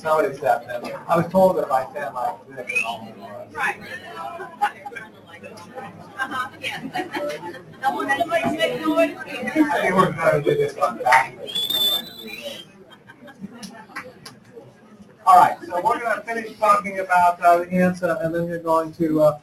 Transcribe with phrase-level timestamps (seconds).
[0.00, 0.92] somebody stepped in.
[1.08, 3.54] I was told that if I stand like this, it only was.
[3.54, 3.80] Right.
[6.18, 7.58] Uh-huh, yeah.
[7.80, 9.16] Don't want anybody to make noise.
[9.26, 11.34] I we're gonna do this one back.
[15.26, 18.92] All right, so we're gonna finish talking about uh, the ANSA, and then you're going
[18.94, 19.38] to, uh,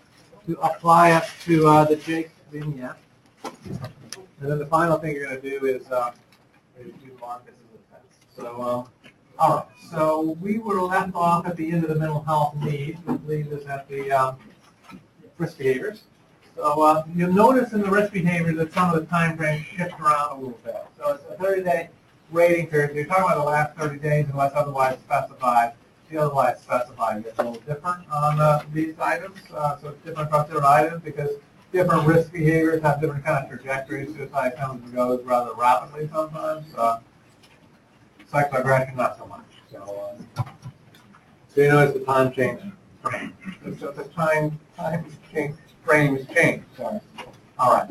[0.46, 2.98] to apply it to uh, the Jake vignette.
[3.44, 6.12] And then the final thing you're gonna do is, uh,
[6.80, 8.36] is do Marcus as a test.
[8.36, 8.88] So, um,
[9.40, 13.00] all right, so we were left off at the end of the mental health needs,
[13.06, 14.38] which leaves us at the, um,
[15.38, 16.04] risk behaviors.
[16.56, 20.00] So, uh, you'll notice in the risk behaviors that some of the time frames shift
[20.00, 20.84] around a little bit.
[20.98, 21.90] So it's a thirty-day
[22.32, 25.74] rating period, you're talking about the last thirty days unless otherwise specified.
[26.10, 30.30] The otherwise specified gets a little different on, uh, these items, uh, so it's different
[30.30, 31.32] across different items because
[31.72, 34.16] different risk behaviors have different kind of trajectories.
[34.16, 36.66] Suicide comes and goes rather rapidly sometimes.
[36.76, 37.00] Uh,
[38.32, 39.42] psychoaggression, not so much.
[39.72, 40.44] So, uh,
[41.54, 42.62] so you notice the time change
[43.02, 43.34] frame.
[43.80, 46.64] So the time time change frames change.
[46.76, 47.00] Sorry.
[47.60, 47.90] All right.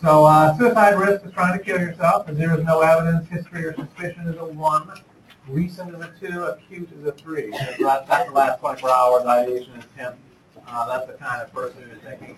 [0.00, 3.28] So uh, suicide risk is trying to kill yourself, and there is no evidence.
[3.28, 4.90] History or suspicion is a one.
[5.48, 6.42] Recent is a two.
[6.44, 7.50] Acute is a three.
[7.52, 9.24] So that- That's the last 24 hours.
[9.24, 10.12] Ideation is 10.
[10.66, 12.36] Uh, that's the kind of person who's thinking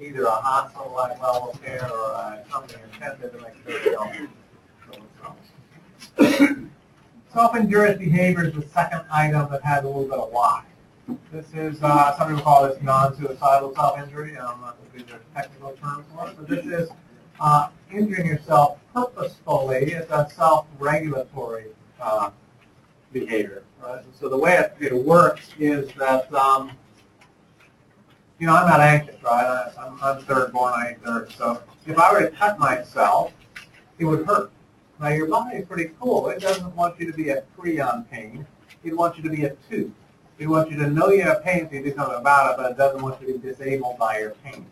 [0.00, 4.28] either a hospital-like level of care or uh, something intended to make sure they don't.
[7.32, 10.64] Self-injurious behavior is the second item that has a little bit of why.
[11.32, 14.36] This is, uh, some people call this non-suicidal self-injury.
[14.38, 16.90] I'm not going to use a technical term for it, but this is
[17.40, 19.92] uh, injuring yourself purposefully.
[19.92, 21.66] It's a self-regulatory
[22.00, 22.30] uh,
[23.12, 23.62] behavior.
[23.82, 24.02] Right?
[24.18, 26.72] So the way it, it works is that, um,
[28.38, 29.70] you know, I'm not anxious, right?
[29.78, 31.30] I, I'm third born, I ain't third.
[31.32, 33.32] So if I were to cut myself,
[33.98, 34.50] it would hurt.
[35.00, 36.28] Now your body is pretty cool.
[36.28, 38.46] It doesn't want you to be at three on pain.
[38.82, 39.92] It wants you to be at two.
[40.38, 42.70] It wants you to know you have pain so you do something about it, but
[42.70, 44.66] it doesn't want you to be disabled by your pain.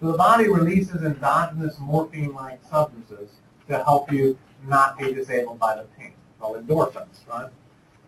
[0.00, 3.30] So the body releases endogenous morphine-like substances
[3.68, 7.50] to help you not be disabled by the pain, called endorphins, right?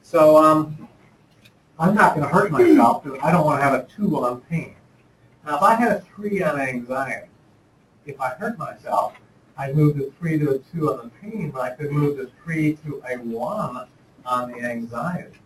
[0.02, 0.88] So um,
[1.78, 4.40] I'm not going to hurt myself because I don't want to have a two on
[4.42, 4.74] pain.
[5.44, 7.28] Now, if I had a three on anxiety,
[8.06, 9.14] if I hurt myself,
[9.62, 12.28] I move the three to a two on the pain, but I could move the
[12.42, 13.86] three to a one
[14.26, 15.38] on the anxiety.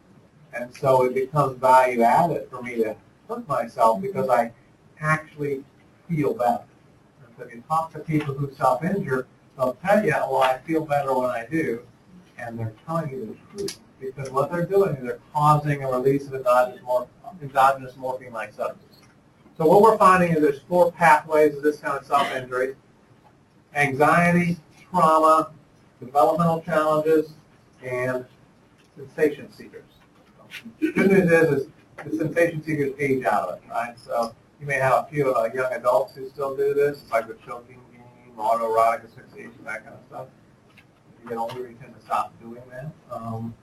[0.54, 2.96] And so it becomes value added for me to
[3.28, 4.52] hurt myself because I
[5.00, 5.64] actually
[6.08, 6.64] feel better.
[7.26, 10.86] And so if you talk to people who self-injure, they'll tell you, well, I feel
[10.86, 11.82] better when I do,
[12.38, 13.80] and they're telling you the truth.
[14.00, 17.08] Because what they're doing is they're causing a release of endogenous, mor-
[17.42, 18.96] endogenous morphine-like substances.
[19.58, 22.76] So what we're finding is there's four pathways of this kind of self-injury.
[23.76, 24.56] Anxiety,
[24.90, 25.50] trauma,
[26.00, 27.34] developmental challenges,
[27.84, 28.24] and
[28.96, 29.84] sensation seekers.
[30.80, 31.68] The Good news is, is
[32.06, 33.94] the sensation seekers age out of it, right?
[33.98, 37.34] So you may have a few uh, young adults who still do this, like the
[37.46, 40.26] choking game, autoerotic asphyxiation, that kind of stuff.
[40.76, 42.90] As you get older, you tend to stop doing that.
[43.14, 43.54] Um,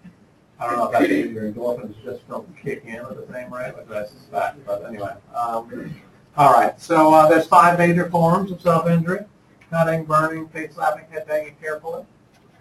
[0.59, 3.51] I don't know if that's because your endorphins just don't kick in at the same
[3.51, 5.15] rate, which I suspect, but anyway.
[5.35, 5.95] Um,
[6.37, 9.25] all right, so uh, there's five major forms of self-injury.
[9.73, 12.05] Cutting, burning, face slapping, head banging hair pulling.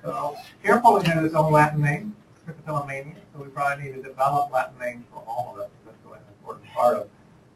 [0.03, 0.35] So
[0.65, 2.17] hair pulling has its own Latin name,
[2.49, 5.71] trichotillomania, so we probably need to develop Latin names for all of it.
[5.85, 7.11] That's really an important part of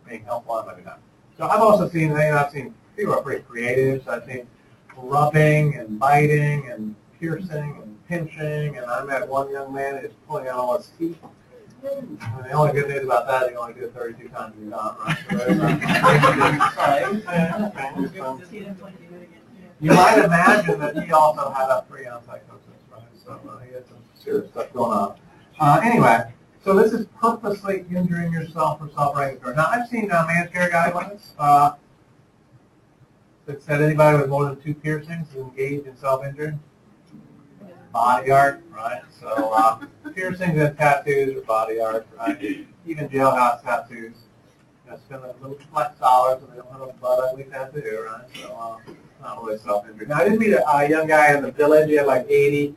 [0.06, 1.00] being helpful and maybe not.
[1.38, 4.46] So I've also seen, you know, I've seen, people are pretty creative, so I've seen
[4.94, 10.48] rubbing and biting and piercing and pinching, and I met one young man who's pulling
[10.48, 11.16] out all his teeth.
[11.82, 14.70] And the only good news about that, you only do it 32 times a year,
[14.70, 15.16] right?
[15.30, 15.58] So there's
[18.42, 19.35] a-
[19.80, 23.02] You might imagine that he also had a pre-on psychosis, right?
[23.24, 25.18] So uh, he had some serious stuff going on.
[25.60, 26.32] Uh, anyway,
[26.64, 29.54] so this is purposely injuring yourself for self-regulatory.
[29.54, 31.74] Now, I've seen uh, managed care guidelines uh,
[33.44, 36.54] that said anybody with more than two piercings is engaged in self-injury.
[37.92, 39.02] Body art, right?
[39.20, 42.66] So uh, piercings and tattoos are body art, right?
[42.86, 44.16] Even jailhouse tattoos.
[44.84, 48.06] You know, spend a little flex dollars and they don't have a butt ugly tattoo,
[48.06, 48.24] right?
[48.40, 50.06] So uh, not really self-injury.
[50.06, 51.88] Now, I did meet a, a young guy in the village.
[51.88, 52.74] He had like 80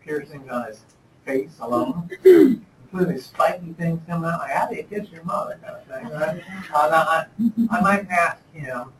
[0.00, 0.80] piercings on his
[1.24, 4.40] face alone, including spiky things coming out.
[4.40, 6.42] Like, how do you kiss your mother, kind of thing, right?
[6.72, 7.26] Uh, now, I,
[7.70, 8.92] I might ask him,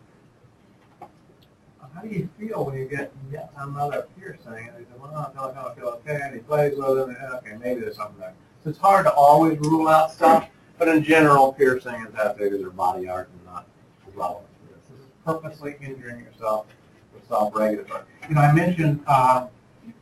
[1.96, 4.52] how do you feel when you get yet another piercing?
[4.52, 6.20] And he said, well, I feel like I feel okay.
[6.23, 8.34] And he plays with it, and okay, maybe there's something there.
[8.62, 12.70] So it's hard to always rule out stuff, but in general, piercing and tattoos are
[12.70, 13.67] body art and not
[14.14, 14.84] relevant to this.
[14.90, 16.67] This is purposely injuring yourself
[17.12, 18.05] with self-regulatory.
[18.28, 19.49] You know, I mentioned uh,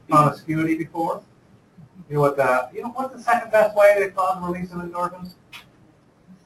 [0.08, 1.22] promiscuity before.
[2.08, 4.80] You know what the, you know what's the second best way to cause release of
[4.80, 5.34] endorphins?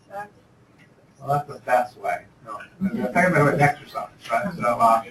[0.08, 0.28] Sex.
[1.18, 2.24] Well, that's the best way.
[2.46, 4.54] No, the second way is exercise, right?
[4.54, 5.02] So, uh,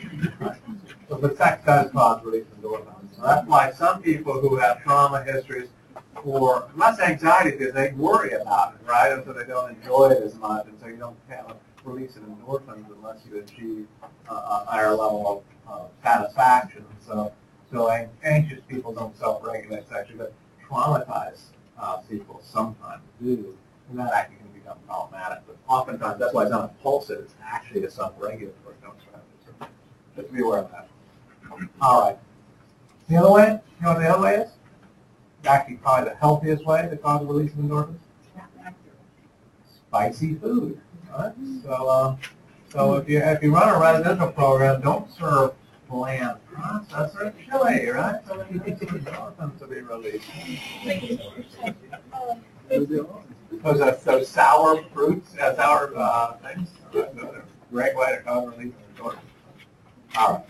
[1.10, 3.16] so, but sex does cause release of endorphins.
[3.18, 5.68] So that's why some people who have trauma histories
[6.24, 9.12] or less anxiety because they worry about it, right?
[9.12, 12.24] And so they don't enjoy it as much, and so you don't have release of
[12.24, 13.88] endorphins unless you achieve
[14.30, 16.86] a, a higher level of uh, satisfaction.
[17.06, 17.32] So,
[17.72, 20.34] so an- anxious people don't self-regulate sexually, but
[20.68, 23.56] traumatized uh, people sometimes do,
[23.90, 25.44] and that actually can become problematic.
[25.48, 29.06] But oftentimes, that's why it's not impulsive; it's actually a self-regulatory strategy.
[29.46, 29.68] So
[30.16, 30.88] just be aware of that.
[31.82, 32.18] All right.
[33.10, 34.50] The other way, you know what the other way is?
[35.46, 38.00] Actually, probably the healthiest way to cause a release of endorphins
[39.88, 40.80] spicy food.
[41.18, 41.34] Right?
[41.64, 42.18] So, um,
[42.70, 45.54] so if you if you run a residential program, don't serve
[45.90, 47.16] bland processed
[47.50, 48.20] chili, right?
[48.28, 50.26] So endorphins to be released.
[53.64, 56.70] Those those sour fruits, uh, sour uh, things.
[57.72, 58.30] Great way to.
[58.30, 58.54] All
[60.18, 60.44] right.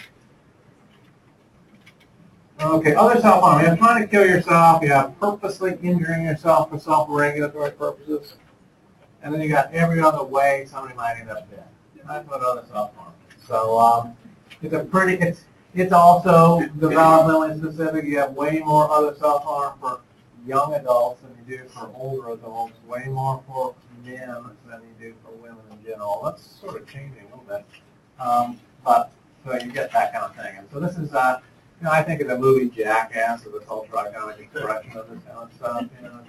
[2.59, 3.63] Okay, other self-harm.
[3.63, 4.81] You're trying to kill yourself.
[4.81, 8.33] you are purposely injuring yourself for self-regulatory purposes.
[9.27, 11.65] And then you got every other way somebody might end up dead.
[12.07, 13.45] That's what other is.
[13.45, 14.15] So um,
[14.62, 15.41] it's a pretty, it's,
[15.75, 18.06] it's also developmentally specific.
[18.06, 20.00] You have way more other self-harm for
[20.45, 23.75] young adults than you do for older adults, way more for
[24.06, 26.21] men than you do for women in general.
[26.24, 27.65] That's sort of changing a little bit.
[28.21, 29.12] Um, but,
[29.44, 30.56] so you get that kind of thing.
[30.57, 31.41] And so this is, uh,
[31.81, 35.21] you know, I think of the movie Jackass as a cultural iconic expression of this
[35.25, 35.85] kind of stuff.
[36.01, 36.21] You know,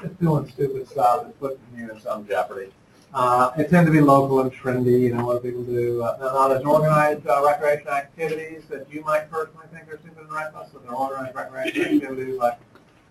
[0.00, 2.72] just doing stupid stuff and putting you in some jeopardy.
[3.14, 6.02] Uh, it tends to be local and trendy, you know, what people do.
[6.02, 10.32] Uh, now, there's organized uh, recreation activities that you might personally think are stupid and
[10.32, 12.58] reckless, but they're organized recreation activities like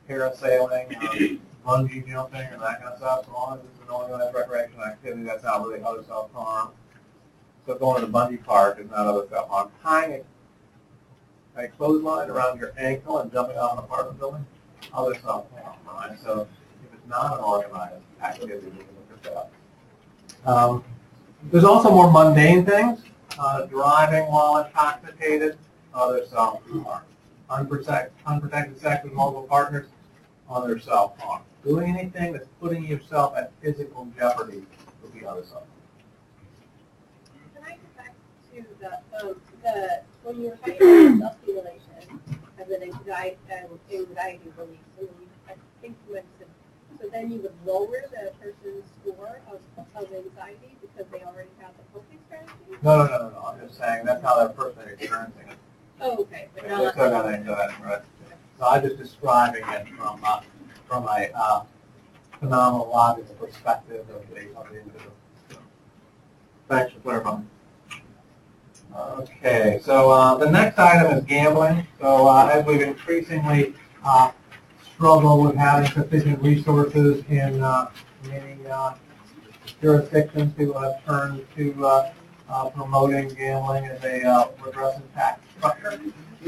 [0.09, 3.19] parasailing, or bungee jumping, or that kind of stuff.
[3.21, 6.71] As long as it's an organized recreation activity, that's not really other self-harm.
[7.67, 9.69] So going to the bungee park is not other self-harm.
[9.83, 10.23] Tying
[11.55, 14.47] a, a clothesline around your ankle and jumping off an apartment building,
[14.91, 16.17] other self-harm, right?
[16.23, 16.47] So
[17.11, 18.85] not an organized activity, you
[19.23, 19.51] can look.
[20.45, 20.83] Um,
[21.51, 23.01] there's also more mundane things,
[23.37, 25.57] uh, driving while intoxicated,
[25.93, 27.03] other self-harm.
[27.49, 29.87] Unprotected, unprotected sex with multiple partners,
[30.49, 31.41] other self-harm.
[31.65, 34.63] Doing anything that's putting yourself at physical jeopardy
[35.03, 35.67] would be other self-harm.
[37.53, 38.13] Can I get back
[38.53, 42.21] to the, um, the, when you're talking about self-stimulation
[42.57, 45.09] as an anxiety, um, anxiety and
[45.49, 46.40] I think you mentioned,
[47.01, 49.59] so then you would lower the person's score of,
[49.95, 52.53] of anxiety because they already have the coping strategy?
[52.83, 55.57] No, no, no, no, no, I'm just saying, that's how that person is experiencing it.
[55.99, 58.01] Oh, okay, but They still got not, anxiety, right?
[58.59, 60.41] So I'm just describing it from, uh,
[60.87, 61.63] from a, uh,
[62.41, 65.13] phenomenological perspective of the, of the individual.
[66.67, 67.47] Thanks for clarifying.
[68.95, 71.87] Okay, so, uh, the next item is gambling.
[71.99, 73.73] So, uh, as we've increasingly,
[74.03, 74.31] uh,
[75.01, 77.89] struggled with having sufficient resources in, uh,
[78.29, 78.93] many, uh,
[79.81, 82.13] jurisdictions who have turned to, uh,
[82.47, 85.99] uh, promoting gambling as a, uh, regressive tax structure.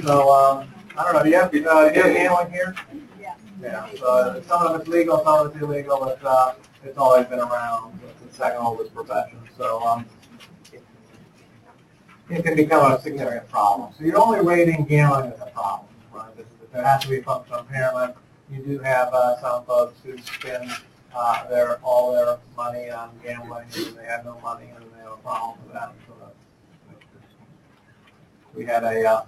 [0.04, 2.76] So, um, I don't know, do you have, uh, do you have gambling here?
[3.20, 3.34] yeah.
[3.60, 7.40] Yeah, so some of it's legal, some of it's illegal, but, uh, it's always been
[7.40, 10.06] around, it's the second oldest profession, so, um,
[12.30, 13.92] it can become a significant problem.
[13.98, 16.28] So you're only rating gambling as a problem, right?
[16.72, 18.16] There has to be functional impairment.
[18.52, 20.70] You do have, uh, some folks who spend,
[21.16, 25.14] uh, their, all their money on gambling, and they have no money, and they have
[25.14, 26.34] a problem with that, so that's.
[28.56, 29.26] We had a, uh,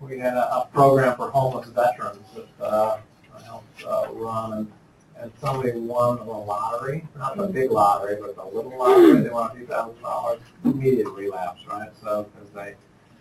[0.00, 2.98] we had a, a program for homeless veterans that, uh,
[3.36, 4.72] I helped, uh, run, and,
[5.18, 9.50] and somebody won the lottery, not the big lottery, but the little lottery, they won
[9.50, 11.90] a few thousand dollars, immediate relapse, right?
[12.00, 12.74] So, because they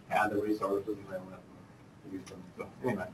[0.09, 1.39] had the resources and they went
[2.03, 3.05] and used them, so, anyway.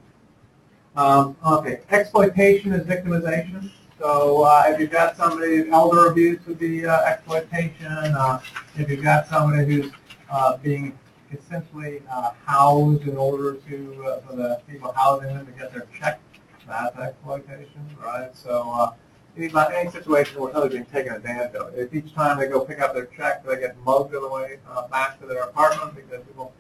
[0.98, 3.70] Um, okay, exploitation is victimization.
[4.00, 8.40] So, uh, if you've got somebody, elder abuse would be, uh, exploitation, uh,
[8.76, 9.92] if you've got somebody who's,
[10.32, 10.98] uh, being
[11.32, 15.86] essentially uh, housed in order to, uh, for the people housing them to get their
[16.00, 16.20] check.
[16.68, 18.36] That's exploitation, right?
[18.36, 18.94] So uh,
[19.38, 21.78] any, situation where somebody's being taken advantage of.
[21.78, 24.58] If each time they go pick up their check, they get mugged on the way
[24.90, 26.54] back to their apartment because people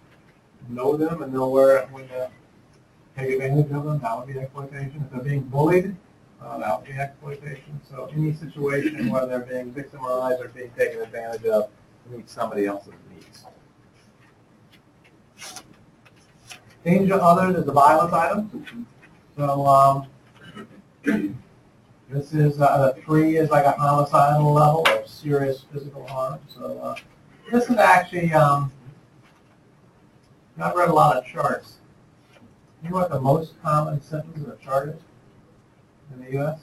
[0.69, 2.29] know them and know where when to
[3.17, 5.03] take advantage of them, that would be exploitation.
[5.05, 5.95] If they're being bullied,
[6.41, 7.81] uh, that would be exploitation.
[7.89, 11.69] So any situation where they're being victimized or being taken advantage of
[12.09, 13.45] meets somebody else's needs.
[16.85, 18.87] Danger others is a violence item.
[19.35, 20.07] So, um,
[22.09, 26.39] this is, uh, the three is like a homicidal level of serious physical harm.
[26.47, 26.95] So, uh,
[27.51, 28.71] this is actually, um,
[30.59, 31.79] I've read a lot of charts.
[32.87, 35.01] You know what the most common symptoms of a chart is
[36.13, 36.57] in the U.S.?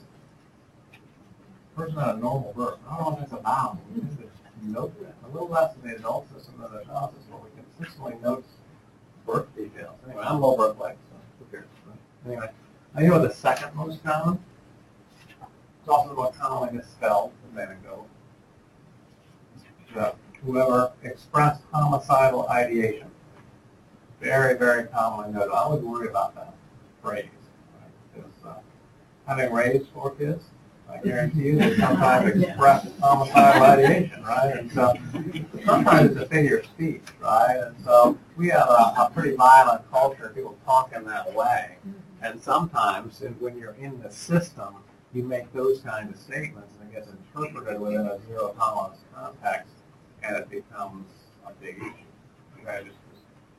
[1.75, 2.79] Person had a normal birth.
[2.89, 3.79] I don't know.
[3.93, 5.13] We can just note that.
[5.23, 8.43] A little less in the adult system than the child system, but we consistently note
[9.27, 9.99] birth details.
[10.07, 11.67] Anyway, I'm low birth weight, so who cares?
[12.25, 12.49] Anyway,
[12.99, 14.39] you know the second most common?
[15.79, 18.05] It's also the most commonly misspelled a minute ago.
[19.93, 23.11] The- Whoever expressed homicidal ideation.
[24.25, 25.53] Very, very commonly noted.
[25.53, 26.55] I always worry about that
[26.99, 27.25] phrase.
[27.79, 27.91] right?
[28.15, 28.53] Because, uh,
[29.27, 30.45] having raised four kids,
[30.89, 34.55] I guarantee you they sometimes express homicidal ideation, right?
[34.57, 34.95] And so
[35.63, 37.65] sometimes it's a figure of speech, right?
[37.67, 41.75] And so we have a, a pretty violent culture, people talk in that way.
[42.23, 44.73] And sometimes when you're in the system,
[45.13, 49.69] you make those kinds of statements and it gets interpreted within a zero tolerance context
[50.23, 51.05] and it becomes
[51.45, 52.67] a big issue.
[52.67, 52.97] I just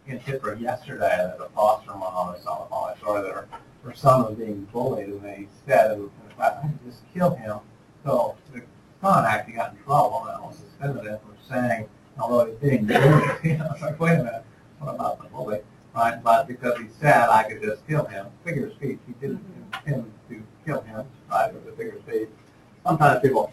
[0.06, 3.48] in Pittsburgh yesterday at a foster mom or something, I saw that her,
[3.84, 7.34] her son was being bullied and they said, in the class, I could just kill
[7.34, 7.58] him.
[8.04, 8.62] So the
[9.00, 13.58] son actually got in trouble and was suspended for saying, although he's being bullied, you
[13.58, 14.44] know, it's like, wait a minute,
[14.78, 15.60] what about the bully?
[15.94, 19.38] Right, but because he said I could just kill him, figure of speech, he didn't
[19.38, 19.88] mm-hmm.
[19.88, 22.28] intend to kill him, right, it was a figure of speech.
[22.84, 23.50] Sometimes people,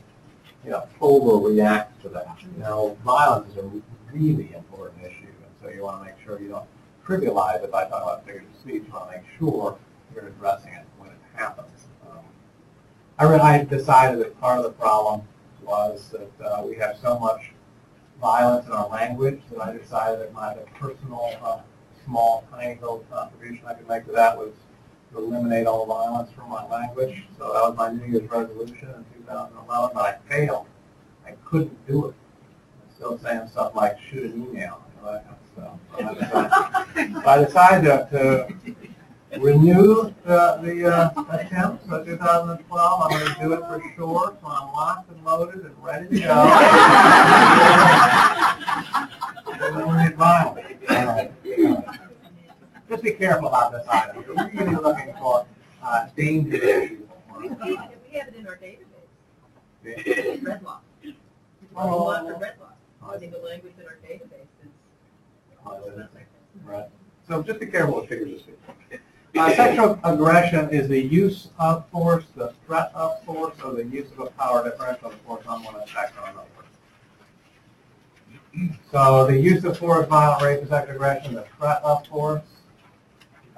[0.66, 2.28] you know, overreact to that.
[2.42, 3.82] You know, violence is a
[4.12, 5.28] really important issue,
[5.64, 6.68] so you want to make sure you don't
[7.06, 8.84] trivialize it by talking about figures of speech.
[8.86, 9.78] You want to make sure
[10.14, 11.88] you're addressing it when it happens.
[12.10, 12.20] Um,
[13.18, 15.22] I I decided that part of the problem
[15.64, 17.52] was that uh, we have so much
[18.22, 21.60] violence in our language that I decided that my personal, uh,
[22.06, 24.54] small, tiny little contribution I could make to that was
[25.12, 27.24] to eliminate all violence from my language.
[27.38, 30.68] So that was my New Year's resolution in 2011, but I failed.
[31.26, 32.16] I couldn't do it.
[32.16, 35.22] I'm still saying stuff like shoot an email, you know,
[35.56, 36.88] that kind of stuff.
[37.24, 38.84] So I decided, so I decided to,
[39.40, 44.48] renew the, the uh, attempt, for 2012, I'm going to do it for sure, so
[44.48, 46.34] I'm locked and loaded and ready to go.
[49.68, 50.68] Eliminate violence.
[50.90, 51.32] All right.
[52.90, 54.24] Just be careful about this item.
[54.28, 55.46] We're really looking for
[55.82, 57.00] uh, danger issues.
[57.40, 60.80] We have it in our database, red law.
[61.02, 61.18] It's
[61.72, 63.10] what we want for red law.
[63.10, 64.48] I think the language in our database
[65.88, 66.08] is.
[66.64, 66.86] Right.
[67.28, 69.00] So just be careful with figures of speech.
[69.36, 74.12] Uh, sexual aggression is the use of force, the threat of force, or the use
[74.12, 76.48] of a power differential of force on one attacker or another.
[78.92, 82.44] So the use of force, violent rape, and sexual aggression, the threat of force.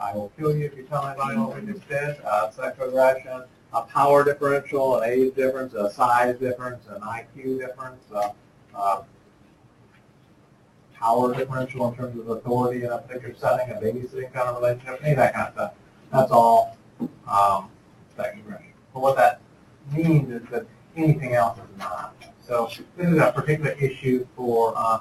[0.02, 2.18] I will kill you if you tell anybody what we just did.
[2.24, 3.44] Uh, sexual aggression,
[3.74, 8.30] a power differential, an age difference, a size difference, an IQ difference, uh,
[8.74, 9.02] uh,
[11.00, 15.00] power differential in terms of authority in a particular setting, a babysitting kind of relationship,
[15.02, 15.74] any of that kind of stuff.
[16.12, 16.78] That's all
[17.28, 17.70] um,
[18.16, 18.74] sexual aggression.
[18.94, 19.42] But what that
[19.92, 22.16] means is that anything else is not.
[22.42, 25.00] So this is a particular issue for uh,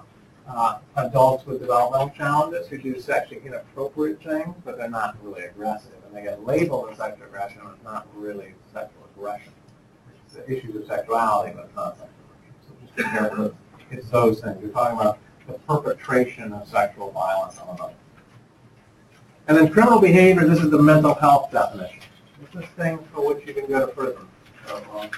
[0.48, 5.92] uh, adults with developmental challenges who do sexually inappropriate things, but they're not really aggressive.
[6.06, 9.52] And they get labeled as sexual aggression, and it's not really sexual aggression.
[10.26, 12.54] It's issues of sexuality, but it's not sexual aggression.
[12.66, 13.54] So just be careful.
[13.90, 14.56] It's those things.
[14.60, 17.94] We're talking about the perpetration of sexual violence on another.
[19.46, 22.00] And then criminal behavior, this is the mental health definition.
[22.40, 24.26] This is things for which you can go to prison.
[24.66, 25.10] So, um,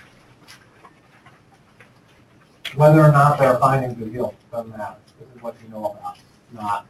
[2.75, 4.97] whether or not there are findings of guilt doesn't matter.
[5.21, 6.19] This is what you know about,
[6.53, 6.87] not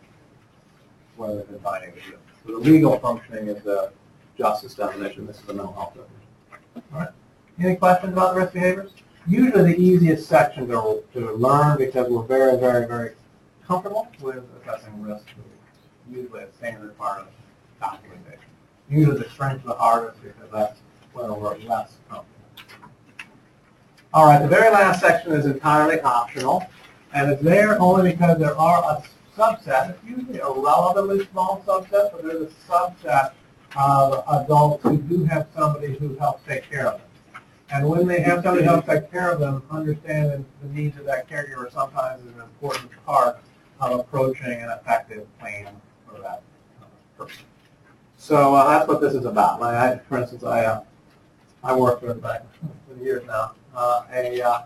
[1.17, 2.23] whether there's findings of guilt.
[2.45, 3.93] So the legal functioning is the
[4.39, 5.27] justice definition.
[5.27, 6.91] This is the mental health definition.
[6.93, 7.09] All right.
[7.59, 8.93] Any questions about the risk behaviors?
[9.27, 13.13] Usually the easiest section to, to learn because we're very, very, very
[13.67, 15.25] comfortable with assessing risk.
[16.11, 17.27] Usually a standard part of
[17.81, 18.39] documentation.
[18.89, 20.79] Usually the strength of the hardest because that's
[21.13, 22.33] where we're less comfortable.
[24.15, 26.65] All right, the very last section is entirely optional,
[27.13, 29.03] and it's there only because there are a
[29.37, 33.33] subset, it's usually a relatively small subset, but there's a subset
[33.77, 37.43] of adults who do have somebody who helps take care of them.
[37.71, 41.05] And when they have somebody who helps take care of them, understanding the needs of
[41.07, 43.39] that caregiver sometimes is an important part
[43.81, 45.69] of approaching an effective plan
[46.07, 46.43] for that
[47.19, 47.45] person.
[48.17, 49.61] So uh, that's what this is about.
[49.61, 50.83] Like I, for instance, I uh,
[51.63, 52.45] I worked with back
[52.89, 53.53] for years now.
[53.75, 54.63] Uh, a uh,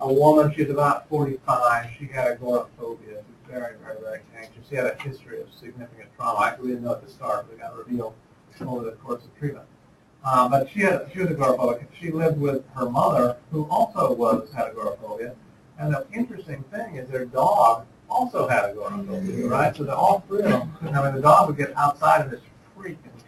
[0.00, 1.90] a woman, she's about 45.
[1.98, 3.22] She had agoraphobia.
[3.26, 4.68] She's very, very, very anxious.
[4.68, 6.46] She had a history of significant trauma.
[6.46, 8.14] Actually, we didn't know at the start, but it got revealed
[8.60, 9.66] over the course of treatment.
[10.24, 11.86] Uh, but she had, she was agoraphobic.
[11.98, 15.34] She lived with her mother, who also was, had agoraphobia.
[15.78, 19.76] And the interesting thing is their dog also had agoraphobia, right?
[19.76, 22.40] So the all three of them, I mean, the dog would get outside of this
[22.76, 23.22] freak and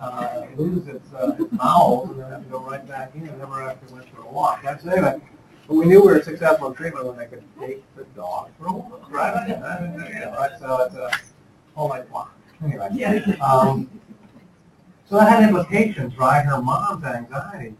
[0.00, 3.38] uh, lose its, uh, its bowels and then have to go right back in and
[3.38, 4.62] never actually went for a walk.
[4.62, 4.80] Right?
[4.80, 5.20] So anyway,
[5.66, 8.66] but we knew we were successful in treatment when they could take the dog for
[8.66, 9.48] a walk, right?
[9.60, 10.50] Right?
[10.60, 11.10] So it's a
[11.74, 12.32] whole night walk.
[12.64, 12.88] Anyway.
[12.92, 13.18] Yeah.
[13.42, 13.90] Um,
[15.08, 16.44] so that had implications, right?
[16.44, 17.74] Her mom's anxiety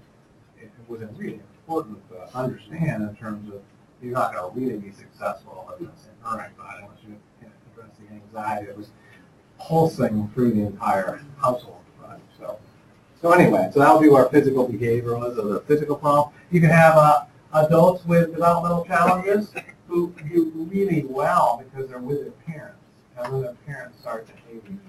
[0.61, 3.61] it was really important to understand in terms of
[4.03, 7.53] you're not going to really be successful in this in her anxiety unless you can
[7.73, 8.91] address the anxiety that was
[9.59, 12.21] pulsing through the entire household, right?
[12.39, 12.59] So,
[13.21, 16.35] so anyway, so that would be where physical behavior was, or the physical problem.
[16.51, 19.53] You can have uh, adults with developmental challenges
[19.89, 22.79] who do really well because they're with their parents,
[23.19, 24.81] and when their parents start behaving.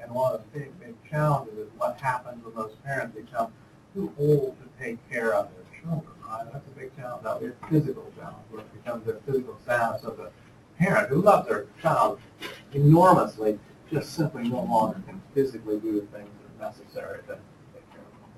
[0.00, 3.52] And one of the big, big challenges is what happens when those parents become
[3.94, 6.44] too old to take care of their children, right?
[6.52, 10.16] That's a big challenge, that a physical challenge, where it becomes the physical status of
[10.16, 10.30] the
[10.82, 12.18] parent who loves their child
[12.72, 13.58] enormously,
[13.90, 17.38] just simply no longer can physically do the things that are necessary to
[17.74, 18.30] take care of them.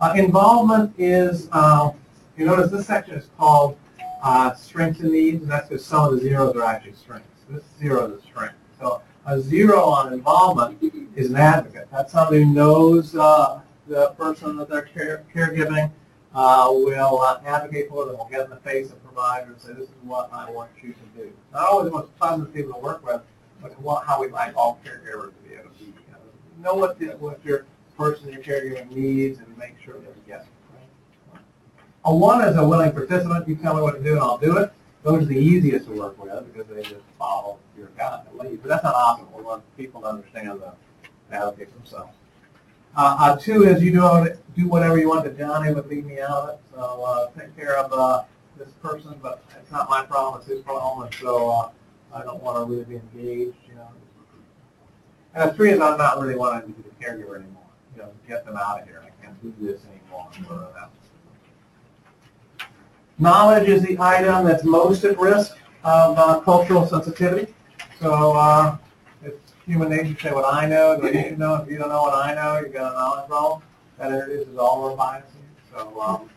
[0.00, 1.90] Uh, involvement is, uh,
[2.36, 3.76] you notice this section is called
[4.22, 7.26] uh, strengths and needs, and that's because some of the zeros are actually strengths.
[7.48, 8.54] This zero is a strength.
[8.78, 10.78] So a zero on involvement
[11.16, 11.88] is an advocate.
[11.90, 15.90] That's somebody who knows uh, the person that they're care, caregiving,
[16.34, 19.72] uh, will uh, advocate for them, will get in the face of provider and say,
[19.72, 21.32] this is what I want you to do.
[21.52, 23.20] Not always the most pleasant people to work with,
[23.60, 25.86] but what, how we like all caregivers to be able to be.
[25.86, 30.02] You know, know what, the, what your person, your caregiver needs and make sure that
[30.06, 30.46] you get it.
[32.04, 33.46] A one is a willing participant.
[33.46, 34.72] You tell me what to do and I'll do it.
[35.02, 38.62] Those are the easiest to work with because they just follow your guide and lead.
[38.62, 39.36] But that's not optimal.
[39.36, 40.72] We want people to understand the
[41.34, 42.14] advocate themselves.
[42.96, 46.20] Uh, uh, two is you do, do whatever you want, but Johnny would leave me
[46.20, 46.60] out of it.
[46.74, 48.24] So uh, take care of uh,
[48.58, 51.70] this person, but it's not my problem, it's his problem, and so uh,
[52.12, 53.88] I don't want to really be engaged, you know.
[55.34, 57.62] And three is I'm not really wanting to be the caregiver anymore.
[57.94, 59.04] You know, get them out of here.
[59.04, 60.28] I can't do this anymore.
[63.18, 67.52] Knowledge is the item that's most at risk of uh, cultural sensitivity.
[68.00, 68.78] So uh,
[69.70, 71.54] human nature to say what I know, what you know.
[71.56, 73.62] If you don't know what I know, you've got a knowledge problem.
[73.98, 75.30] That introduces all our biases.
[75.70, 76.30] So um,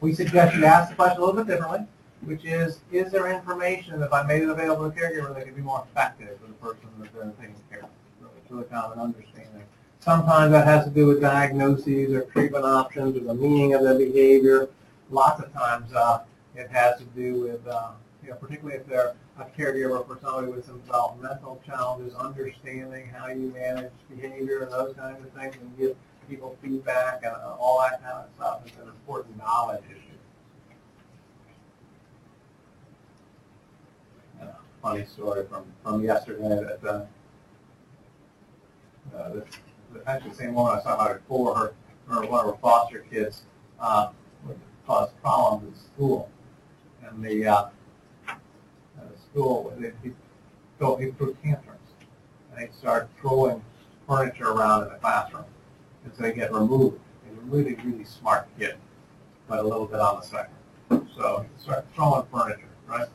[0.00, 1.86] we suggest you ask the question a little bit differently,
[2.22, 5.44] which is, is there information, that if I made it available to the caregiver, that
[5.44, 7.90] could be more effective for the person that they're taking care of?
[8.20, 9.64] So It's really of an understanding.
[10.00, 13.94] Sometimes that has to do with diagnoses or treatment options or the meaning of the
[13.94, 14.68] behavior.
[15.10, 16.20] Lots of times uh,
[16.54, 17.90] it has to do with, uh,
[18.24, 23.28] you know, particularly if they're a caregiver for somebody with some developmental challenges, understanding how
[23.28, 25.94] you manage behavior and those kinds of things and give
[26.28, 30.00] people feedback and uh, all that kind of stuff is an important knowledge issue.
[34.40, 37.04] A funny story from, from yesterday that uh,
[39.14, 39.44] uh, this,
[40.06, 41.74] actually the same woman I saw about before, her,
[42.08, 43.42] her one of her foster kids
[43.78, 44.08] uh,
[44.46, 46.30] would cause problems at school.
[47.06, 47.68] And the, uh,
[49.34, 50.12] school, they, he,
[50.78, 51.80] so he threw tantrums.
[52.52, 53.62] And he started throwing
[54.08, 55.44] furniture around in the classroom.
[56.04, 56.98] And so he get removed.
[57.28, 58.76] He's a really, really smart kid,
[59.48, 61.08] but a little bit on the spectrum.
[61.16, 63.08] So he started throwing furniture, right?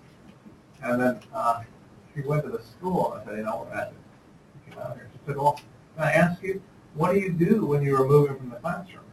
[0.84, 1.64] And then uh,
[2.14, 3.94] she went to the school and I said, you know what, Matt,
[4.66, 5.10] he came out here.
[5.14, 5.60] She said, well,
[5.96, 6.62] can I ask you,
[6.96, 9.04] what do you do when you remove him from the classroom?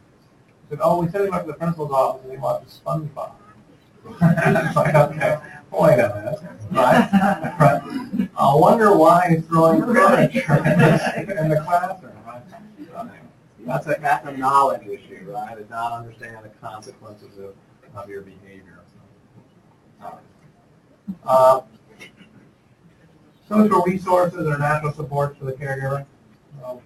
[0.47, 3.31] He said, oh, we sent him up to the principal's office and he watches SpongeBob.
[4.21, 5.37] it's like, okay,
[5.71, 6.39] wait a minute,
[6.71, 7.09] right?
[7.59, 8.29] right?
[8.37, 12.41] I wonder why he's throwing furniture in the, classroom, right?
[13.59, 15.57] That's a, that's a knowledge issue, right?
[15.57, 17.53] To not understand the consequences of,
[17.95, 18.79] of your behavior.
[21.25, 21.61] Uh,
[23.47, 26.05] social resources or natural supports for the caregiver.
[26.65, 26.79] Um,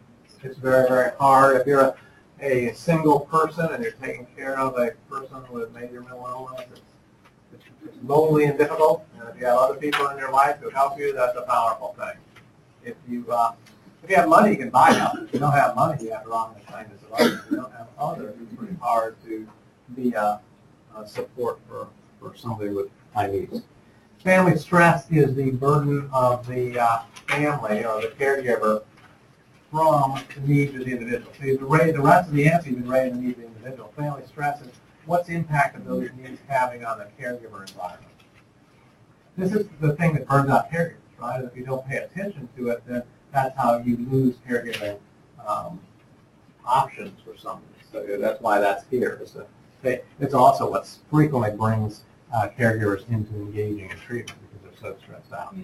[0.44, 1.60] it's very, very hard.
[1.60, 1.96] If you're a,
[2.42, 6.82] a single person and you're taking care of a person with major mental illness, it's
[8.04, 9.06] lonely and difficult.
[9.20, 11.96] And if you have other people in your life who help you, that's a powerful
[11.98, 12.18] thing.
[12.84, 13.54] If you uh,
[14.04, 15.20] if you have money, you can buy help.
[15.20, 17.40] If you don't have money, you have wrong the kindness of others.
[17.46, 19.48] If you don't have others, it's pretty hard to
[19.96, 20.40] be a,
[20.98, 21.88] a support for,
[22.20, 23.62] for somebody with high needs.
[24.24, 28.84] Family stress is the burden of the uh, family or the caregiver
[29.70, 31.32] from the needs of the individual.
[31.40, 33.58] So you've raised, the rest of the ANSA you've been raising the needs of the
[33.58, 33.94] individual.
[33.96, 34.68] Family stress is
[35.06, 38.08] what's impact of those needs having on the caregiver environment.
[39.38, 41.44] This is the thing that burns out caregivers, right?
[41.44, 44.98] If you don't pay attention to it, then that's how you lose caregiving
[45.48, 45.80] um,
[46.66, 47.66] options for somebody.
[47.92, 49.20] So that's why that's here.
[49.22, 49.48] Is that
[49.82, 54.98] they- It's also what frequently brings uh, caregivers into engaging in treatment because they're so
[55.02, 55.56] stressed out.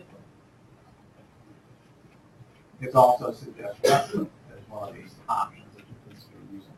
[2.82, 6.69] It's also suggested as one of these options that you consider using.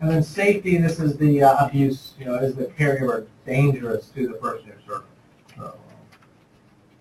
[0.00, 4.28] And then safety, this is the uh, abuse, you know, is the caregiver dangerous to
[4.28, 5.08] the person you're serving?
[5.56, 5.74] So,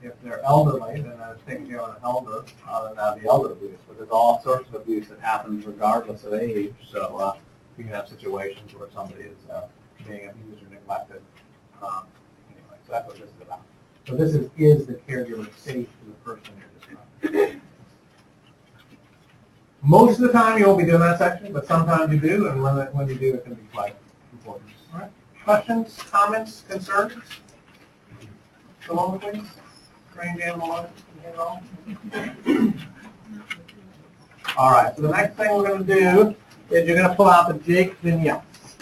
[0.02, 3.52] If they're elderly, then I was thinking of an elder, uh, then that'd be elder
[3.52, 3.78] abuse.
[3.88, 6.74] But there's all sorts of abuse that happens regardless of age.
[6.92, 7.38] So uh,
[7.78, 9.68] you can have situations where somebody is uh,
[10.08, 11.22] being abused or neglected.
[11.84, 12.06] Um,
[12.50, 13.62] Anyway, so that's what this is about.
[14.08, 17.62] So this is, is the caregiver safe to the person you're describing?
[19.84, 22.62] Most of the time, you won't be doing that section, but sometimes you do, and
[22.62, 23.96] when, when you do, it can be quite
[24.34, 24.70] important.
[24.94, 25.12] All right.
[25.44, 27.14] Questions, comments, concerns?
[28.90, 29.44] Along please?
[30.12, 30.90] Strange animal
[31.38, 31.62] all?
[34.58, 36.36] Right, so the next thing we're gonna do
[36.70, 38.78] is you're gonna pull out the Jake vignettes.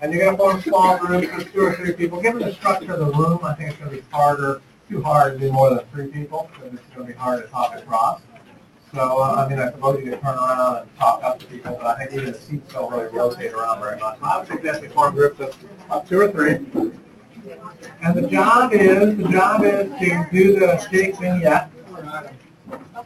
[0.00, 2.20] And you're gonna form small groups of two or three people.
[2.20, 5.46] Given the structure of the room, I think it's gonna be harder, too hard to
[5.46, 8.20] do more than three people, because it's gonna be hard to talk across.
[8.94, 11.78] So, uh, I mean, I suppose you could turn around and talk up to people,
[11.80, 14.18] but I think even the seats don't really rotate around very much.
[14.22, 15.56] I would suggest you form groups of,
[15.90, 16.56] of two or three.
[18.02, 21.70] And the job is, the job is to do the Jake vignette.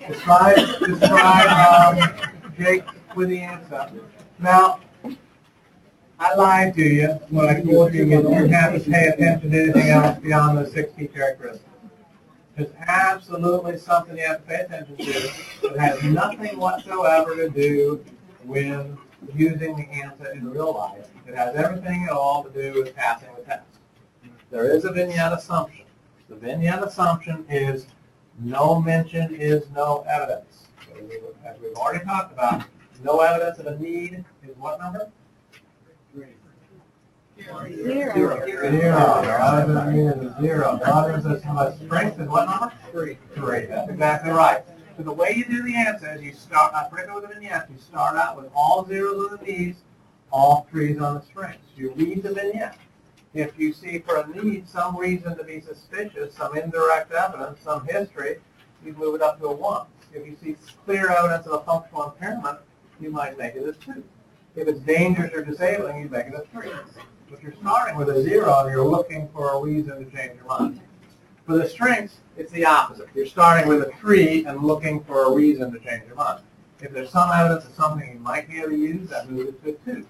[0.09, 2.83] Describe, describe, um, Jake
[3.15, 3.93] with the ANSA.
[4.41, 4.81] Now,
[6.19, 9.63] I lied to you when I told you you didn't have to pay attention to
[9.63, 11.65] anything else beyond the six key characteristics.
[12.57, 18.03] There's absolutely something you have to pay attention to that has nothing whatsoever to do
[18.45, 18.97] with
[19.35, 21.07] using the ANSA in real life.
[21.27, 23.67] It has everything at all to do with passing the test.
[24.51, 25.85] There is a vignette assumption.
[26.31, 27.89] The vignette assumption is
[28.41, 30.69] no mention is no evidence.
[31.45, 32.65] As we've already talked about,
[33.03, 35.11] no evidence of a need is what number?
[37.43, 38.47] Zero.
[38.47, 39.87] Zero.
[39.91, 40.81] Mean is a zero.
[40.83, 42.73] Rather than how much strength is what number?
[42.91, 43.19] Three.
[43.35, 44.63] Three, that's exactly right.
[44.97, 47.29] So the way you do the ANSA is you start, I break it with a
[47.29, 49.79] vignette, you start out with all zeros on the needs,
[50.33, 51.67] all threes on the strengths.
[51.77, 52.79] You read the vignette.
[53.35, 57.87] If you see for a need some reason to be suspicious, some indirect evidence, some
[57.87, 58.39] history,
[58.83, 59.87] you move it up to a one.
[60.15, 62.61] If you see clear evidence of a functional impairment,
[62.99, 64.03] you might make it a two.
[64.57, 66.71] If it's dangerous or disabling, you make it a three.
[67.31, 70.81] If you're starting with a zero, you're looking for a reason to change your mind.
[71.45, 73.09] For the strengths, it's the opposite.
[73.15, 76.41] You're starting with a three and looking for a reason to change your mind.
[76.81, 79.63] If there's some evidence of something you might be able to use, that moves it
[79.63, 80.07] to a two.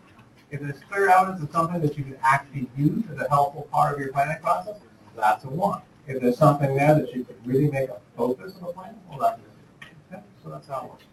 [0.52, 3.94] If there's clear evidence of something that you could actually use as a helpful part
[3.94, 4.76] of your planning process,
[5.16, 5.82] that's a one.
[6.06, 9.18] If there's something there that you could really make a focus of a plan, well,
[9.18, 9.92] that's a zero.
[10.12, 11.04] Okay, So that's how it works.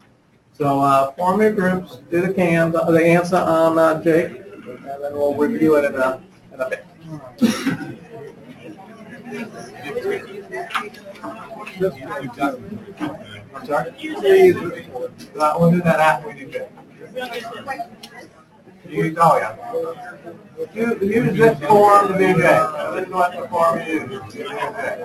[0.53, 4.27] So uh, form your groups, do the can, the the ANSA on uh, Jake,
[4.67, 6.21] and then we'll review it in a,
[6.53, 6.85] in a bit.
[13.55, 13.89] I'm sorry?
[15.35, 16.69] Uh, We'll do that after we do Jake.
[18.87, 19.55] You, oh, yeah.
[20.75, 22.93] You, use this form to do Jake.
[22.93, 24.33] This is what the form you use.
[24.33, 25.01] to do Jake.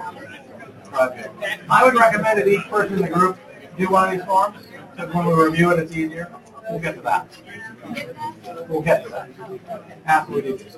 [0.95, 1.27] Okay.
[1.71, 3.39] I would recommend that each person in the group
[3.79, 4.68] do one of these forms,
[5.07, 6.29] when we review it, it's easier.
[6.69, 7.29] We'll get to that.
[8.69, 9.31] We'll get to that
[10.07, 10.77] after we do this.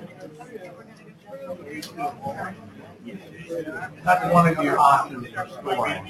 [4.05, 6.07] That's one of your options for scoring.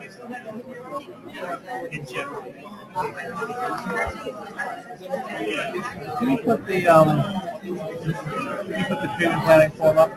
[0.00, 0.17] it.
[0.28, 2.42] In general.
[6.18, 7.22] Can you put the, um,
[7.60, 10.10] can you put the treatment planning form up?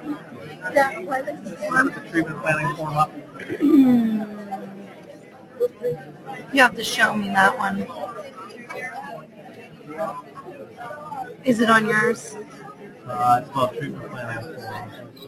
[0.73, 3.11] That was Put the treatment planning form up?
[6.53, 7.87] You have to show me that one.
[11.45, 12.35] Is it on yours?
[13.07, 14.91] Uh, it's called treatment planning form.
[15.15, 15.27] It's,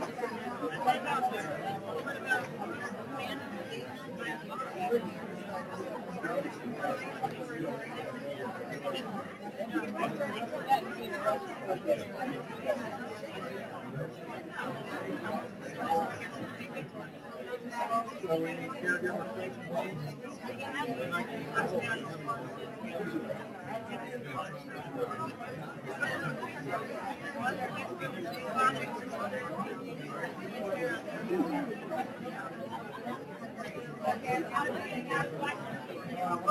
[11.83, 11.93] One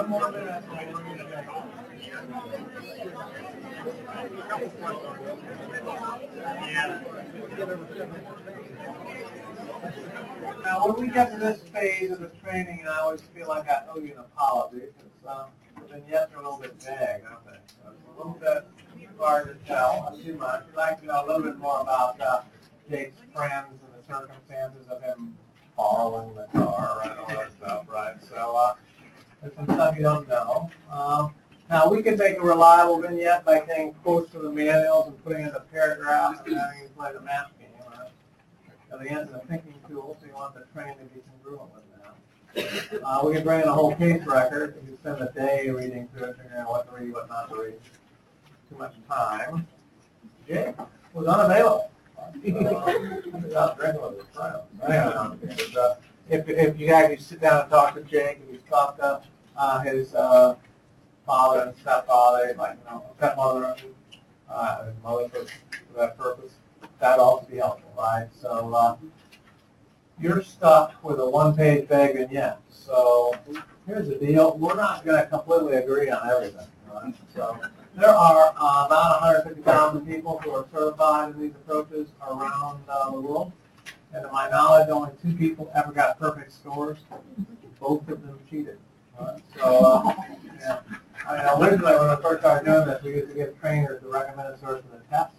[0.09, 1.30] more minute.
[2.21, 2.27] Now,
[10.87, 13.99] when we get to this phase of the training, I always feel like I owe
[13.99, 17.59] you an apology, because, um, the vignettes are a little bit vague, aren't they?
[17.83, 18.67] So It's a little bit
[19.19, 20.67] hard to tell, too much.
[20.67, 22.43] We'd like to know a little bit more about, uh,
[22.91, 25.39] Jake's friends and the circumstances of him
[25.75, 28.23] following the car and all that stuff, right?
[28.23, 28.75] So, uh,
[29.41, 30.69] there's some stuff you don't know.
[30.91, 31.35] Um,
[31.71, 35.43] now, we can make a reliable vignette by getting quotes from the manuals and putting
[35.43, 38.11] in a paragraph and having you play the math game, right?
[38.91, 41.85] So the end's a thinking tool, so you want the train to be congruent with
[41.95, 43.03] that.
[43.05, 46.09] Uh, we can bring in a whole case record, you can spend a day reading
[46.09, 47.75] through it, figuring out what to read, what not to read.
[48.69, 49.67] Too much time.
[50.49, 50.75] Jake
[51.13, 51.91] was unavailable.
[52.43, 55.99] Without drinking with his friends.
[56.29, 59.23] If, if you actually sit down and talk to Jake, and you talk to,
[59.57, 60.55] uh, his, uh,
[61.31, 63.77] father and stepfather, like, you know, stepmother,
[64.53, 66.55] uh, mother for, for that purpose,
[66.99, 68.27] that'd also be helpful, right?
[68.41, 68.97] So, uh,
[70.21, 72.59] you're stuck with a one-page vague vignette.
[72.69, 73.33] So
[73.87, 77.15] here's the deal, we're not gonna completely agree on everything, right?
[77.33, 77.61] So
[77.95, 83.21] there are uh, about 150,000 people who are certified in these approaches around uh, the
[83.21, 83.53] world.
[84.13, 86.99] And to my knowledge, only two people ever got perfect scores.
[87.79, 88.79] Both of them cheated.
[89.21, 89.41] right?
[89.57, 90.15] So, uh,
[90.61, 90.81] yeah.
[91.31, 94.09] I mean, originally, when I first started doing this, we used to give trainers the
[94.09, 95.37] recommended source of the tests.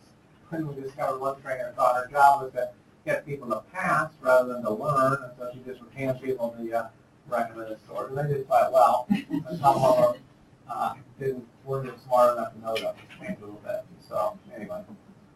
[0.51, 2.69] Then we discovered one trainer thought her job was to
[3.06, 6.56] get people to pass rather than to learn, and so she just would hand people
[6.58, 6.88] the uh,
[7.27, 8.10] recommended source.
[8.10, 9.08] And they did quite well.
[9.10, 10.21] And some of them
[10.69, 13.84] uh, didn't, weren't smart enough to know that, changed a little bit.
[14.08, 14.82] So, anyway.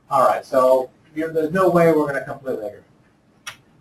[0.10, 2.80] All right, so you're, there's no way we're going to completely agree.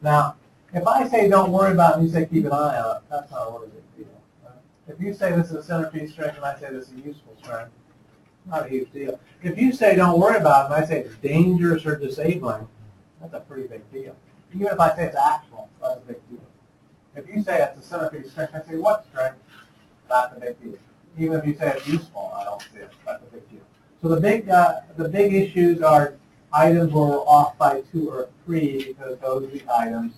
[0.03, 0.37] Now,
[0.73, 3.03] if I say don't worry about it, and you say keep an eye on it,
[3.11, 3.81] that's not big deal.
[3.81, 3.84] right?
[4.87, 7.35] If you say this is a centerpiece strength, and I say this is a useful
[7.43, 7.71] strength,
[8.47, 9.19] not a huge deal.
[9.43, 12.69] If you say don't worry about it, and I say it's dangerous or disabling,
[13.21, 14.15] that's a pretty big deal.
[14.55, 16.41] Even if I say it's actual, that's a big deal.
[17.17, 19.39] If you say it's a centerpiece strength, I say what strength?
[20.09, 20.79] That's a big deal.
[21.19, 22.91] Even if you say it's useful, I don't see it.
[23.07, 23.61] That's a big deal.
[24.03, 26.15] So the big, uh, the big issues are
[26.53, 30.15] items where we're off by two or three because those are the items.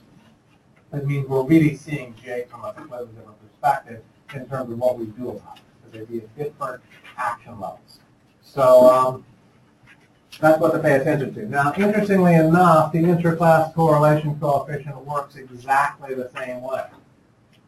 [0.91, 4.03] That means we're really seeing Jake from a completely different perspective
[4.35, 5.63] in terms of what we do about it.
[5.93, 6.83] Because they'd be different
[7.17, 8.01] action levels.
[8.43, 9.25] So um,
[10.41, 11.47] that's what to pay attention to.
[11.49, 16.85] Now, interestingly enough, the interclass correlation coefficient works exactly the same way.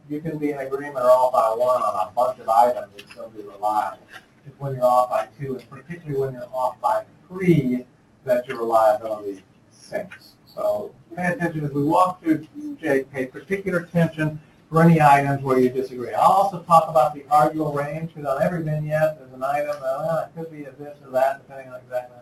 [0.08, 3.10] You can be in agreement or off by one on a bunch of items and
[3.10, 3.98] still be reliable.
[4.46, 7.84] It's when you're off by two, and particularly when you're off by three,
[8.24, 10.34] that your reliability sinks.
[10.46, 12.46] So pay attention as we walk through,
[12.80, 16.12] Jake, pay particular attention for any items where you disagree.
[16.12, 19.82] I'll also talk about the arguable range, because on every vignette, there's an item, that,
[19.82, 22.16] uh, it could be a this or that, depending on exactly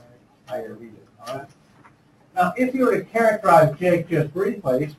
[0.47, 1.49] how you read it, all right?
[2.37, 4.95] Now, if you were to characterize Jake just briefly,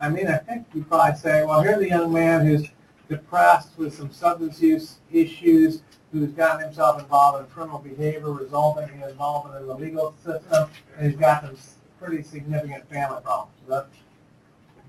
[0.00, 2.68] I mean, I think you'd probably say, well, here's a young man who's
[3.08, 5.82] depressed with some substance use issues,
[6.12, 11.10] who's gotten himself involved in criminal behavior resulting in involvement in the legal system, and
[11.10, 11.56] he's got some
[12.00, 13.52] pretty significant family problems.
[13.66, 13.96] So that's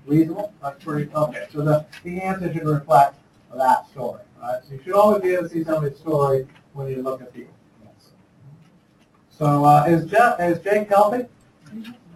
[0.06, 0.52] reasonable?
[0.62, 1.46] That's pretty, okay.
[1.52, 3.16] So the, the answer should reflect
[3.54, 4.60] that story, right?
[4.64, 7.54] So you should always be able to see somebody's story when you look at people.
[9.30, 11.24] So uh, is is Jake healthy?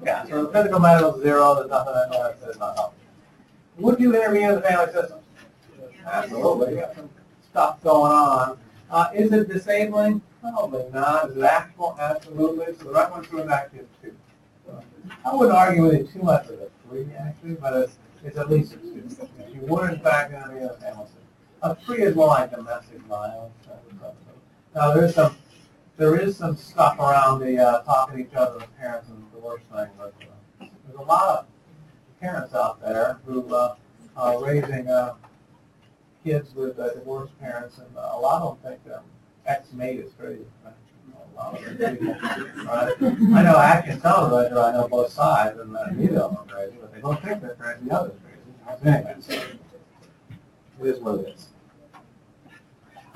[0.05, 2.97] Yeah, so the physical medical is zero, there's nothing I know that says not healthy.
[3.79, 5.21] Would you intervene in the family system?
[6.05, 7.09] Absolutely, you got some
[7.51, 8.59] stuff going on.
[8.91, 10.21] Uh, is it disabling?
[10.43, 11.31] Probably not.
[11.31, 11.97] Is it actual?
[11.99, 12.67] Absolutely.
[12.77, 14.15] So the right one's going back to two.
[15.25, 16.69] I wouldn't argue with it too much with a
[17.19, 19.03] actually, but it's, it's at least a two.
[19.39, 21.23] If you were in fact intervene in the family system.
[21.63, 23.55] A three is more like domestic violence.
[24.75, 25.37] Now there's some,
[25.97, 29.39] there is some stuff around the uh, talking to each other as parents and the
[29.39, 30.15] worst thing, but
[30.61, 31.47] uh, there's a lot of
[32.21, 33.77] parents out there who uh,
[34.17, 35.15] are raising uh,
[36.25, 39.03] kids with uh, divorced parents, and uh, a lot of them think um,
[39.47, 40.45] ex-mate is crazy.
[40.65, 40.75] Right?
[41.35, 42.13] A lot of them do,
[42.65, 42.95] right?
[43.01, 46.77] I know action television, I know both sides, and uh, neither of them are crazy,
[46.81, 48.97] but they don't think they're crazy, the other's crazy.
[48.97, 51.49] Anyway, so it is what it is.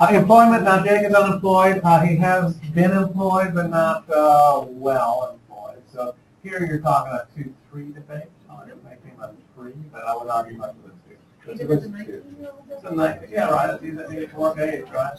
[0.00, 1.80] Uh, employment, now Jake is unemployed.
[1.82, 5.82] Uh, he has been employed, but not uh, well employed.
[5.92, 8.28] So here you're talking a two, three debate.
[8.48, 11.52] I would make him a three, but I would argue much with a two.
[11.52, 12.52] It's a good two.
[12.70, 13.80] It's a nice, yeah, right.
[13.80, 15.18] He's at the work age, right?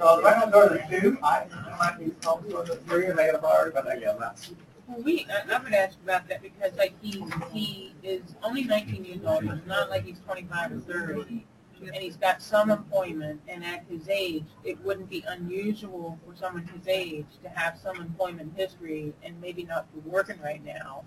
[0.00, 1.18] So the right one goes to two.
[1.22, 4.16] I, I might be comfortable with a three and make it a priority, but again,
[4.18, 4.50] that's
[4.88, 9.04] Well, we, I, I would ask about that because like he, he is only nineteen
[9.04, 11.46] years old, it's not like he's twenty-five or thirty.
[11.82, 16.66] And he's got some employment and at his age, it wouldn't be unusual for someone
[16.66, 21.04] his age to have some employment history and maybe not be working right now.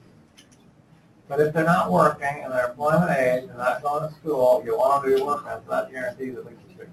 [1.27, 4.75] But if they're not working and they're employment age and not going to school, you
[4.77, 6.89] want to be working, so that guarantees at least a six.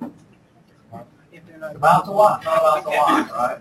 [1.32, 1.76] If they're not.
[1.76, 3.58] About to what, not about to what, right?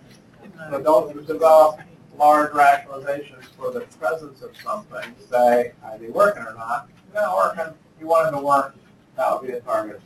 [0.71, 1.79] So don't develop
[2.17, 6.89] large rationalizations for the presence of something, say, are they working or not?
[7.07, 8.75] If they're not working, you want them to work,
[9.15, 10.01] that would be a target.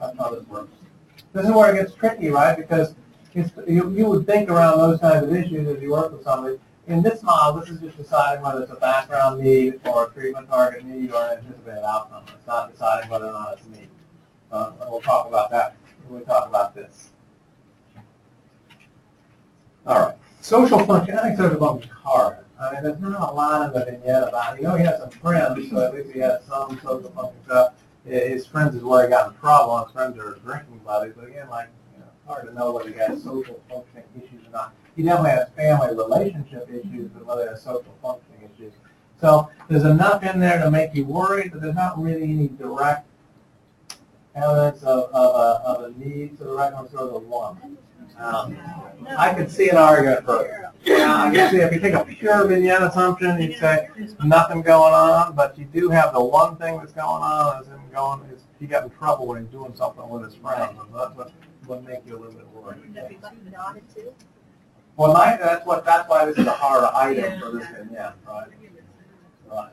[0.00, 0.72] That's how this works.
[1.32, 2.56] This is where it gets tricky, right?
[2.56, 2.94] Because
[3.34, 6.58] it's, you, you would think around those kinds of issues as you work with somebody.
[6.86, 10.48] In this model, this is just deciding whether it's a background need or a treatment
[10.48, 12.24] target need or an anticipated outcome.
[12.34, 13.88] It's not deciding whether or not it's a need.
[14.52, 15.76] Uh, and we'll talk about that
[16.08, 17.10] when we talk about this.
[19.86, 20.16] All right.
[20.40, 22.38] Social function, I think social function is hard.
[22.60, 25.10] I mean, there's not a lot in the vignette about, you know, he has some
[25.10, 27.74] friends, so at least he has some social function stuff.
[28.04, 31.48] His friends is where he got in trouble, his friends are drinking buddies, but again,
[31.50, 34.74] like, you know, it's hard to know whether he has social functioning issues or not.
[34.94, 38.72] He definitely has family relationship issues, but whether he has social functioning issues
[39.20, 43.06] So there's enough in there to make you worried, but there's not really any direct
[44.36, 47.78] evidence of, of a, of a need for the recommended score of the one.
[48.18, 48.56] Um,
[49.16, 52.46] I could see an argument for, yeah, I can see if you take a pure
[52.46, 53.88] vignette assumption, you'd say
[54.24, 57.80] nothing going on, but you do have the one thing that's going on is him
[57.92, 61.14] going, is he got in trouble when he's doing something with his friends, and that's
[61.14, 61.32] what,
[61.66, 62.80] what make you a little bit worried.
[64.96, 68.48] Well, my, that's what, that's why this is a hard item for this vignette, right?
[69.50, 69.70] Right.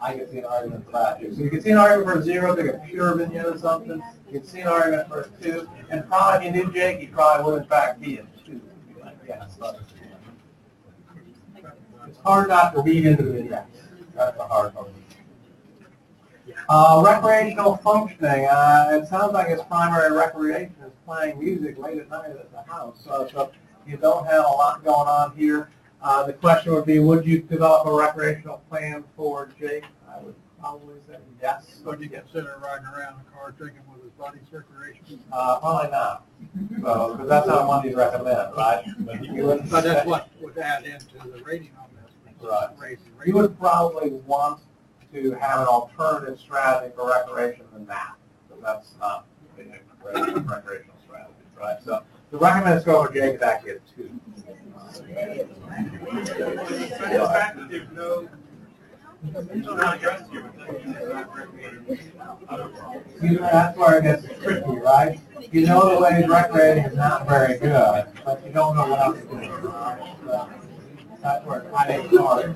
[0.00, 1.34] I can see an argument for that too.
[1.34, 4.02] So you can see an argument for a zero, take a pure vignette assumption.
[4.30, 7.06] You can see an argument for a two, and probably if you knew Jake, he
[7.06, 8.60] probably would in fact be a two.
[9.26, 9.44] Yeah,
[12.06, 13.68] It's hard not to read into the vignette.
[14.14, 14.90] That's the hard part.
[16.68, 22.08] Uh, recreational functioning, uh, it sounds like his primary recreation is playing music late at
[22.08, 23.00] night at the house.
[23.04, 23.52] So, so
[23.86, 25.70] you don't have a lot going on here.
[26.02, 29.84] Uh, the question would be, would you develop a recreational plan for Jake?
[30.08, 31.80] I would probably say yes.
[31.84, 35.20] Would you consider riding around in a car drinking with his buddies recreation?
[35.32, 36.26] Uh, probably not.
[36.82, 38.84] So, because that's not one you'd recommend, right?
[39.00, 42.12] But you would- But that's what would add into the rating on this.
[42.42, 42.68] Right.
[42.78, 43.34] Raising You rating.
[43.34, 44.60] would probably want
[45.12, 48.14] to have an alternative strategy for recreation than that,
[48.46, 49.26] because that's not
[49.58, 49.62] a
[50.02, 50.16] great
[50.46, 51.78] recreational strategy, right?
[51.82, 54.10] So the recommended score for Jake is actually a two.
[54.94, 55.48] Here,
[63.20, 65.18] See, that's where it gets tricky, right?
[65.50, 69.20] You know the way recreating is not very good, but you don't know what else
[69.20, 69.44] to do.
[70.24, 70.48] So
[71.22, 72.46] That's where it's kind of hard.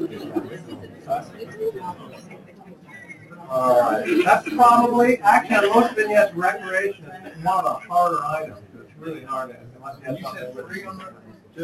[3.50, 8.58] All right, that's probably, actually, on most vignettes, recreation is one of the harder items.
[8.74, 11.06] It's really hard, unless you have You something.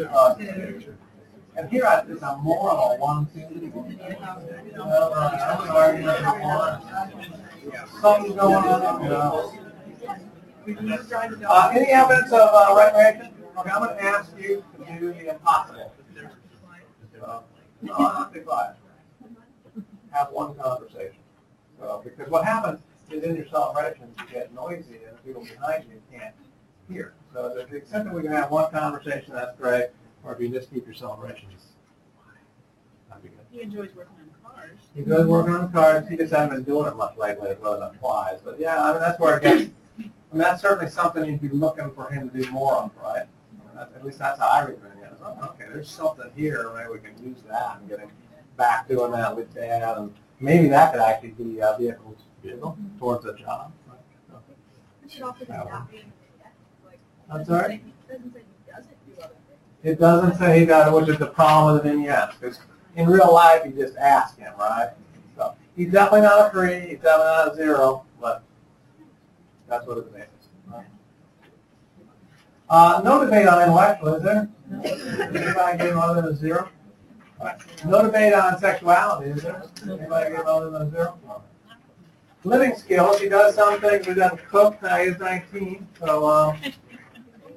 [0.05, 0.35] Uh,
[1.55, 3.27] And here I, it's a more of a one,
[4.77, 5.17] uh,
[5.63, 6.81] I'm.
[7.99, 9.53] Something's going on, you know.
[11.49, 13.33] Uh, any evidence of uh, recreation?
[13.57, 15.91] Okay, I'm gonna ask you to do the impossible.
[17.25, 17.39] Uh,
[17.81, 18.75] No, not be quiet.
[20.11, 21.17] Have one conversation.
[21.79, 22.79] So, because what happens
[23.09, 26.35] is in your celebrations, you get noisy and the people behind you can't
[26.87, 27.13] hear.
[27.37, 29.89] So to the extent that we can have one conversation, that's great,
[30.23, 31.67] or if you just keep your celebrations.
[33.09, 33.45] That'd be good.
[33.51, 34.79] He enjoys working on cars.
[34.95, 37.79] He does work on cars, he just hasn't been doing it much lately, it really
[37.85, 39.69] applies, but yeah, I mean, that's where it gets,
[39.99, 43.27] I mean, that's certainly something you'd be looking for him to do more of, right?
[43.27, 45.91] I mean, that's- At least that's how I read it, yeah, it's, oh, okay, there's
[45.91, 48.09] something here, maybe we can use that and get him
[48.55, 52.75] back doing that with dad, and maybe that could actually be uh, a vehicle vehicle
[52.97, 53.71] towards a job.
[57.31, 57.83] I'm sorry?
[59.83, 62.59] It doesn't say he does, which is the problem with the vignettes, because
[62.95, 64.89] in real life, you just ask him, right?
[65.37, 68.43] So, he's definitely not a three, he's definitely not a zero, but
[69.67, 70.23] that's what it is.
[72.69, 74.49] Uh, no debate on intellectual, is there?
[74.73, 76.69] Anybody give him other than a zero?
[77.85, 79.63] No debate on sexuality, is there?
[79.83, 81.17] Anybody give him other than a zero?
[82.43, 86.57] Living skills, he does some things, he doesn't cook, now he's nineteen, so, um,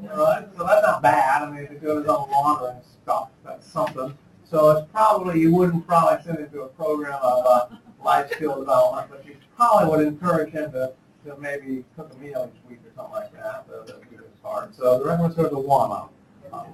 [0.09, 1.43] so that's not bad.
[1.43, 4.17] I mean, if does his own laundry and stuff, that's something.
[4.45, 8.59] So it's probably, you wouldn't probably send him to a program of uh, life skill
[8.59, 10.93] development, but you probably would encourage him to,
[11.25, 14.27] to maybe cook a meal each week or something like that, to, to do his
[14.43, 14.75] part.
[14.75, 16.09] So the score is a one on,
[16.53, 16.67] on.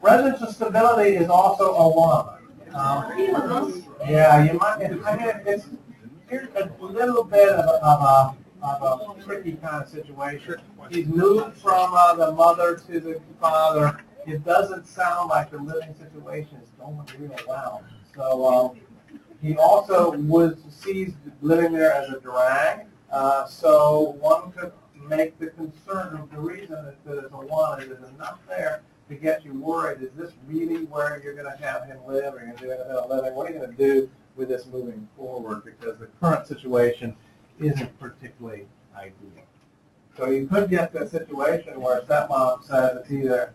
[0.00, 2.28] Residential stability is also a one.
[2.74, 5.66] Um, yeah, you might, I mean, it's,
[6.28, 10.56] here's a little bit of of a, of a tricky kind of situation.
[10.90, 14.00] He's moved from uh, the mother to the father.
[14.26, 17.84] It doesn't sound like the living situation is going real well.
[18.14, 18.80] So um,
[19.40, 22.86] he also was sees living there as a drag.
[23.10, 24.72] Uh, so one could
[25.08, 29.44] make the concern of the reason that there's a one is enough there to get
[29.44, 30.02] you worried.
[30.02, 32.34] Is this really where you're going to have him live?
[32.34, 33.34] Or you're going to do independent living?
[33.34, 35.64] What are you going to do with this moving forward?
[35.64, 37.14] Because the current situation
[37.60, 39.44] isn't particularly ideal.
[40.16, 43.52] So you could get to a situation where stepmom says it's either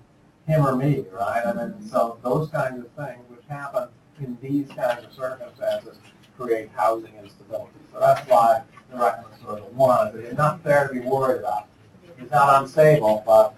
[0.47, 1.45] him or me, right?
[1.45, 3.87] I mean, so those kinds of things which happen
[4.19, 5.97] in these kinds of circumstances
[6.37, 7.71] create housing instability.
[7.91, 11.39] So that's why the recommended sort of one that he's not there to be worried
[11.39, 11.67] about.
[12.19, 13.55] It's not unstable, but,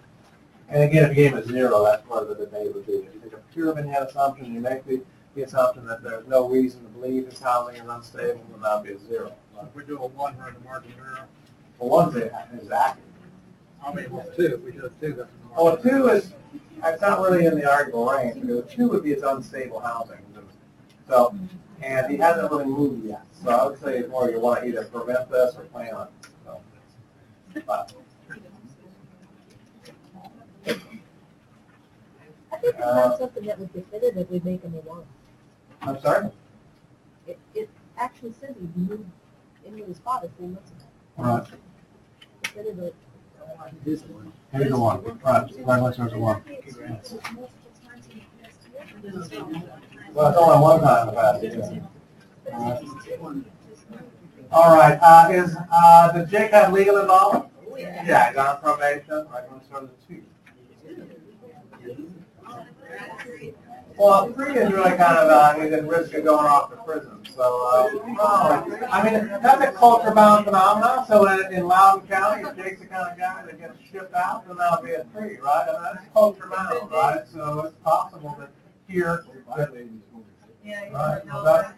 [0.69, 2.93] and again, if you gave a zero, that's where the debate would be.
[2.93, 5.01] If you take a pure vignette assumption, you make the,
[5.35, 8.99] the assumption that there's no reason to believe his housing is unstable, would be a
[8.99, 9.33] zero.
[9.68, 11.26] If we do a one, we're in the margin zero.
[11.80, 12.30] For one thing,
[12.61, 13.07] is accurate.
[13.86, 15.32] I mean, well, two, if we do a two, that's.
[15.32, 16.34] in the Oh, a margin two is,
[16.84, 20.18] it's not really in the arguable range, because two would be its unstable housing.
[21.07, 21.36] So,
[21.82, 24.68] and he hasn't really moved yet, so I would say it's more you want to
[24.68, 26.61] either prevent this or plan on it, so.
[27.68, 27.93] But,
[32.51, 35.03] I think it's not something that would definitively make him a one.
[35.82, 36.30] I'm sorry?
[37.28, 38.95] It, it actually says he
[39.64, 40.84] moved into his father three months ago.
[41.18, 41.47] Right.
[44.51, 46.43] Here's the one, right, congratulations, there's a one.
[50.14, 52.80] Well, it's only one time in the past, yeah.
[54.51, 57.51] All right, uh, is, uh, does Jake have legal involvement?
[57.68, 58.30] Oh, yeah.
[58.30, 60.22] He's on probation, right, let's start with two.
[63.97, 67.19] Well, three is really kind of, uh, he's at risk of going off to prison,
[67.35, 72.43] so, uh, well, I mean, that's a culture bound phenomenon, so in, in Loudoun County,
[72.43, 75.37] if Jake's the kind of guy that gets shipped out, then that'll be a three,
[75.37, 75.65] right?
[75.67, 77.21] And that's culture bound, right?
[77.31, 78.49] So it's possible that
[78.87, 79.23] here,
[80.65, 81.73] Yeah, Right, know, that's-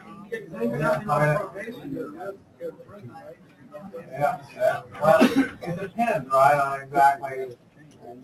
[4.12, 4.82] Yeah, yeah.
[5.02, 7.56] Well, it depends, right, on exactly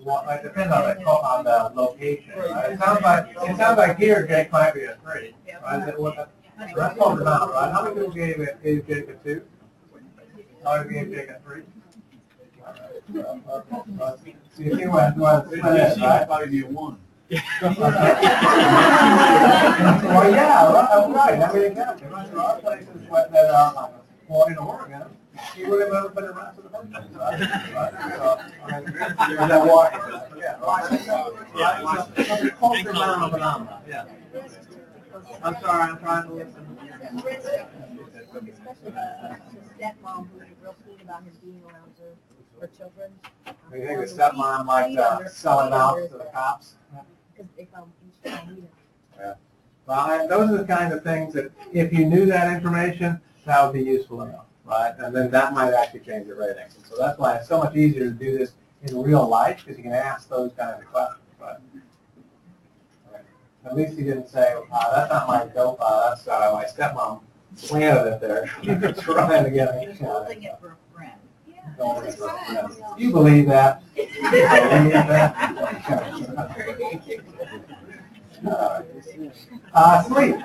[0.03, 2.71] what, it depends on the, co- on the location, right?
[2.73, 5.89] It sounds like, it sounds like here Jake might be a three, right?
[5.89, 6.27] Is what the-
[6.75, 7.71] That's all about, right?
[7.71, 9.41] How many people gave it, gave Jake a two?
[10.63, 11.63] How many gave Jake a three?
[13.13, 14.17] So
[14.57, 16.27] you see what, what right?
[16.27, 16.97] Probably be a one.
[17.31, 17.41] Well,
[20.31, 23.91] yeah, right, right, I mean, exactly, there are places where- that are, like,
[24.27, 25.03] well, in Oregon,
[25.57, 27.39] you wouldn't have put it around to the first place, right?
[27.73, 27.93] Right,
[28.63, 28.79] I
[29.29, 34.05] mean, or that water, yeah, right, so, right, so, so the culture bound phenomenon, yeah.
[35.43, 36.77] I'm sorry, I'm trying to listen.
[37.03, 42.13] Especially the the stepmom who's real sweet about him being around her,
[42.61, 43.11] her children.
[43.71, 46.75] Do you think the stepmom might, uh, sell it out to the cops?
[47.33, 48.67] Because they found each time,
[49.85, 53.63] Well, I- those are the kind of things that, if you knew that information, that
[53.63, 54.93] would be useful enough, right?
[54.99, 56.63] And then that might actually change your rating.
[56.89, 58.53] So that's why it's so much easier to do this
[58.83, 61.57] in real life, because you can ask those kinds of questions, right?
[63.11, 63.21] Right.
[63.65, 67.21] At least he didn't say, uh, that's not my dope, uh, that's, uh, my stepmom
[67.57, 68.45] planted it there,
[69.01, 69.93] trying to get me.
[69.93, 71.19] holding it for a friend.
[71.77, 72.77] Don't worry about it.
[72.97, 73.83] You believe that?
[73.95, 75.37] You believe that?
[78.45, 80.35] Uh, sleep.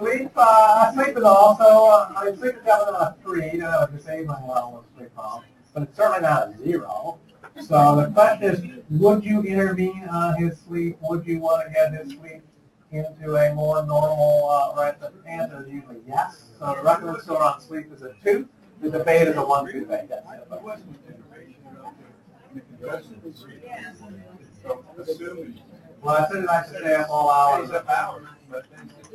[0.00, 3.88] Sleep, uh, sleep is also, uh, I mean, sleep is definitely a three, you know,
[3.92, 7.18] disabling level of sleep problem, but it's certainly not a zero.
[7.60, 10.98] So the question is, would you intervene on his sleep?
[11.02, 12.42] Would you want to get his sleep
[12.90, 14.98] into a more normal, uh, right?
[15.00, 16.50] The answer is usually yes.
[16.58, 18.48] So the record score on sleep is a two.
[18.80, 20.06] The debate is a one-two debate.
[20.08, 20.22] Yes.
[20.48, 21.94] There wasn't information about
[22.54, 23.44] the investments.
[24.62, 25.60] So assuming.
[26.02, 27.70] Well, I said I should stay up all hours.
[27.70, 27.86] Up
[28.50, 29.08] but then it's.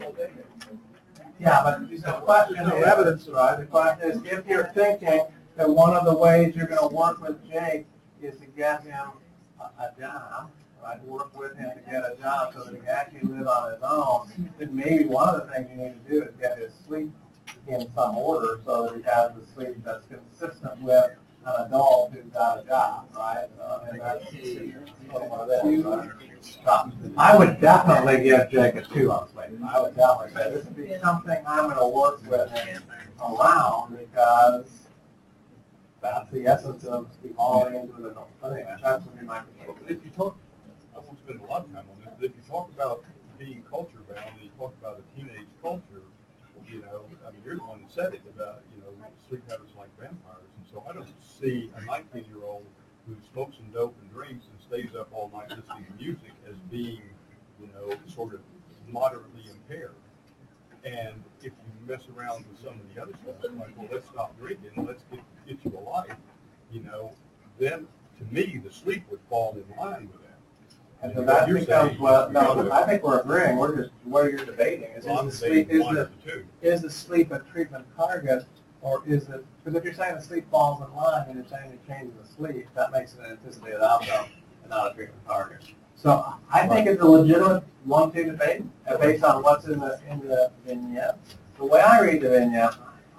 [1.40, 5.26] Yeah, but the question, the evidence, right, the question is, if you're thinking
[5.58, 7.86] that one of the ways you're gonna work with Jake
[8.22, 9.10] is to get him
[9.60, 12.88] a, a job, right, work with him to get a job so that he can
[12.88, 16.24] actually live on his own, then maybe one of the things you need to do
[16.24, 17.12] is get his sleep
[17.68, 21.12] in some order so that he has the sleep that's consistent with
[21.46, 23.48] an adult who's got a job, right?
[23.62, 24.74] Uh, and that's is,
[27.18, 29.60] I would definitely give Jake a two on sleep.
[29.68, 32.84] I would definitely say this would be something I'm gonna work with him
[33.22, 34.66] around because
[36.02, 38.30] that's the essence of the falling into the adult.
[38.44, 40.38] Anyway, that's what we might Well, If you talk,
[40.96, 43.04] I won't spend a lot of time on this, but if you talk about
[43.40, 46.04] being culture bound, and you talk about a teenage culture,
[46.70, 48.92] you know, I mean, you're the one that said it about, you know,
[49.30, 51.08] sleep habits like vampires, and so I don't
[51.40, 52.64] see a nineteen-year-old
[53.08, 56.56] who smokes and dope and drinks and stays up all night listening to music as
[56.72, 57.02] being,
[57.60, 58.40] you know, sort of
[58.90, 59.96] moderately impaired.
[60.86, 64.38] And if you mess around with some of the other stuff, like, well, let's stop
[64.40, 66.16] drinking, let's get, get you a life,
[66.72, 67.12] you know,
[67.60, 67.88] then,
[68.20, 70.30] to me, the sleep would fall in line with that.
[71.02, 74.32] And so that You're becomes, saying- well, no, I think we're agreeing, we're just, what
[74.32, 76.46] you're debating is, I'm is the sleep, is one the, of the two.
[76.62, 78.46] is the sleep a treatment target,
[78.84, 81.80] or is it, because if you're saying the sleep falls in line, and you're saying
[81.88, 84.28] changes the sleep, that makes it an anticipated outcome,
[84.62, 85.62] and not a treatment target.
[85.96, 90.20] So I think it's a legitimate one-two debate, uh, based on what's in the, in
[90.20, 91.18] the vignette.
[91.58, 92.76] The way I read the vignette,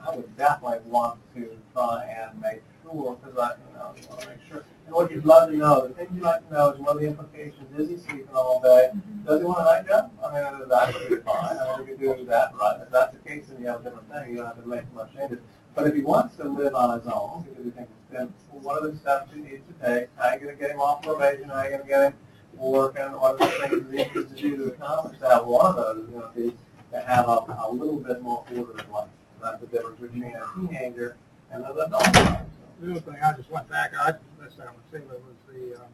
[0.06, 4.08] I would definitely want to try and make sure, because I, you uh, know, you
[4.08, 4.64] want to make sure.
[4.86, 7.00] And what you'd love to know, the thing you'd like to know is what are
[7.00, 8.90] the implications, is he sleeping all day?
[8.94, 9.24] Mm-hmm.
[9.24, 10.12] Does he want a night job?
[10.22, 12.80] I mean, that would be fine, I mean, we could do that, right?
[12.82, 14.92] If that's the case, then you have a different thing, you don't have to make
[14.94, 15.38] much changes.
[15.74, 18.62] But if he wants to live on his own, because he thinks it's then, well,
[18.62, 20.08] what are the steps he needs to take?
[20.16, 21.48] How are you gonna get him off probation?
[21.48, 22.14] How are you gonna get him
[22.56, 25.44] work and what are the things he needs to do to accomplish that.
[25.44, 26.56] One of those is going to be
[26.92, 29.08] to have a, a little bit more order in life.
[29.42, 31.16] That's the difference between a teenager
[31.50, 32.46] and an adult.
[32.80, 35.86] The other thing, I just went back, I, that's how I was was the, uh,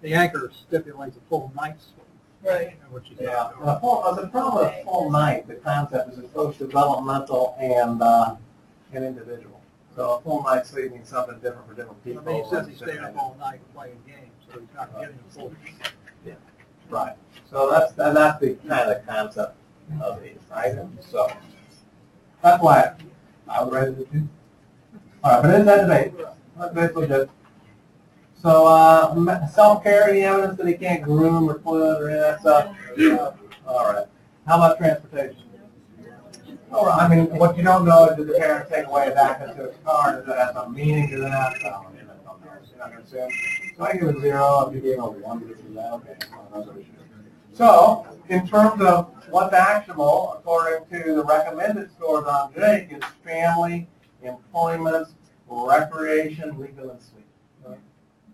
[0.00, 1.88] the anchor stipulates a full night's,
[2.42, 2.76] Right.
[2.90, 3.18] which is.
[3.20, 6.58] Yeah, and a full, uh, the problem with full night, the concept is it's both
[6.58, 8.36] developmental and, uh,
[8.92, 9.60] and individual.
[9.96, 12.22] So a full night's sleep means something different for different I people.
[12.24, 15.32] mean, he says he stayed up all night playing games, so he's not getting a
[15.32, 15.52] full.
[16.90, 17.14] Right,
[17.50, 19.56] so that's, and that's the kind of concept
[20.02, 20.74] of these, right?
[21.00, 21.32] So,
[22.42, 22.92] that's why
[23.48, 24.28] I was ready to do.
[25.24, 26.12] All right, but in that debate,
[26.58, 27.30] that's basically good.
[28.34, 32.40] So, uh, self-care, any evidence that he can't groom or toilet or any of that
[32.40, 32.76] stuff?
[33.00, 33.32] Uh,
[33.66, 34.04] All right,
[34.46, 35.38] how about transportation?
[36.70, 39.14] All right, I mean, what you don't know is did the parent take away his
[39.14, 41.54] access to his car, does that have some meaning to that?
[41.62, 43.02] No, you know.
[43.06, 46.14] So I give it zero, if you it a one, give it that, okay.
[46.54, 46.86] it's.
[47.54, 53.88] So, in terms of what's actionable, according to the recommended scores on Jake, is family,
[54.24, 55.08] employment,
[55.48, 57.26] recreation, legal, and sleep.
[57.64, 57.78] Right?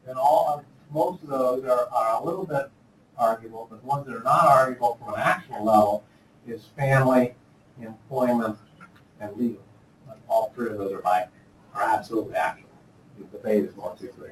[0.06, 0.64] And all, of,
[0.94, 2.70] most of those are, are a little bit
[3.18, 6.04] arguable, but the ones that are not arguable from an actual level
[6.46, 7.34] is family,
[7.80, 8.56] employment,
[9.20, 9.62] and legal.
[10.28, 11.26] All three of those are by,
[11.74, 12.68] are absolutely actual.
[13.18, 14.30] The debate is more two, three.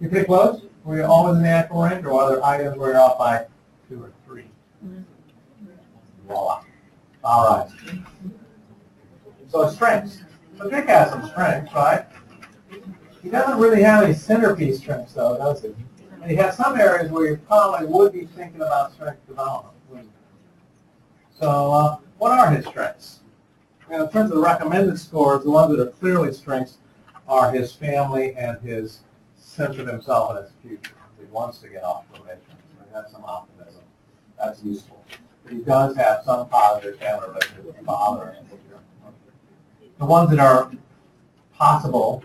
[0.00, 0.62] You pretty close?
[0.84, 3.46] Were you always in the actual range, or are there items where you're off by
[3.88, 4.44] two or three?
[4.84, 5.02] Mm-hmm.
[6.26, 6.62] Voila.
[7.22, 7.70] All right.
[9.50, 10.22] So strengths.
[10.56, 12.06] So Dick has some strengths, right?
[13.20, 15.74] He doesn't really have any centerpiece strengths, though, does he?
[16.22, 19.74] And he has some areas where you probably would be thinking about strength development.
[19.92, 20.08] you?
[21.38, 23.20] So, uh, what are his strengths?
[23.90, 26.78] Now, in terms of the recommended scores, the ones that are clearly strengths
[27.26, 29.00] are his family and his
[29.36, 30.94] sense of himself and his future.
[31.18, 32.40] He wants to get off probation.
[32.46, 33.82] So he has some optimism.
[34.38, 35.04] That's useful.
[35.42, 38.46] But he does have some positive family relationship with his father and.
[40.00, 40.72] The ones that are
[41.52, 42.24] possible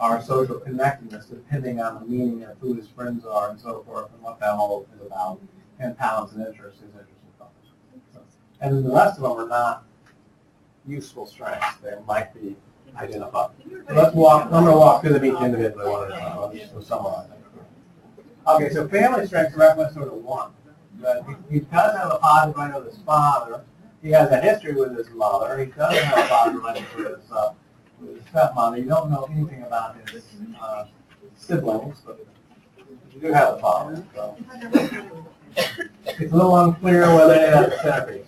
[0.00, 4.10] are social connectedness, depending on the meaning of who his friends are and so forth,
[4.14, 5.38] and what that all is about,
[5.78, 8.36] and talents and interests, his interests and focus.
[8.62, 9.84] And then the rest of them are not
[10.86, 11.76] useful strengths.
[11.82, 12.56] They might be
[12.96, 13.50] identified.
[13.88, 16.50] So let's walk, I'm gonna walk through them each individually, one at a time, I'll
[16.50, 17.28] just summarize.
[18.46, 20.52] Okay, so family strengths represent sort of one.
[20.98, 23.64] But he, he does have a positive relationship with his father,
[24.02, 27.30] he has a history with his mother, he doesn't have a positive relationship with his,
[27.30, 27.52] uh,
[28.00, 30.24] with his stepmother, you don't know anything about his,
[30.60, 30.86] uh,
[31.36, 32.18] siblings, but
[33.14, 34.36] you do have a father, so.
[35.54, 38.26] It's a little unclear whether they have a centerpiece.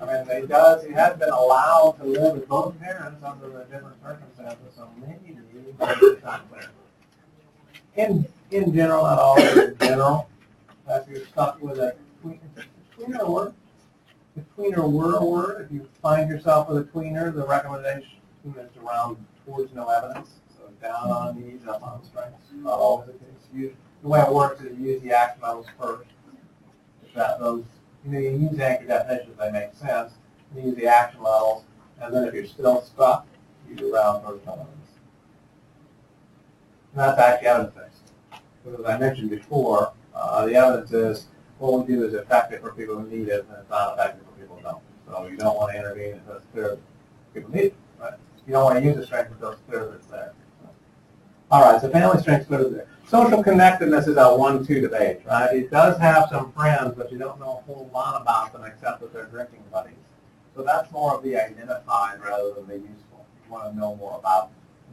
[0.00, 3.64] I mean, he does, he has been allowed to live with both parents under the
[3.64, 5.38] different circumstances, so maybe
[5.80, 6.70] it's not clear.
[7.96, 10.28] In, in general, not always in general,
[10.88, 12.64] if you're stuck with a tween, is
[14.36, 18.76] If tweener were a word, if you find yourself with a tweener, the recommendation is
[18.84, 19.16] around
[19.46, 23.48] towards no evidence, so down on knees, up on strengths, not always the case.
[23.54, 26.10] You, the way it works is you use the action levels first.
[27.14, 27.64] That, those,
[28.04, 30.12] you know, you use anchor definitions, they make sense,
[30.54, 31.64] you use the action levels,
[31.98, 33.26] and then if you're still stuck,
[33.66, 34.68] you do round no evidence.
[36.92, 38.42] And that's actually evidence-based.
[38.62, 41.26] Because as I mentioned before, uh, the evidence is
[41.58, 44.40] what we do is effective for people who need it, and it's not effective for
[44.40, 44.82] people who don't.
[45.06, 46.78] So you don't want to intervene until it's clear
[47.34, 48.14] people need it, right?
[48.46, 50.32] You don't want to use the strength until it's clear that there.
[51.50, 52.88] All right, so family strength's clear there.
[53.06, 55.54] Social connectedness is a one-two debate, right?
[55.54, 59.00] It does have some friends, but you don't know a whole lot about them except
[59.00, 59.94] that they're drinking buddies.
[60.56, 63.24] So that's more of the identified rather than the useful.
[63.46, 64.50] You want to know more about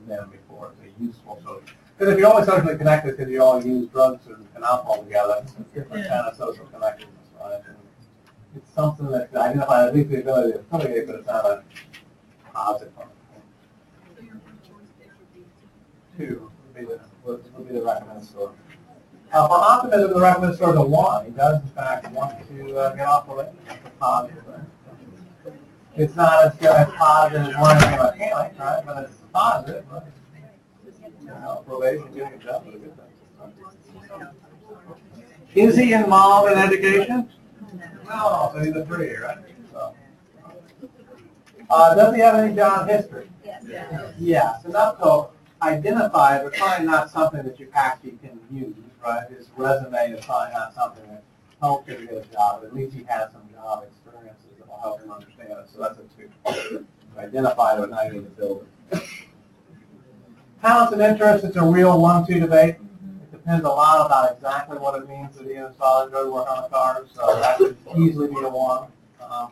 [0.08, 1.76] them before it's a useful social.
[1.98, 5.36] Because if you're only socially connected because you all use drugs and, and alcohol together,
[5.44, 7.62] it's a different kind of social connectedness, right?
[7.68, 7.76] And
[8.56, 11.64] it's something that identifies at least the ability to affiliate, but it's not a
[12.54, 13.08] positive one.
[16.18, 18.54] Two would be the, would, would be the recommended score.
[19.32, 21.26] Uh, for optimism, the recommended score is a one.
[21.26, 23.54] He does in fact want to uh, get off of it.
[23.68, 24.44] That's a positive.
[24.48, 25.54] Right?
[25.96, 28.84] It's not as, as positive as one like right?
[28.86, 30.04] But it's positive, right?
[31.24, 34.28] You know, probation, getting a is a good thing.
[35.56, 37.30] Is he involved in education?
[38.10, 39.38] No, so he's a three, right?
[39.72, 39.96] So.
[41.70, 43.30] Uh, does he have any job history?
[43.46, 43.64] Yes.
[44.20, 45.28] Yes, enough to
[45.62, 49.30] identify, but probably not something that you actually can use, right?
[49.30, 51.24] His resume is probably not something that
[51.62, 52.64] helps him get a job.
[52.66, 56.00] At least he has some job experiences that will help him understand it, so that's
[56.00, 56.86] a two.
[57.18, 59.04] Identify, but not even to build it.
[60.64, 62.76] Talents and interests, it's a real one-two debate.
[62.76, 66.32] It depends a lot about exactly what it means to be an installer, go to
[66.32, 68.88] work on the cars, so that could easily be a one.
[69.20, 69.52] Um,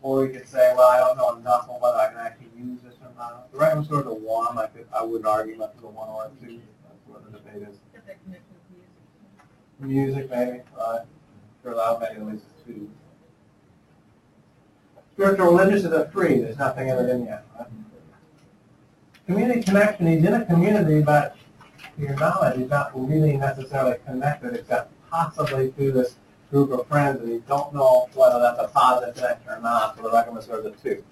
[0.00, 2.80] Or you could say, well, I don't know enough on whether I can actually use
[2.82, 3.50] this or not.
[3.50, 6.08] The recommend sort of a one, I could, I wouldn't argue much of a one
[6.08, 7.76] or a two, that's where the debate is.
[8.06, 8.16] That
[9.80, 10.30] with music.
[10.30, 11.00] Maybe, right?
[11.64, 12.90] Sure, that'll make it at least a two.
[15.14, 17.44] Spiritual religious is a three, there's nothing in it in yet.
[17.58, 17.66] right?
[19.26, 21.36] Community connection, he's in a community, but
[21.96, 26.16] to your knowledge, is not really necessarily connected except possibly through this
[26.50, 30.02] group of friends, and you don't know whether that's a positive connection or not, so
[30.02, 31.02] the recommend sort of a two.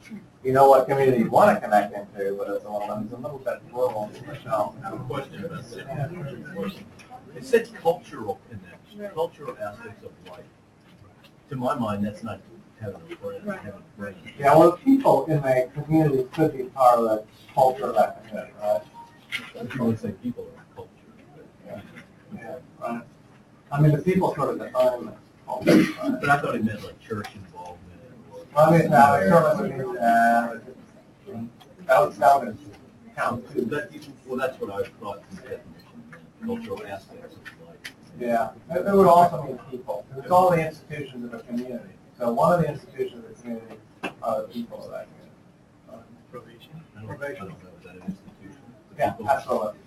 [0.45, 3.17] You know what community you want to connect into, but it's a little, it's a
[3.17, 4.77] little bit rural, Michelle.
[4.83, 6.73] I have a question about that.
[7.35, 10.45] It said cultural connection, cultural aspects of life.
[11.49, 12.41] To my mind, that's not
[12.83, 14.15] having a friend, having a.
[14.39, 17.25] Yeah, well, people in a community could be part of the
[17.55, 18.83] culture of that community, right?
[19.55, 21.81] If you want to say people are culture.
[22.35, 23.03] Yeah, right.
[23.71, 25.15] I mean, the people sort of define the
[25.47, 26.21] culture, right?
[26.21, 28.01] But I thought it meant like church involvement
[28.33, 28.45] or.
[28.55, 30.59] Well, I mean, that would certainly would be, uh,
[31.87, 32.59] that would, that would
[33.17, 33.65] count too.
[33.67, 33.91] That,
[34.27, 36.05] well, that's what I thought from the definition,
[36.45, 37.77] cultural aspects of life.
[38.21, 41.95] Yeah, it it would also mean people, it's all the institutions of a community.
[42.23, 43.77] So one of the institutions of the community
[44.23, 46.07] are the people of that community.
[46.31, 46.71] Probation.
[46.97, 48.63] I don't, I don't know, is that an institution?
[48.91, 49.79] The Yeah, people- absolutely.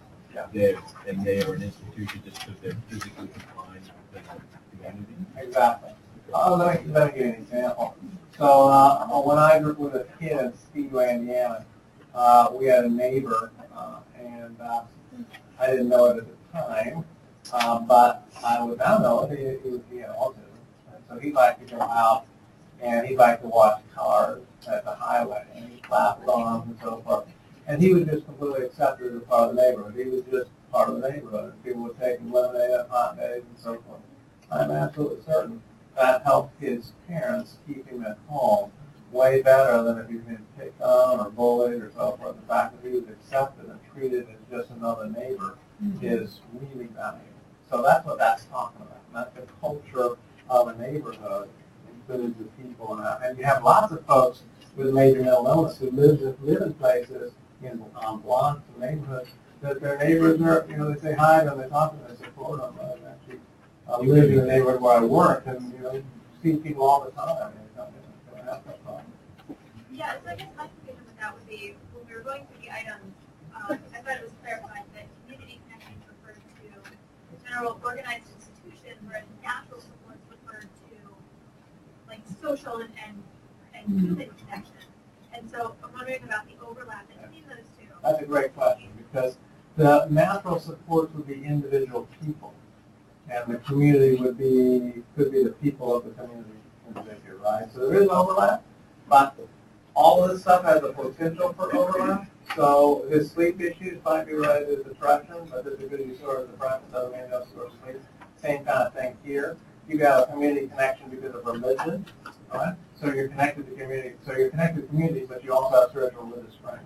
[0.51, 0.75] They're,
[1.07, 5.15] and they are an institution just because they're physically confined within the community.
[5.37, 5.91] Exactly.
[6.33, 7.95] Uh, let me, let me give you an example.
[8.37, 11.65] So, uh, when I grew was a kid in Speedway, Indiana,
[12.13, 14.81] uh, we had a neighbor, uh, and, uh,
[15.57, 17.05] I didn't know it at the time,
[17.53, 20.41] uh, but I would now know it, he, he was, he had autism.
[21.09, 22.25] And so he liked to go out,
[22.81, 27.01] and he liked to watch cars at the highway, and he clapped arms and so
[27.01, 27.25] forth.
[27.67, 29.95] And he was just completely accepted as part of the neighborhood.
[29.95, 31.53] He was just part of the neighborhood.
[31.63, 34.01] People would take him lemonade on hot days and so forth.
[34.51, 35.61] I'm absolutely certain
[35.95, 38.71] that helped his parents keep him at home
[39.11, 42.35] way better than if he'd been picked on or bullied or so forth.
[42.35, 46.05] The fact that he was accepted and treated as just another neighbor mm-hmm.
[46.05, 47.21] is really valuable.
[47.69, 48.99] So that's what that's talking about.
[49.13, 50.17] That's the culture
[50.49, 51.49] of a neighborhood
[51.93, 52.93] includes the people.
[52.97, 54.43] And, and you have lots of folks
[54.75, 57.31] with major mental illness who live, live in places
[57.63, 59.29] in um, blocks and neighborhoods
[59.61, 62.07] that their neighbors are, you know, they say hi to them, they talk to them,
[62.17, 62.75] they support them.
[62.79, 63.39] I actually
[63.87, 66.03] uh, live in the neighborhood where I work and, you know,
[66.43, 67.51] see people all the time.
[67.53, 67.91] and it's not-
[68.35, 69.05] it's not that problem.
[69.91, 72.61] Yeah, so I guess my conclusion with that would be, when we were going through
[72.61, 73.15] the items,
[73.55, 79.23] um, I thought it was clarified that community connections referred to general organized institutions, whereas
[79.41, 80.93] natural supports referred to
[82.11, 83.23] like social and, and,
[83.73, 84.73] and human connection.
[85.33, 87.87] And so I'm wondering about the overlap between those two.
[88.03, 89.37] That's a great question, because
[89.77, 92.53] the natural supports would be individual people,
[93.29, 96.51] and the community would be, could be the people of the community
[96.87, 97.67] individual, right?
[97.73, 98.63] So there is overlap,
[99.09, 99.35] but
[99.95, 102.29] all of this stuff has a potential for overlap.
[102.55, 106.51] So his sleep issues might be related to depression, but there's a good sort of
[106.51, 108.01] depressed doesn't mean that's sort of sleep.
[108.37, 109.57] Same kind of thing here.
[109.89, 112.05] You've got a community connection because of religion,
[112.55, 112.75] right?
[112.99, 116.23] So you're connected to community, so you're connected to community, but you also have spiritual
[116.25, 116.81] religious friends.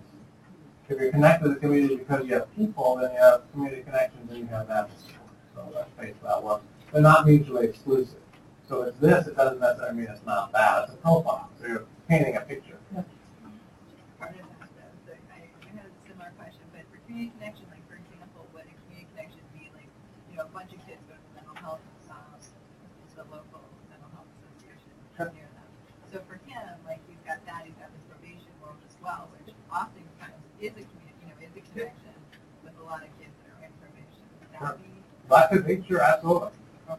[0.90, 4.30] If you're connected to the community because you have people, then you have community connections
[4.32, 4.90] and you have that.
[5.56, 6.64] So that's how it works.
[6.92, 8.18] They're not mutually exclusive.
[8.68, 10.86] So it's this, it doesn't necessarily mean it's not that.
[10.86, 11.50] It's a profile.
[11.62, 12.78] So you're painting a picture.
[12.94, 13.04] part
[14.34, 17.82] of that, though, so I, I had a similar question, but for community connection, like,
[17.90, 19.90] for example, would a community connection be like,
[20.30, 23.62] you know, a bunch of kids go to the mental health, um, it's the local
[23.90, 25.34] mental health association Sure.
[25.34, 25.66] near them.
[26.12, 29.54] So for him, like, he's got that, he's got this probation world as well, which
[29.72, 32.14] often kind of is a community, you know, is a connection
[32.64, 34.26] with a lot of kids that are in probation.
[34.42, 34.74] Would Sure.
[34.74, 35.58] that be?
[35.58, 36.50] Could be true, absolutely.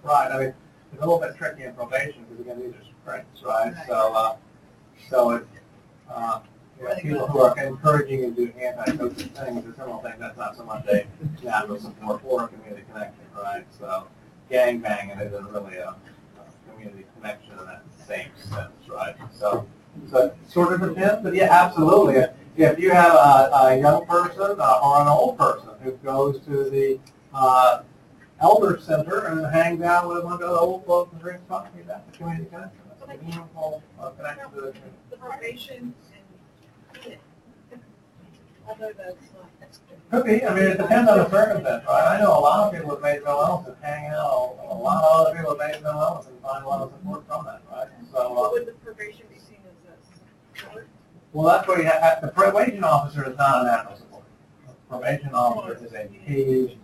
[0.05, 0.55] Right, I mean,
[0.93, 3.75] it's a little bit tricky in probation because again, these are sprints, right?
[3.89, 4.37] So, uh,
[5.09, 5.47] so it,
[6.09, 6.41] uh,
[6.79, 10.39] you know, people who are encouraging you to do anti-social things or similar things, that's
[10.39, 11.07] not so much a
[11.43, 13.67] natural support or a community connection, right?
[13.77, 14.07] So
[14.49, 19.15] gang banging isn't really a, a community connection in that same sense, right?
[19.33, 19.67] So,
[20.11, 22.17] so it sort of depends, but yeah, absolutely.
[22.17, 22.31] If-
[22.79, 27.01] you have a, a young person uh, or an old person who goes to the,
[27.33, 27.83] uh,
[28.41, 32.19] elder center and hangs out with bunch of old folks and drinks coffee, that's a
[32.19, 32.81] community connection.
[32.89, 34.97] That's a meaningful uh, connection to the community.
[35.11, 35.95] The probation
[37.05, 37.17] and.
[40.11, 42.17] Could be, I mean, it depends on the circumstance, right?
[42.17, 45.05] I know a lot of people with major mental illness that hang out, a lot
[45.05, 47.63] of other people with major mental illness and find a lot of support from that,
[47.71, 47.87] right?
[48.13, 50.89] So, What uh, would the probation be seen as a support?
[51.33, 54.25] well, that's where you have, the probation officer is not a natural support.
[54.67, 56.79] The Probation officer is a paid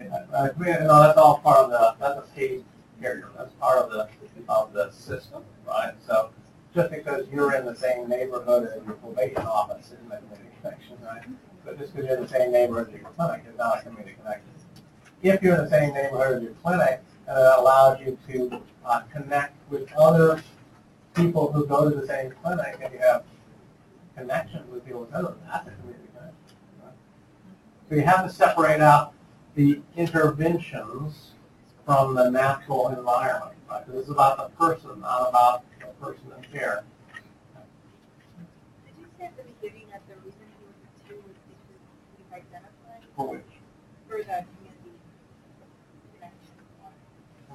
[0.00, 2.64] Yeah, uh, we- you know, that's all part of the, that's a paid
[3.00, 4.08] carrier, that's part of the,
[4.48, 5.94] of the system, right?
[6.04, 6.30] So
[6.74, 11.22] just because you're in the same neighborhood as your probation office isn't community connection, right?
[11.64, 14.16] But just because you're in the same neighborhood as your clinic is not a community
[14.22, 14.48] connection.
[15.22, 19.00] If you're in the same neighborhood as your clinic, and it allows you to uh,
[19.12, 20.42] connect with other
[21.14, 23.24] people who go to the same clinic and you have
[24.16, 26.56] connections with people with others, that's a community connection.
[26.82, 26.94] right?
[27.88, 29.14] So you have to separate out
[29.54, 31.32] the interventions
[31.84, 33.56] from the natural environment.
[33.68, 33.86] Right?
[33.86, 36.84] This is about the person, not about the person in care.
[38.86, 41.78] Did you say at the beginning that the reason he was a two was because
[42.16, 42.22] he
[43.16, 43.42] For which?
[44.08, 44.92] for the community
[46.14, 46.54] connection?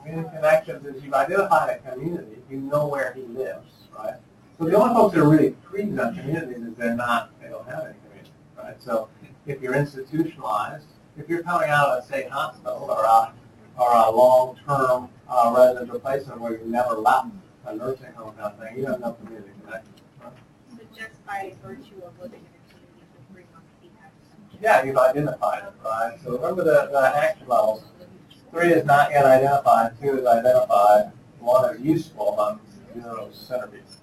[0.01, 4.15] Community connections is you've identified a community, you know where he lives, right?
[4.57, 7.67] So the only folks that are really treated on communities is they're not, they don't
[7.67, 8.81] have any community, right?
[8.81, 9.09] So
[9.45, 10.85] if you're institutionalized,
[11.17, 13.33] if you're coming out of a state hospital or a,
[13.79, 17.27] or a long-term uh, residential placement where you've never left
[17.65, 19.93] a nursing home kind of thing, you don't have no community connection.
[20.23, 20.33] right?
[20.71, 24.41] So just by virtue of living in a community for three months, he has some.
[24.61, 26.17] Yeah, you've identified it, right?
[26.23, 27.83] So remember the, the action levels.
[28.51, 33.97] Three is not yet identified, two is identified, one is useful, and zero centerpiece.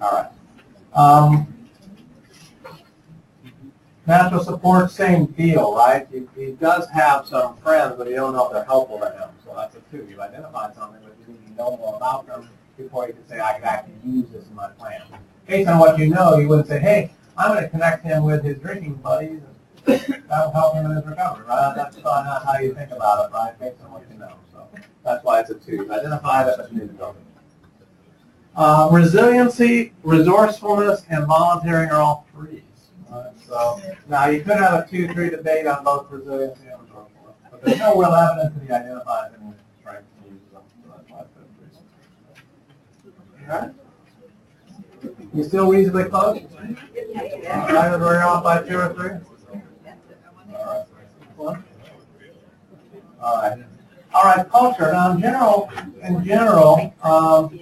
[0.00, 0.30] All right.
[0.94, 1.46] Um,
[4.06, 6.08] natural support, same deal, right?
[6.10, 9.28] He, he does have some friends, but you don't know if they're helpful to him,
[9.44, 10.06] so that's a two.
[10.08, 13.40] You've identified something, but you need to know more about them before you can say,
[13.40, 15.02] I can actually use this in my plan.
[15.46, 18.44] Based on what you know, you wouldn't say, hey, I'm going to connect him with
[18.44, 19.40] his drinking buddies,
[19.86, 21.72] and that'll help him in his recovery, right?
[21.74, 24.34] That's not how you think about it, right, based on what you know.
[24.52, 24.68] So
[25.04, 25.90] that's why it's a two.
[25.92, 27.22] Identified you need to build it.
[28.56, 32.62] Uh, resiliency, resourcefulness, and volunteering are all threes.
[33.10, 33.32] right?
[33.46, 37.78] So now you could have a two-three debate on both resiliency and resourcefulness, but there's
[37.78, 40.62] no real evidence that he identifies any strengths and uses them.
[40.82, 41.46] So that's three.
[43.48, 43.70] All right.
[45.32, 46.40] You still reasonably close?
[47.48, 49.10] Off by two or three?
[51.38, 51.54] All right.
[53.20, 53.64] All right.
[54.12, 54.90] All right, culture.
[54.90, 55.70] Now, in general,
[56.02, 57.60] in general, um,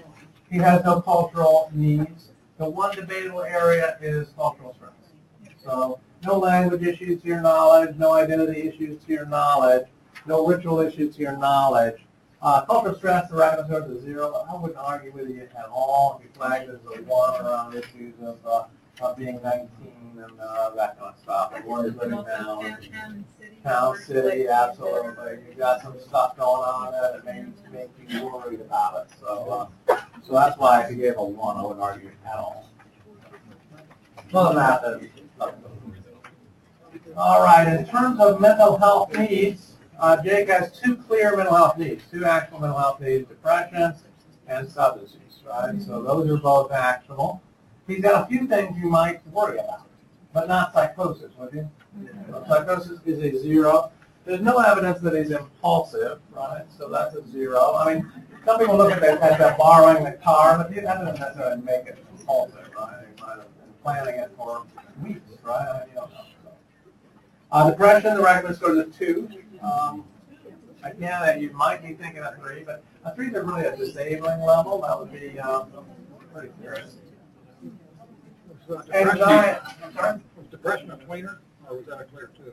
[0.51, 2.31] he has no cultural needs.
[2.57, 5.11] The one debatable area is cultural strengths.
[5.63, 9.87] So, no language issues to your knowledge, no identity issues to your knowledge,
[10.27, 12.01] no ritual issues to your knowledge.
[12.41, 14.47] Uh, cultural stress, the recommend score is a zero.
[14.49, 18.15] I wouldn't argue with you at all if you flagged as a one around issues
[18.23, 18.65] of, uh,
[19.01, 19.69] of being 19
[20.19, 21.53] and uh, that kind of stuff.
[21.57, 22.61] And where he's living now.
[22.61, 23.25] and-
[23.65, 25.39] Town, city, absolutely.
[25.49, 27.45] You've got some stuff going on that may
[27.77, 29.13] make you worried about it.
[29.21, 32.69] So, uh, so that's why if you gave a one, I wouldn't argue at all.
[34.33, 35.11] Than that.
[37.17, 41.79] All right, in terms of mental health needs, uh, Jake has two clear mental health
[41.79, 43.95] needs, two actual mental health needs, depression
[44.47, 45.81] and substance use, right?
[45.81, 47.43] So those are both actionable.
[47.87, 49.89] He's got a few things you might worry about,
[50.33, 51.71] but not psychosis, would you?
[52.47, 53.91] Psychosis is a zero.
[54.25, 56.65] There's no evidence that he's impulsive, right?
[56.77, 57.75] So that's a zero.
[57.77, 58.13] I mean,
[58.45, 61.87] some people look at that, as that borrowing the car, but that doesn't necessarily make
[61.87, 63.05] it impulsive, right?
[63.17, 64.65] He might have been planning it for
[65.03, 65.67] weeks, right?
[65.67, 66.25] I mean, you don't know.
[66.45, 66.51] So.
[67.51, 69.29] Uh, depression, the recommend score is a two.
[69.63, 70.05] Um,
[70.83, 74.41] again, uh, you might be thinking a three, but a three is really a disabling
[74.43, 74.81] level.
[74.83, 75.71] That would be um,
[76.33, 76.97] pretty serious.
[78.69, 80.21] Was depression- Anxiety, I'm sorry?
[80.37, 81.39] Was depression a tweener,
[81.69, 82.53] or was that a clear two?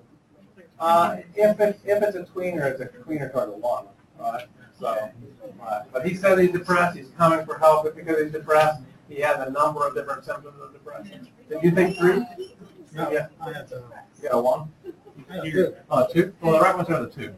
[0.79, 3.85] Uh, if it's, if it's a tweener, it's a tweener toward a one,
[4.19, 4.45] right?
[4.79, 4.87] So,
[5.61, 9.19] uh, but he said he's depressed, he's coming for help, but because he's depressed, he
[9.21, 11.27] has a number of different symptoms of depression.
[11.49, 12.25] Did you think three?
[12.93, 13.27] No, Yeah.
[13.41, 13.79] I had, uh,
[14.21, 14.71] You got a one?
[15.27, 15.75] Two.
[15.89, 16.33] Oh, uh, two?
[16.41, 17.35] Well, the recommend's are the two.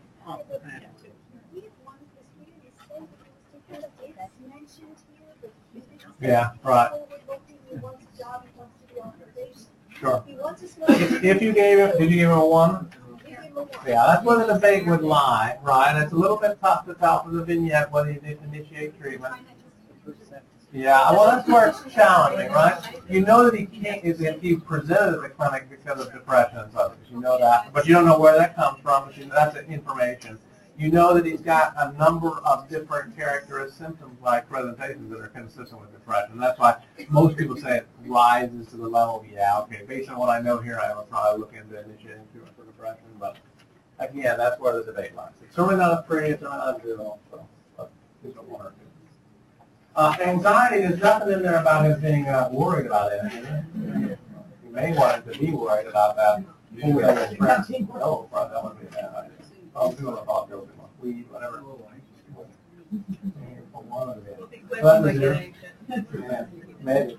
[6.20, 6.92] Here, Yeah, right,
[10.00, 10.24] sure.
[10.28, 12.90] If you gave him, did you give him a one?
[13.86, 16.02] Yeah, that's where the debate would lie, right?
[16.02, 19.36] It's a little bit tough to tell from the vignette whether you did initiate treatment.
[20.74, 22.78] Yeah, well, that's where it's challenging, right?
[23.10, 26.72] You know that he can't, if he presented at the clinic because of depression and
[26.74, 29.36] substance, you know that, but you don't know where that comes from, but you know
[29.36, 30.38] that's information.
[30.78, 35.30] You know that he's got a number of different characteristics, symptoms like presentations that are
[35.30, 36.38] consistent with depression.
[36.38, 40.30] That's why most people say it rises to the level, yeah, okay, based on what
[40.30, 43.38] I know here, I would probably look into initiating treatment for depression, but
[44.00, 45.32] again, that's where the debate lies.
[45.42, 47.48] It's certainly not a three, it's not a zero, so,
[47.78, 47.90] but
[48.24, 48.88] it's a one or two.
[49.98, 54.16] Uh, anxiety, there's nothing in there about him being uh, worried about anything.
[54.64, 56.46] He may want to be worried about that.
[56.84, 57.68] Who would have friends?
[57.70, 59.32] No, that wouldn't be a bad idea.
[59.76, 60.70] I'll do it, I'll go with
[61.02, 61.64] weed, whatever.
[64.82, 65.44] But the zero.
[65.90, 66.46] Yeah,
[66.84, 67.18] Maybe.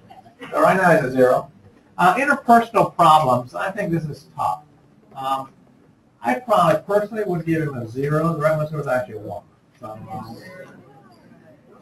[0.53, 1.51] So right now it's a zero.
[1.97, 4.63] Uh, interpersonal problems, I think this is tough.
[5.17, 5.51] Um,
[6.23, 9.43] I probably personally would give him a zero, the regular score is actually a one.
[9.81, 10.37] So, um,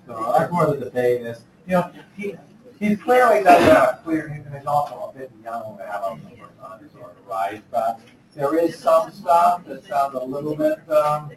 [0.07, 1.23] so that's where the debate.
[1.67, 2.35] You know, he,
[2.79, 6.85] he clearly doesn't a clear, and he's also a bit young to have a personality
[6.87, 7.63] disorder, right?
[7.71, 8.01] But
[8.35, 11.31] there is some stuff that sounds a little bit, um.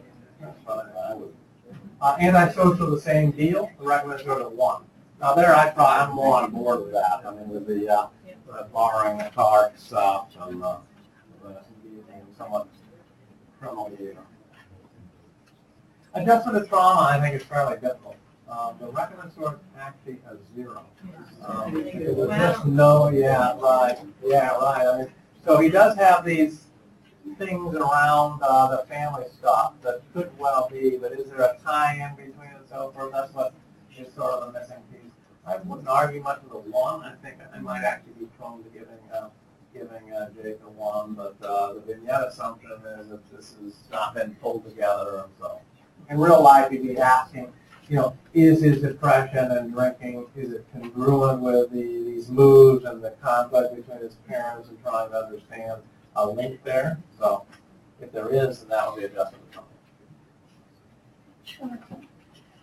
[2.02, 4.82] Uh, antisocial, the same deal, the score is a one.
[5.20, 8.06] Now there, I probably, I'm more on board with that, I mean, with the, uh,
[8.50, 10.78] uh, borrowing a car stuff and, uh,
[12.38, 12.68] somewhat
[13.60, 14.16] criminal behavior.
[16.14, 18.16] Adjustment to trauma, I think is fairly difficult.
[18.50, 20.84] Um, the recommend score is actually a zero.
[21.46, 25.12] Um, was just no, yeah, right, yeah, right, I mean,
[25.44, 26.66] so he does have these
[27.38, 32.16] things around, uh, the family stuff that could well be, but is there a tie-in
[32.16, 33.12] between and so forth?
[33.12, 33.54] That's what
[33.96, 35.12] is sort of the missing piece.
[35.46, 37.02] I wouldn't argue much with a one.
[37.02, 39.28] I think I might actually be prone to giving, uh,
[39.72, 44.14] giving, uh, Jake a one, but, uh, the vignette assumption is that this has not
[44.14, 45.60] been pulled together and so.
[46.08, 47.52] In real life, you'd be asking,
[47.90, 53.02] you know, is his depression and drinking, is it congruent with the, these moves and
[53.02, 55.82] the conflict between his parents and trying to understand
[56.14, 56.98] a link there?
[57.18, 57.44] So
[58.00, 59.30] if there is, then that would be to
[61.50, 61.78] trauma.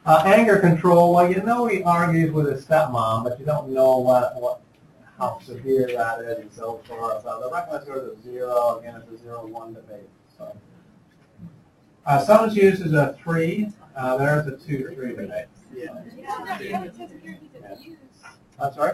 [0.05, 3.97] Uh, anger control, well, you know he argues with his stepmom, but you don't know
[3.97, 4.61] what, what,
[5.19, 7.23] how severe that is and so forth.
[7.23, 10.07] So the recommended score is a zero, again, it's a zero-one debate,
[10.37, 10.55] so.
[12.05, 13.67] Uh, substance use is a three,
[13.97, 15.45] uh, there's a two-three debate.
[15.75, 17.97] Yeah, yeah, it says here he's abused.
[18.59, 18.93] I'm sorry?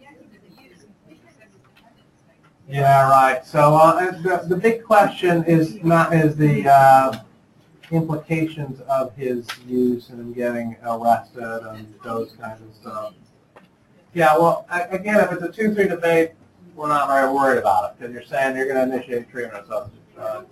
[0.00, 0.84] Yeah, he's abused.
[1.08, 2.02] It says his dependence.
[2.68, 3.46] Yeah, right.
[3.46, 7.20] So uh, the, the big question is not is the uh,
[7.90, 13.14] implications of his use and him getting arrested and those kinds of stuff.
[14.14, 16.32] Yeah, well, again, if it's a two-three debate,
[16.74, 19.66] we're not very worried about it because you're saying you're going to initiate treatment of
[19.66, 20.02] substance.
[20.18, 20.42] Uh.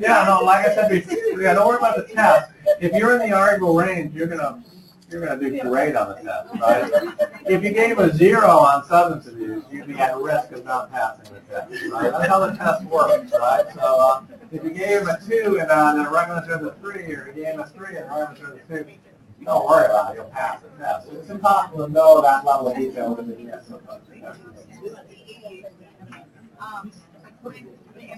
[0.00, 2.52] Yeah, no, like I said before, yeah, don't worry about the test.
[2.80, 4.62] If you're in the arguable range, you're gonna,
[5.10, 7.14] you're gonna do great on the test, right?
[7.46, 11.34] If you gave a zero on substance abuse, you'd be at risk of not passing
[11.34, 12.10] the test, right?
[12.12, 13.64] That's how the test works, right?
[13.74, 17.44] So, uh, if you gave a two and, uh, regular says a three, or you
[17.44, 18.36] gave a three and regular
[18.68, 18.90] says a two,
[19.44, 21.08] don't worry about it, you'll pass the test.
[21.12, 23.70] It's impossible to know that level of detail with the test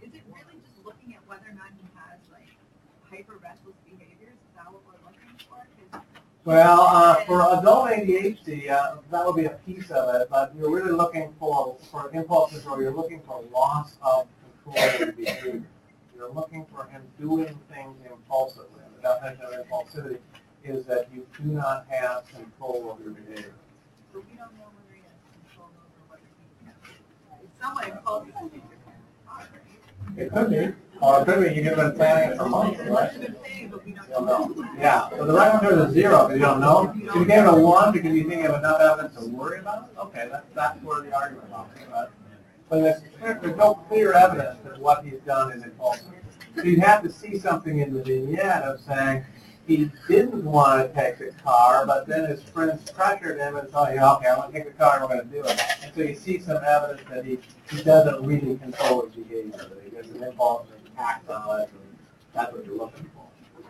[0.03, 2.49] is it really just looking at whether or not he has like
[3.11, 4.33] hyper restless behaviors?
[4.35, 5.67] Is that what we're looking for?
[5.93, 6.03] 'Cause
[6.45, 10.71] Well, uh, for adult ADHD, uh, that would be a piece of it, but you're
[10.71, 14.27] really looking for, for impulse control, you're looking for loss of
[14.65, 15.63] control of behavior.
[16.17, 18.81] You're looking for him doing things impulsively.
[18.97, 20.19] The definition of impulsivity
[20.65, 23.55] is that you do not have control of your behavior.
[24.13, 26.75] But we don't know whether he has control over whether he can.
[27.43, 28.35] It's somewhat impulsive.
[28.35, 32.49] to do different, It could be, or it could be you've been planning it for
[32.49, 32.89] months, right?
[32.89, 34.47] That's a good thing, but we don't You'll know.
[34.47, 34.69] know.
[34.79, 36.93] Yeah, so the right answer is zero, because you don't know.
[36.97, 39.61] If you gave it a one, because you think you have enough evidence to worry
[39.61, 42.09] about it, okay, that's, that's where the argument lies, right?
[42.69, 43.01] But there's,
[43.41, 46.05] there's no clear evidence that what he's done is impulsive.
[46.57, 49.25] So you'd have to see something in the vignette of saying,
[49.69, 53.89] he didn't want to take the car, but then his friends pressured him and told
[53.89, 55.63] you, okay, I'm going to take the car and we're going to do it.
[55.85, 57.39] And so you see some evidence that he,
[57.71, 61.99] he doesn't really control his behavior, that he an impulse and acts on it, and
[62.33, 63.27] that's what you're looking for.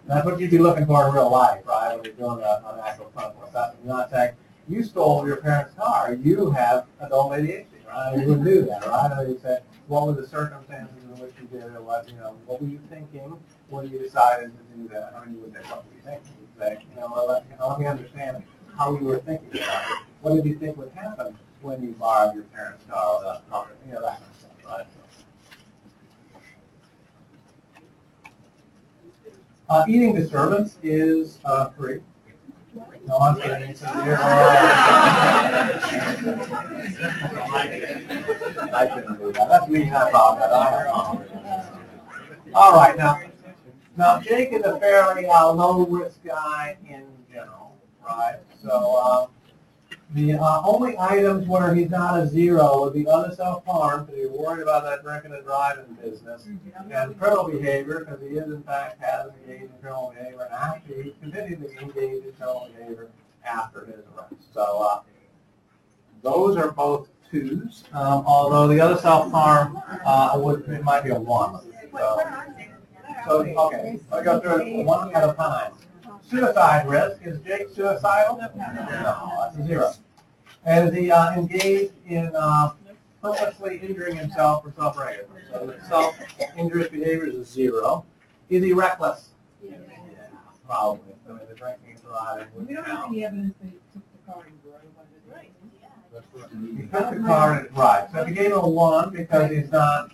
[0.07, 2.81] That's what you'd be looking for in real life, right, when you're doing a, an
[2.87, 3.81] actual clinical assessment.
[3.85, 4.35] You're not saying,
[4.69, 8.17] you stole your parents' car, you have adult ADHD, right?
[8.17, 9.19] You wouldn't do that, right?
[9.19, 9.59] Or you say,
[9.89, 12.79] what were the circumstances in which you did it, what, you know, what were you
[12.91, 13.39] thinking
[13.71, 15.15] when you decided to do that?
[15.27, 16.31] Would say, what were you thinking?
[16.41, 18.43] You'd say, you know, let, you know, let me understand
[18.77, 19.99] how you were thinking about it.
[20.21, 23.95] What did you think would happen when you borrowed your parents' car, that, or, you
[23.95, 24.87] know, that kind of stuff, right?
[29.71, 32.01] Uh, eating disturbance is, uh, free.
[33.09, 33.41] No, I'm.
[38.71, 39.49] I shouldn't that.
[39.49, 40.87] That's me, not I
[42.55, 43.19] All right, now,
[43.97, 48.37] now Jake is a fairly, uh, low-risk guy in general, right?
[48.63, 49.29] So, um,
[50.15, 54.21] The uh, only items where he's not a zero would be on the self-harm, because
[54.21, 56.49] you're worried about that drinking and driving business,
[56.91, 61.03] and criminal behavior, because he is in fact has engaged in criminal behavior, and actually
[61.03, 63.09] he's continued to engage in criminal behavior
[63.45, 64.35] after his arrest.
[64.55, 65.01] So, uh,
[66.23, 71.21] those are both twos, um, although the other self-harm, uh, would, it might be a
[71.21, 71.61] one.
[71.93, 72.21] So,
[73.27, 75.73] so, okay, I'll go through it one at a time.
[76.29, 78.37] Suicide risk, is Jake suicidal?
[78.37, 79.93] No, that's a zero.
[80.67, 82.73] And is he uh, engaged in uh,
[83.23, 85.31] purposely injuring himself or self-regulation?
[85.51, 88.05] So the self-injurious behavior is a zero.
[88.51, 89.31] Is he reckless?
[89.63, 89.77] Yeah,
[90.67, 91.15] Probably.
[91.27, 94.03] I mean, the drinking and driving would We don't have any evidence that he took
[94.13, 95.35] the car and drove under the.
[95.35, 95.53] Right.
[96.77, 98.09] He took the car and right.
[98.13, 100.11] So if you gave him a one because he's not,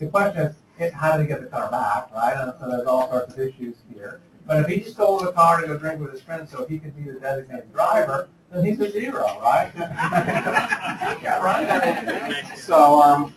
[0.00, 2.34] the question is, how did he get the car back, right?
[2.36, 4.20] And so there's all sorts of issues here.
[4.46, 6.94] But if he stole the car to go drink with his friends so he could
[6.96, 9.70] be the designated driver, then he's a zero, right?
[11.22, 12.44] Yeah, right?
[12.56, 13.34] So, um,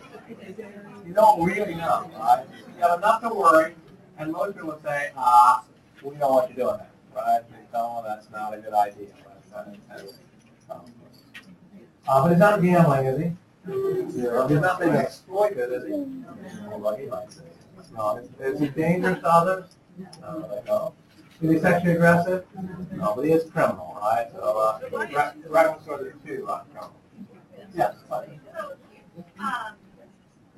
[1.06, 2.44] you don't really know, right?
[2.76, 3.74] You have enough to worry,
[4.18, 5.64] and most people would say, ah,
[6.02, 7.40] we don't want you're doing there, right?
[7.50, 9.08] You know, that's not a good idea.
[9.54, 10.84] Um,
[12.06, 14.10] Uh, but he's not gambling, is he?
[14.10, 14.48] Zero.
[14.48, 15.92] He's not being exploited, is he?
[16.70, 17.42] Although he might say.
[17.94, 18.20] No.
[18.40, 19.76] Is he dangerous to others?
[20.20, 20.94] No, they don't.
[21.40, 22.44] Is he sexually aggressive?
[22.96, 24.26] No, but he is criminal, right?
[24.32, 26.94] So, uh, right, right sort of two, uh, criminal.
[27.74, 28.40] Yes, buddy.
[28.56, 28.72] So,
[29.40, 29.74] um,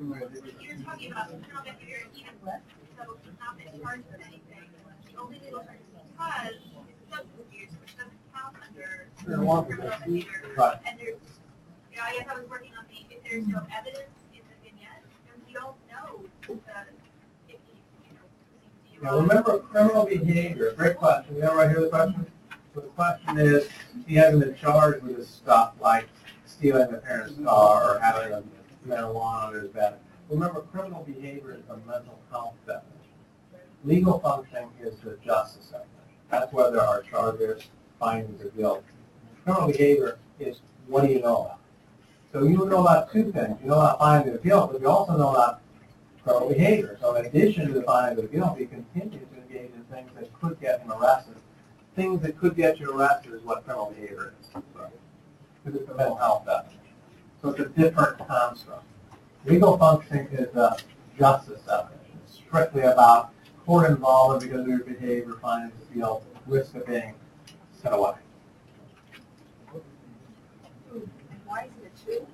[0.01, 2.61] you're talking about criminal behavior and even less,
[2.97, 4.64] so he's not been charged with anything.
[5.12, 10.55] The only legal charge is because it's substance use, which doesn't count under criminal behavior.
[10.57, 10.76] Right.
[10.86, 11.20] And there's,
[11.91, 14.57] you know, I guess I was working on the, if there's no evidence in the
[14.64, 16.57] vignette, then we don't know the,
[17.53, 17.76] if he,
[18.09, 18.24] you know,
[18.64, 21.36] seems to Now, remember criminal behavior, great question.
[21.36, 22.26] You ever hear the question?
[22.74, 23.66] So the question is,
[24.07, 26.07] he hasn't been charged with this stuff like
[26.44, 28.42] stealing the parent's car or having a
[28.86, 29.94] marijuana under his bed.
[30.28, 32.90] Remember, criminal behavior is a mental health definition.
[33.84, 35.88] Legal functioning is the justice definition.
[36.30, 37.62] That's where there are charges,
[37.98, 38.84] findings of guilt.
[39.44, 41.59] Criminal behavior is what do you know about?
[42.32, 43.57] So you know about two things.
[43.62, 45.62] You know about findings of guilt, but you also know about
[46.22, 46.98] criminal behavior.
[47.00, 50.10] So in addition to the finding of the guilt, he continues to engage in things
[50.18, 51.36] that could get him arrested.
[51.96, 54.48] Things that could get you arrested is what criminal behavior is.
[55.64, 56.80] Because it's a mental health definition.
[57.42, 58.84] So it's a different construct.
[59.44, 60.76] Legal functioning is a
[61.18, 62.18] justice definition.
[62.24, 63.32] It's strictly about
[63.64, 67.14] court involvement because of your behavior, findings of guilt, risk of being
[67.80, 68.14] sent away.
[71.46, 72.26] Why is it two?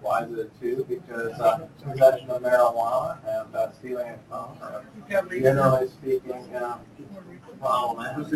[0.00, 0.84] Why is it a two?
[0.88, 6.78] Because uh, possession of marijuana and uh, stealing a phone are generally speaking uh,
[7.60, 8.32] problematic.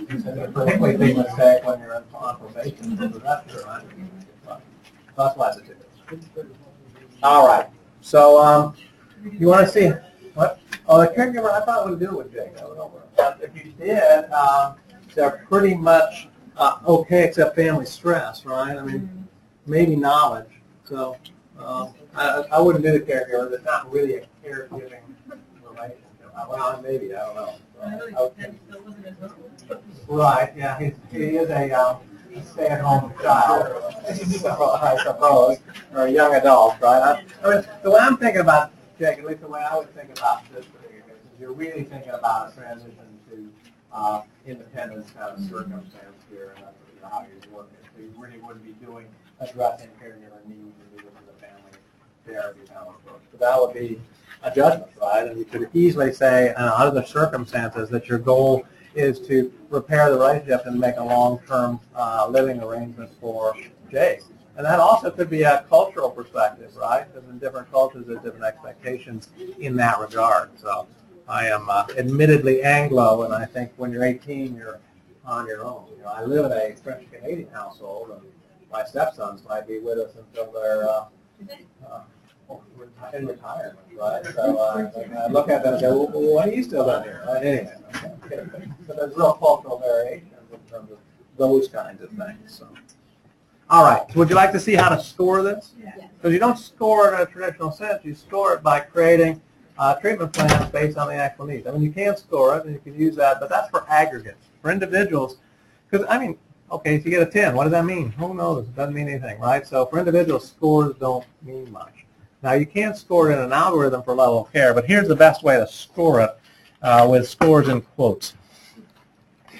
[0.00, 4.60] It's a particularly big mistake when you're on probation for possession, right?
[5.16, 5.74] That's why it's a two.
[7.22, 7.66] All right,
[8.00, 8.74] so, um,
[9.32, 9.88] you want to see,
[10.34, 12.56] what, oh, the caregiver, I thought would do it with Jake.
[12.56, 12.92] I don't know.
[13.16, 14.76] But If you did, um,
[15.14, 16.28] they're pretty much,
[16.58, 18.76] uh, okay, except family stress, right?
[18.76, 19.26] I mean,
[19.66, 20.50] maybe knowledge,
[20.84, 21.16] so,
[21.58, 25.04] um, I, I wouldn't do the caregiver, it's not really a caregiving relationship.
[26.36, 27.54] Uh, Well, maybe, I don't know.
[28.18, 28.54] Okay.
[30.08, 30.78] Right, yeah,
[31.10, 31.98] he is a, um,
[32.52, 35.58] stay-at-home child, I suppose,
[35.94, 37.02] or a young adult, right?
[37.02, 39.94] I, I mean, the way I'm thinking about, Jake, at least the way I would
[39.94, 40.72] think about this is
[41.40, 42.94] you're really thinking about a transition
[43.30, 43.48] to,
[43.92, 47.86] uh, independence kind of circumstance here, and that's you know, how you're doing it.
[47.94, 49.06] So you really wouldn't be doing,
[49.40, 51.72] addressing caregiver needs and moving to the family
[52.26, 53.22] therapy kind of approach.
[53.32, 54.00] So that would be
[54.42, 55.26] a judgment, right?
[55.26, 60.10] And you could easily say, uh, under the circumstances, that your goal is to repair
[60.10, 63.54] the relationship and make a long-term uh, living arrangement for
[63.90, 64.22] Jake.
[64.56, 67.06] And that also could be a cultural perspective, right?
[67.12, 69.28] Because in different cultures, there's different expectations
[69.60, 70.50] in that regard.
[70.58, 70.88] So
[71.28, 74.80] I am uh, admittedly Anglo, and I think when you're 18, you're
[75.26, 75.84] on your own.
[75.94, 78.22] You know, I live in a French-Canadian household, and
[78.72, 81.04] my stepsons might be with us until they're uh,
[81.86, 82.00] uh,
[83.12, 84.24] in retirement, right?
[84.24, 87.22] So uh, I look at them and go, well, what are you still doing here?
[87.26, 87.44] Right?
[87.44, 87.74] Anyway,
[88.24, 88.46] okay.
[88.86, 90.98] so there's real cultural variations in terms of
[91.36, 92.54] those kinds of things.
[92.58, 92.68] So.
[93.68, 95.74] All right, so would you like to see how to score this?
[96.16, 98.02] Because you don't score it in a traditional sense.
[98.02, 99.42] You score it by creating
[99.78, 101.66] uh, treatment plans based on the actual needs.
[101.66, 104.46] I mean, you can score it, and you can use that, but that's for aggregates.
[104.62, 105.38] For individuals,
[105.88, 106.36] because, I mean,
[106.70, 108.10] okay, if you get a 10, what does that mean?
[108.12, 108.66] Who knows?
[108.66, 109.66] It doesn't mean anything, right?
[109.66, 112.04] So for individuals, scores don't mean much.
[112.42, 115.16] Now, you can score it in an algorithm for level of care, but here's the
[115.16, 116.38] best way to score it.
[116.82, 118.34] uh, with scores in quotes.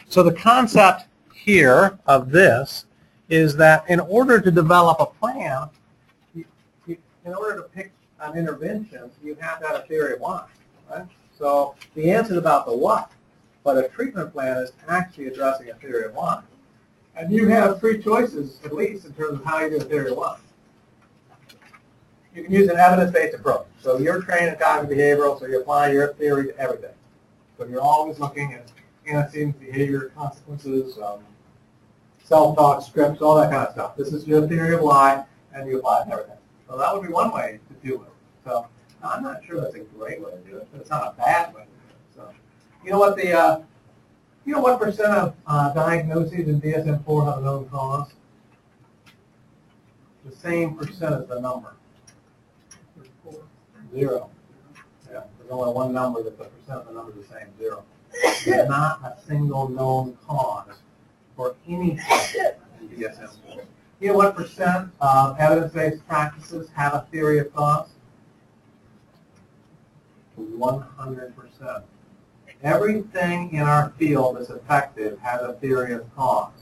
[0.08, 2.86] So the concept here of this
[3.28, 5.68] is that in order to develop a plan,
[6.86, 10.44] in order to pick an interventions, you have to have a theory of why,
[10.90, 11.06] right?
[11.36, 13.12] So the ANSA is about the what,
[13.62, 16.42] but a treatment plan is actually addressing a theory of why.
[17.16, 20.10] And you have three choices, at least, in terms of how you do a theory
[20.10, 20.36] of why.
[22.34, 23.66] You can use an evidence-based approach.
[23.80, 26.94] So you're trained in cognitive behavioral, so you apply your theory to everything.
[27.56, 28.70] So you're always looking at
[29.06, 31.20] antecedent behavior, consequences, um,
[32.22, 33.96] self-talk, scripts, all that kind of stuff.
[33.96, 36.36] This is your theory of why, and you apply it to everything.
[36.68, 38.10] So that would be one way do it.
[38.44, 38.66] So
[39.02, 41.54] I'm not sure that's a great way to do it, but it's not a bad
[41.54, 41.64] way.
[42.14, 42.28] So
[42.84, 43.62] you know what the uh,
[44.44, 48.12] you know what percent of uh, diagnoses in DSM-4 have a known cause?
[50.24, 51.74] The same percent as the number.
[53.94, 54.30] Zero.
[55.10, 57.84] Yeah, there's only one number that the percent of the number is the same, zero.
[58.44, 60.74] There's not a single known cause
[61.36, 61.98] for in
[62.82, 63.64] DSM-4.
[64.00, 67.88] Know what percent of evidence-based practices have a theory of cause?
[70.38, 71.82] 100%.
[72.62, 76.52] Everything in our field that's effective has a theory of cause.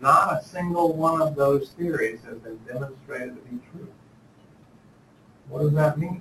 [0.00, 3.88] Not a single one of those theories has been demonstrated to be true.
[5.48, 6.20] What does that mean?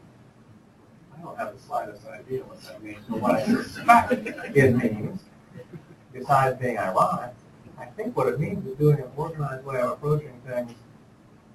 [1.18, 5.20] I don't have the slightest idea what that means, but what I suspect it means,
[6.14, 7.34] besides being ironic,
[7.78, 10.72] I think what it means is doing an organized way of approaching things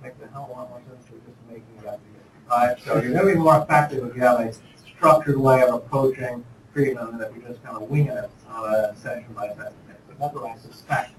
[0.03, 2.01] makes a hell of a lot more sense than just making it up.
[2.49, 2.79] Right?
[2.81, 4.53] So you're going to be more effective if you have a
[4.97, 8.97] structured way of approaching treatment than if you're just kind of winging it on a
[8.97, 10.19] session by session basis.
[10.19, 11.13] That's what I suspect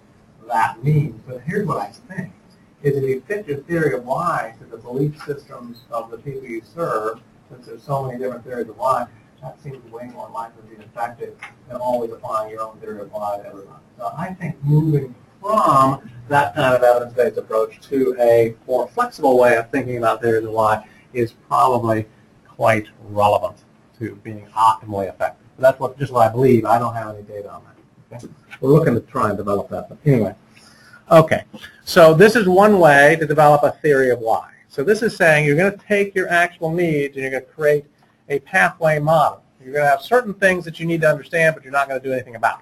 [0.48, 1.22] that means.
[1.26, 2.34] But here's what I think,
[2.84, 6.48] is if you fit your theory of why to the belief systems of the people
[6.48, 9.08] you serve, since there's so many different theories of why,
[9.42, 11.36] that seems way more likely to be effective
[11.68, 13.80] than always applying your own theory of why to everyone.
[13.98, 19.58] So I think moving from that kind of evidence-based approach to a more flexible way
[19.58, 22.06] of thinking about theories of why is probably
[22.48, 23.58] quite relevant
[24.00, 25.48] to being optimally effective.
[25.56, 26.66] So that's what just what I believe.
[26.66, 28.18] I don't have any data on that.
[28.18, 28.34] Okay?
[28.60, 29.90] We're looking to try and develop that.
[29.90, 30.36] But anyway,
[31.10, 31.44] okay.
[31.84, 34.50] So this is one way to develop a theory of why.
[34.70, 37.50] So this is saying you're going to take your actual needs and you're going to
[37.50, 37.86] create
[38.32, 39.44] a pathway model.
[39.64, 42.02] You're going to have certain things that you need to understand, but you're not going
[42.02, 42.62] to do anything about.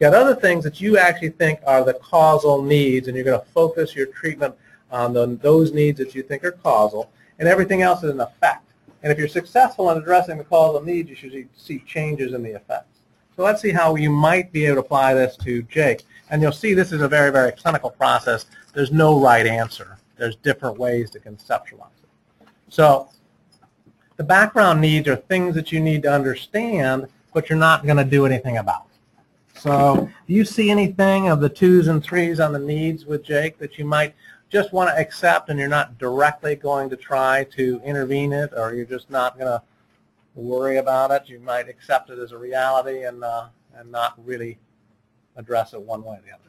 [0.00, 3.38] You've got other things that you actually think are the causal needs, and you're going
[3.38, 4.54] to focus your treatment
[4.90, 8.72] on the, those needs that you think are causal, and everything else is an effect.
[9.02, 12.56] And if you're successful in addressing the causal needs, you should see changes in the
[12.56, 12.98] effects.
[13.36, 16.04] So let's see how you might be able to apply this to Jake.
[16.30, 18.46] And you'll see this is a very, very clinical process.
[18.72, 19.98] There's no right answer.
[20.16, 22.48] There's different ways to conceptualize it.
[22.68, 23.08] So
[24.16, 28.04] the background needs are things that you need to understand, but you're not going to
[28.04, 28.86] do anything about.
[29.54, 33.58] So do you see anything of the twos and threes on the needs with Jake
[33.58, 34.14] that you might
[34.50, 38.74] just want to accept and you're not directly going to try to intervene it or
[38.74, 39.62] you're just not going to
[40.34, 41.28] worry about it.
[41.28, 44.58] You might accept it as a reality and, uh, and not really
[45.36, 46.40] address it one way or the other.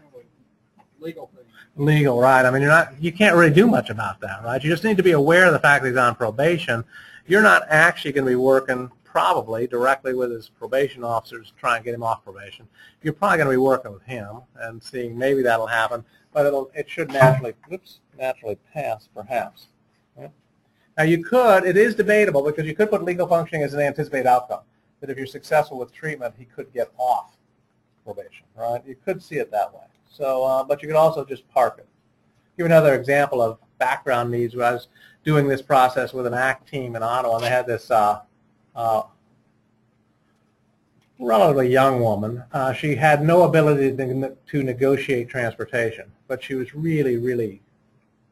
[0.99, 1.45] Legal thing.
[1.75, 2.45] Legal, right.
[2.45, 4.63] I mean, you're not, you can't really do much about that, right?
[4.63, 6.85] You just need to be aware of the fact that he's on probation.
[7.27, 11.77] You're not actually going to be working probably directly with his probation officers to try
[11.77, 12.67] and get him off probation.
[13.01, 16.03] You're probably going to be working with him and seeing maybe that'll happen,
[16.33, 19.67] but it'll, it should naturally, oops, naturally pass perhaps.
[20.97, 24.27] Now you could, it is debatable because you could put legal functioning as an anticipated
[24.27, 24.61] outcome,
[25.01, 27.35] that if you're successful with treatment, he could get off
[28.05, 28.81] probation, right?
[28.85, 29.83] You could see it that way.
[30.09, 31.87] So, uh, but you could also just park it.
[32.55, 34.55] Give another example of background needs.
[34.55, 34.87] Where I was
[35.25, 38.21] doing this process with an ACT team in Ottawa, and they had this uh,
[38.75, 39.03] uh,
[41.19, 42.43] relatively young woman.
[42.53, 47.61] Uh, she had no ability to, to negotiate transportation, but she was really, really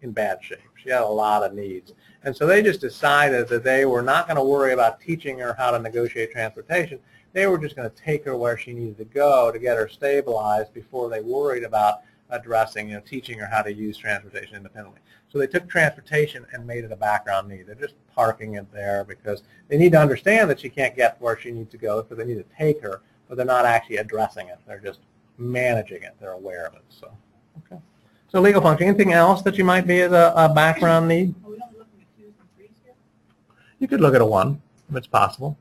[0.02, 0.60] in bad shape.
[0.76, 1.94] She had a lot of needs.
[2.24, 5.56] And so they just decided that they were not going to worry about teaching her
[5.58, 7.00] how to negotiate transportation.
[7.34, 9.90] They were just going to take her where she needed to go to get her
[9.90, 15.00] stabilized before they worried about addressing, you know, teaching her how to use transportation independently.
[15.34, 17.66] So they took transportation and made it a background need.
[17.66, 21.36] They're just parking it there because they need to understand that she can't get where
[21.40, 24.50] she needs to go, so they need to take her, but they're not actually addressing
[24.50, 24.60] it.
[24.68, 25.00] They're just
[25.40, 26.14] managing it.
[26.22, 26.84] They're aware of it.
[26.90, 27.12] So,
[27.66, 27.82] okay.
[28.28, 28.88] So legal function.
[28.88, 31.34] Anything else that you might be as a, a background need?
[31.44, 32.94] Are we not looking at twos and threes here?
[33.80, 35.58] You could look at a one, if it's possible.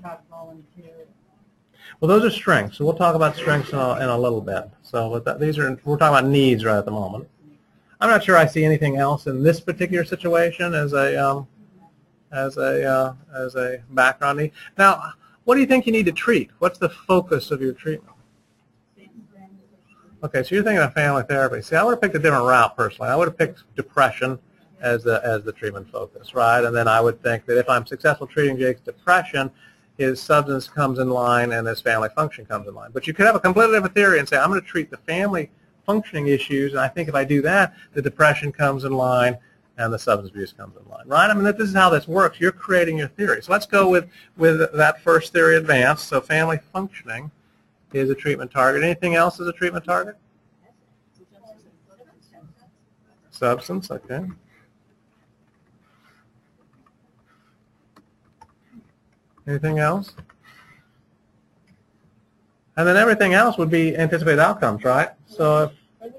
[0.00, 1.06] About volunteer.
[2.00, 2.78] Well, those are strengths.
[2.78, 4.68] So we'll talk about strengths in a, in a little bit.
[4.82, 7.28] So that, these are we're talking about needs right at the moment.
[8.00, 11.46] I'm not sure I see anything else in this particular situation as a um,
[12.34, 14.52] as a, uh, as a background need.
[14.76, 15.12] Now,
[15.44, 16.50] what do you think you need to treat?
[16.58, 18.10] What's the focus of your treatment?
[20.22, 21.60] Okay, so you're thinking of family therapy.
[21.60, 23.10] See, I would have picked a different route personally.
[23.10, 24.38] I would have picked depression
[24.80, 26.64] as the, as the treatment focus, right?
[26.64, 29.50] And then I would think that if I'm successful treating Jake's depression,
[29.96, 32.90] his substance comes in line and his family function comes in line.
[32.92, 34.96] But you could have a completely different theory and say, I'm going to treat the
[34.98, 35.50] family
[35.86, 39.36] functioning issues, and I think if I do that, the depression comes in line
[39.76, 41.30] and the substance abuse comes in line, right?
[41.30, 42.38] I mean, this is how this works.
[42.40, 43.42] You're creating your theory.
[43.42, 46.08] So let's go with, with that first theory advanced.
[46.08, 47.30] So family functioning
[47.92, 48.84] is a treatment target.
[48.84, 50.16] Anything else is a treatment target?
[53.30, 54.24] Substance, okay.
[59.46, 60.14] Anything else?
[62.76, 65.10] And then everything else would be anticipated outcomes, right?
[65.26, 66.12] So, if,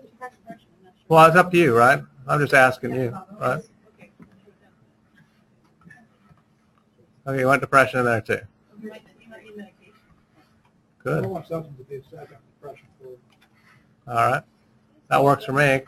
[1.07, 2.01] well, it's up to you, right?
[2.27, 3.61] I'm just asking you, right?
[7.27, 8.39] Okay, you want depression in there too.
[11.03, 11.25] Good.
[11.25, 11.43] All
[14.07, 14.43] right.
[15.09, 15.81] That works for me.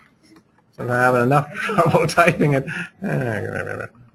[0.79, 2.65] I'm having enough trouble typing it.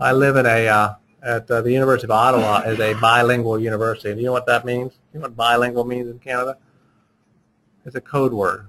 [0.00, 0.94] I live in a, uh,
[1.24, 4.14] at uh, the University of Ottawa is a bilingual university.
[4.14, 4.92] Do you know what that means?
[4.92, 6.56] Do you know what bilingual means in Canada?
[7.84, 8.68] It's a code word.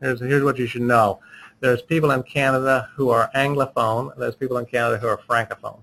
[0.00, 1.18] Here's, here's what you should know.
[1.58, 4.16] There's people in Canada who are Anglophone.
[4.16, 5.80] There's people in Canada who are Francophone.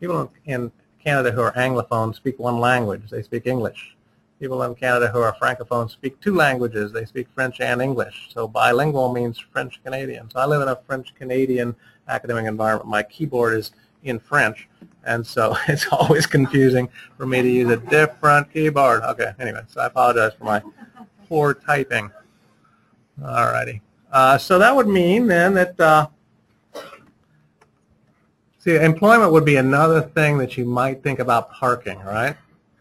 [0.00, 0.72] People in, in
[1.04, 3.10] Canada who are Anglophone speak one language.
[3.10, 3.96] They speak English.
[4.40, 6.90] People in Canada who are Francophone speak two languages.
[6.90, 8.30] They speak French and English.
[8.32, 10.30] So bilingual means French-Canadian.
[10.30, 11.76] So I live in a French-Canadian
[12.08, 12.88] academic environment.
[12.88, 13.72] My keyboard is
[14.04, 14.68] in French,
[15.04, 19.02] and so it's always confusing for me to use a different keyboard.
[19.02, 20.62] Okay, anyway, so I apologize for my
[21.28, 22.10] poor typing.
[23.24, 23.80] All righty.
[24.10, 26.06] Uh, so that would mean then that, uh,
[28.58, 32.36] see, employment would be another thing that you might think about parking, right?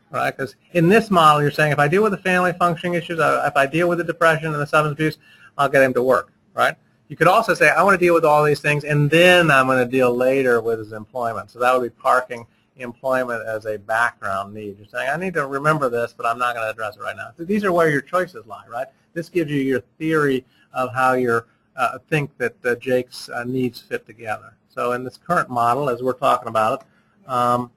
[0.10, 3.20] Right, because in this model, you're saying if I deal with the family functioning issues,
[3.20, 5.18] uh, if I deal with the depression and the substance abuse,
[5.58, 6.76] I'll get him to work, right?
[7.12, 9.68] You could also say, I want to deal with all these things, and then I'm
[9.68, 11.52] going to deal later with his employment.
[11.52, 12.48] So that would be parking
[12.78, 14.78] employment as a background need.
[14.78, 17.18] You're saying, I need to remember this, but I'm not going to address it right
[17.18, 17.32] now.
[17.38, 18.88] So these are where your choices lie, right?
[19.12, 21.42] This gives you your theory of how you
[21.76, 24.56] uh, think that uh, Jake's uh, needs fit together.
[24.70, 27.72] So in this current model, as we're talking about it, um,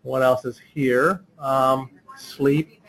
[0.00, 1.22] what else is here?
[1.38, 2.80] Um, sleep.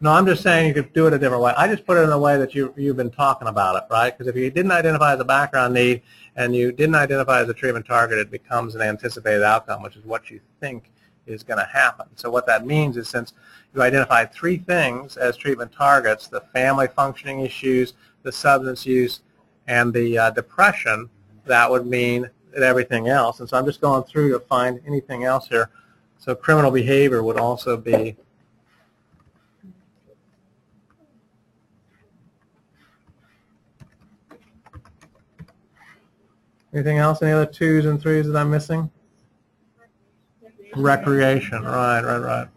[0.00, 1.52] No, I'm just saying you could do it a different way.
[1.56, 4.16] I just put it in a way that you, you've been talking about it, right?
[4.16, 6.02] Because if you didn't identify as a background need
[6.36, 10.04] and you didn't identify as a treatment target, it becomes an anticipated outcome, which is
[10.04, 10.92] what you think
[11.26, 12.06] is going to happen.
[12.14, 13.32] So what that means is since
[13.74, 19.22] you identified three things as treatment targets, the family functioning issues, the substance use,
[19.66, 21.10] and the uh, depression,
[21.44, 23.40] that would mean that everything else.
[23.40, 25.70] And so I'm just going through to find anything else here.
[26.18, 28.16] So criminal behavior would also be
[36.74, 37.22] Anything else?
[37.22, 38.90] Any other twos and threes that I'm missing?
[40.76, 42.48] Recreation, right, right, right.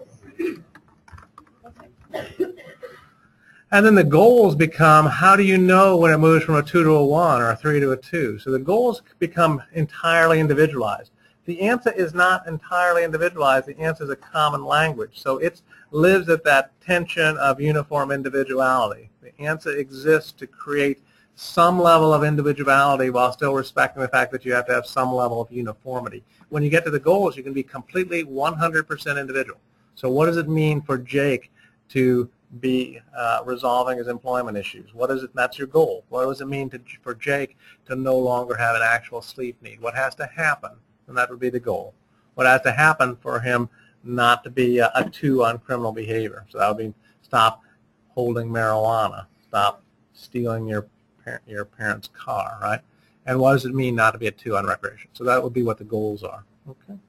[3.73, 6.83] And then the goals become, how do you know when it moves from a 2
[6.83, 8.39] to a 1 or a 3 to a 2?
[8.39, 11.11] So the goals become entirely individualized.
[11.45, 13.67] The ANSA is not entirely individualized.
[13.67, 15.21] The ANSA is a common language.
[15.21, 15.61] So it
[15.91, 19.09] lives at that tension of uniform individuality.
[19.21, 21.01] The ANSA exists to create
[21.35, 25.13] some level of individuality while still respecting the fact that you have to have some
[25.13, 26.23] level of uniformity.
[26.49, 29.59] When you get to the goals, you can be completely 100% individual.
[29.95, 31.51] So what does it mean for Jake
[31.89, 32.29] to
[32.59, 34.93] be uh, resolving his employment issues?
[34.93, 35.33] What is it?
[35.33, 36.03] That's your goal.
[36.09, 39.79] What does it mean to, for Jake to no longer have an actual sleep need?
[39.79, 40.71] What has to happen?
[41.07, 41.93] And that would be the goal.
[42.35, 43.69] What has to happen for him
[44.03, 46.45] not to be a, a two on criminal behavior?
[46.49, 47.61] So that would be stop
[48.09, 49.83] holding marijuana, stop
[50.13, 50.87] stealing your
[51.23, 52.81] parent, your parent's car, right?
[53.25, 55.09] And what does it mean not to be a two on recreation?
[55.13, 56.43] So that would be what the goals are.
[56.69, 56.99] Okay.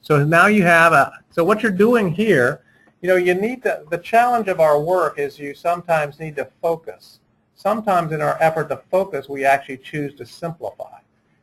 [0.00, 1.12] So now you have a.
[1.30, 2.62] So what you're doing here,
[3.02, 3.84] you know, you need to.
[3.90, 7.20] The challenge of our work is you sometimes need to focus.
[7.54, 10.98] Sometimes in our effort to focus, we actually choose to simplify.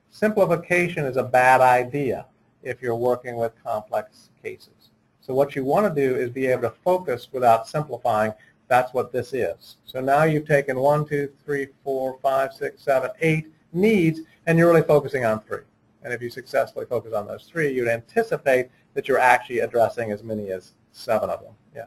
[0.09, 2.25] Simplification is a bad idea
[2.63, 4.89] if you're working with complex cases.
[5.21, 8.33] So what you want to do is be able to focus without simplifying
[8.67, 9.77] that's what this is.
[9.85, 14.69] So now you've taken one, two, three, four, five, six, seven, eight needs, and you're
[14.69, 15.63] really focusing on three.
[16.03, 20.23] And if you successfully focus on those three, you'd anticipate that you're actually addressing as
[20.23, 21.53] many as seven of them.
[21.75, 21.85] Yeah.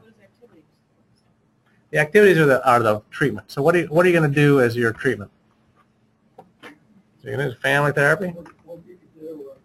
[1.91, 3.51] The activities are the, are the treatment.
[3.51, 5.29] So what are you, what are you going to do as your treatment?
[6.61, 8.27] So you're going family therapy.
[8.27, 9.55] What what you could do, uh,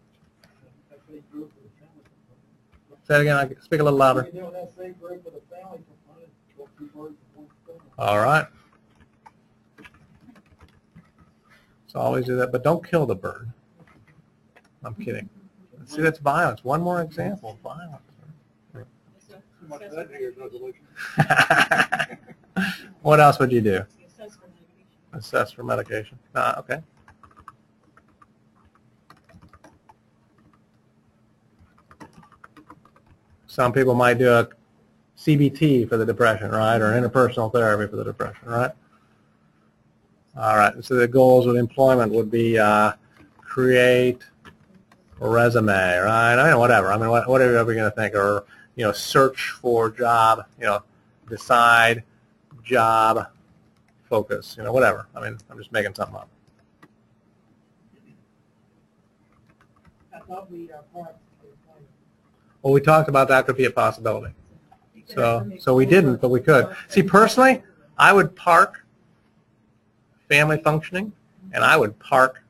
[0.91, 3.07] that big group with a family therapy?
[3.07, 3.37] Say it again.
[3.37, 4.25] I can speak a little louder.
[4.25, 7.81] could do that same group with a family component, kill two birds with one stone.
[7.99, 8.47] All right.
[11.87, 13.51] So always do that, but don't kill the bird.
[14.85, 15.29] I'm kidding.
[15.87, 16.65] See, that's violence.
[16.65, 18.03] One more example of violence.
[23.03, 23.85] What else would you do?
[24.05, 24.89] Assess for medication.
[25.13, 26.19] Assess for medication.
[26.35, 26.81] Ah, okay.
[33.47, 34.49] Some people might do a
[35.27, 38.71] CBT for the depression, right, or interpersonal therapy for the depression, right?
[40.37, 40.73] All right.
[40.85, 42.93] So the goals with employment would be uh,
[43.41, 44.23] create
[45.21, 46.39] a resume, right?
[46.39, 46.93] I mean, whatever.
[46.93, 48.45] I mean, what- whatever you're going to think, or
[48.77, 50.45] you know, search for job.
[50.61, 50.83] You know,
[51.29, 52.05] decide
[52.63, 53.29] job
[54.09, 55.07] focus, you know, whatever.
[55.17, 56.29] I mean, I'm just making something up.
[60.15, 61.89] I thought we, parked the employment.
[62.63, 64.35] Well, we talked about that could be a possibility.
[65.07, 66.75] So, so we didn't, but we could.
[66.89, 67.63] See, personally,
[67.97, 68.85] I would park
[70.29, 71.13] family functioning,
[71.53, 72.43] and I would park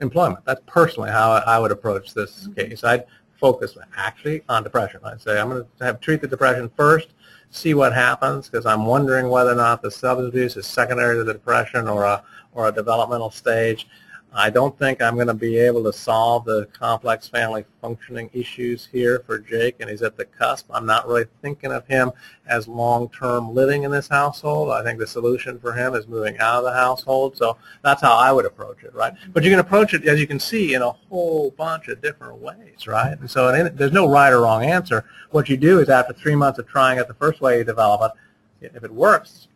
[0.00, 0.44] employment.
[0.44, 2.54] That's personally how I would approach this mm-hmm.
[2.54, 2.84] case.
[2.84, 3.04] I'd
[3.38, 5.00] focus actually on depression.
[5.04, 7.10] I'd say I'm going to have treat the depression first,
[7.50, 11.24] see what happens, because I'm wondering whether or not the substance abuse is secondary to
[11.24, 12.22] the depression or a
[12.52, 13.88] or a developmental stage.
[14.36, 18.88] I don't think I'm going to be able to solve the complex family functioning issues
[18.90, 20.66] here for Jake, and he's at the cusp.
[20.74, 22.10] I'm not really thinking of him
[22.46, 24.70] as long-term living in this household.
[24.70, 27.36] I think the solution for him is moving out of the household.
[27.36, 29.14] So that's how I would approach it, right?
[29.32, 32.38] But you can approach it, as you can see, in a whole bunch of different
[32.38, 33.16] ways, right?
[33.16, 35.04] And so there's no right or wrong answer.
[35.30, 38.12] What you do is after three months of trying it the first way you develop
[38.60, 39.46] it, if it works,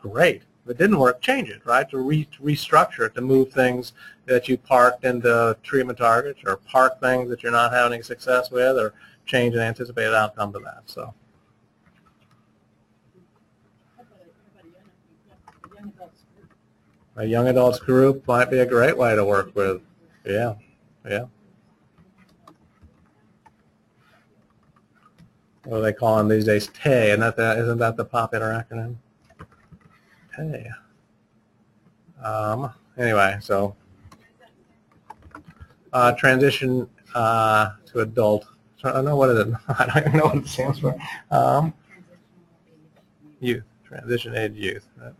[0.00, 0.42] great.
[0.70, 1.90] If it didn't work, change it, right?
[1.90, 3.92] To, re, restructure it, to move things
[4.26, 8.78] that you parked into treatment targets or park things that you're not having success with
[8.78, 8.94] or
[9.26, 10.82] change an anticipated outcome to that.
[10.86, 11.12] So
[17.16, 18.24] a- young- adults group?
[18.28, 19.82] might be a great way to work with.
[20.24, 20.54] Yeah,
[21.04, 21.24] yeah.
[25.64, 26.68] What do they call them these days?
[26.68, 28.98] TAY, that isn't that the popular acronym?
[30.40, 30.70] TAY.
[32.22, 33.74] Um, anyway, so
[35.92, 38.46] uh, transition uh, to adult.
[38.78, 39.54] So, I don't know what is it.
[39.68, 40.96] I don't even know what it stands for.
[41.30, 41.74] Um,
[43.40, 44.88] youth, transition age youth.
[45.00, 45.12] Right?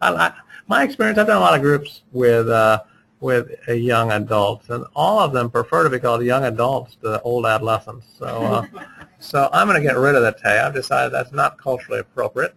[0.00, 0.32] I, I,
[0.66, 2.82] my experience, I've done a lot of groups with uh,
[3.20, 7.46] with young adults, and all of them prefer to be called young adults to old
[7.46, 8.06] adolescents.
[8.18, 8.66] So, uh,
[9.18, 10.58] so I'm going to get rid of the TAY.
[10.58, 12.54] I've decided that's not culturally appropriate.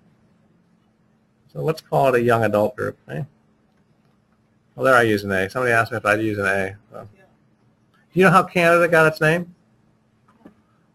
[1.61, 2.98] Let's call it a young adult group.
[3.10, 3.23] Eh?
[4.76, 5.49] Well, there I use an A.
[5.49, 6.76] Somebody asked me if I'd use an A.
[6.91, 7.07] So.
[7.11, 9.53] Do you know how Canada got its name?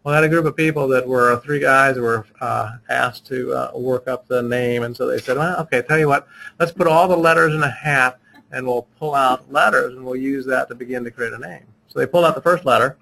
[0.03, 3.53] Well, I had a group of people that were three guys were uh, asked to
[3.53, 6.27] uh, work up the name, and so they said, well, okay, tell you what,
[6.59, 8.19] let's put all the letters in a hat,
[8.53, 11.65] and we'll pull out letters, and we'll use that to begin to create a name.
[11.89, 12.99] So they pulled out the first letter.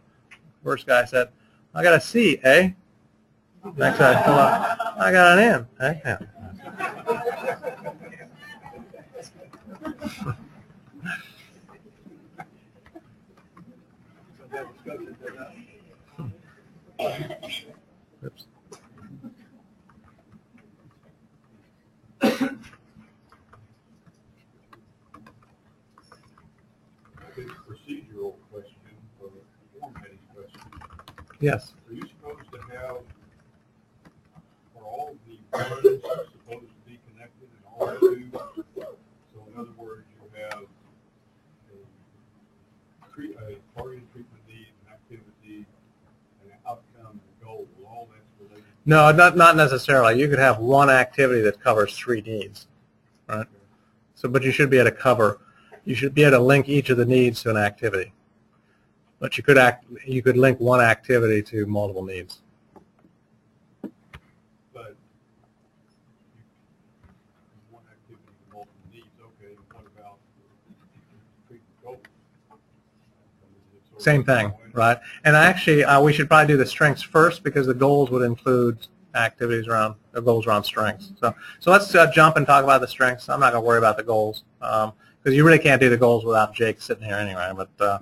[0.62, 1.30] First guy said,
[1.74, 2.70] I got a C, eh?
[3.76, 6.16] Next guy pulled I got an N, eh?
[31.40, 31.74] Yes.
[31.88, 32.98] Are you supposed to have,
[34.76, 38.30] are all the supposed to be connected and all two?
[39.34, 40.62] So in other words, you have
[41.72, 45.66] a, tre- a targeted treatment need, an activity,
[46.44, 48.71] an outcome, and a goal, Well, all that's related.
[48.84, 50.18] No, not, not necessarily.
[50.20, 52.66] You could have one activity that covers three needs,
[53.28, 53.46] right?
[54.16, 55.38] So, but you should be able to cover,
[55.84, 58.12] you should be able to link each of the needs to an activity.
[59.20, 62.40] But you could act, you could link one activity to multiple needs.
[64.72, 64.96] But
[66.34, 66.42] you-
[67.70, 70.18] one activity, with multiple needs, okay, what about
[71.46, 71.98] treatment goals?
[72.00, 74.98] Is it sort of Same thing, right?
[75.24, 78.86] And actually, uh, we should probably do the strengths first because the goals would include
[79.14, 81.12] activities around, the goals around strengths.
[81.20, 83.28] So, so let's uh, jump and talk about the strengths.
[83.28, 86.24] I'm not going to worry about the goals because you really can't do the goals
[86.24, 87.52] without Jake sitting here anyway.
[87.56, 87.98] But uh,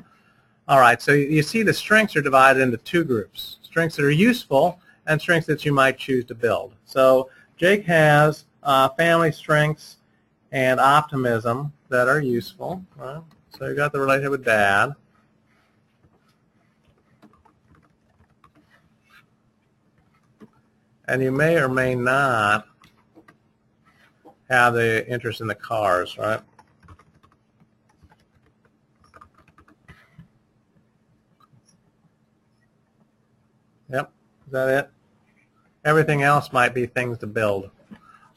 [0.68, 4.05] all right, so you you see the strengths are divided into two groups: strengths that
[4.05, 6.74] are useful and strengths that you might choose to build.
[6.85, 9.97] So Jake has uh, family strengths
[10.52, 12.85] and optimism that are useful.
[12.97, 13.22] Right?
[13.51, 14.94] So you got the relationship with dad.
[21.10, 22.68] And you may or may not
[24.48, 26.40] have the interest in the cars, right?
[33.90, 34.12] Yep,
[34.46, 34.90] is that it?
[35.84, 37.70] Everything else might be things to build.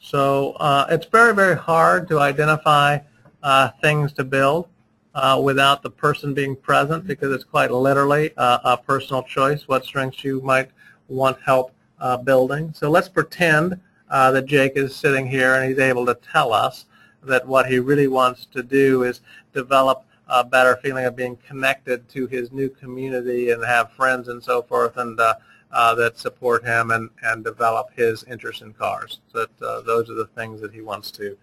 [0.00, 2.98] So uh, it's very, very hard to identify
[3.44, 4.66] uh, things to build
[5.14, 10.24] uh, without the person being present because it's quite literally a personal choice what strengths
[10.24, 10.70] you might
[11.06, 11.70] want help
[12.04, 12.70] uh, building.
[12.74, 16.84] So let's pretend uh, that Jake is sitting here and he's able to tell us
[17.22, 19.22] that what he really wants to do is
[19.54, 24.44] develop a better feeling of being connected to his new community and have friends and
[24.44, 25.34] so forth and uh,
[25.72, 29.20] uh, that support him and, and develop his interest in cars.
[29.32, 31.38] So that uh, those are the things that he wants to,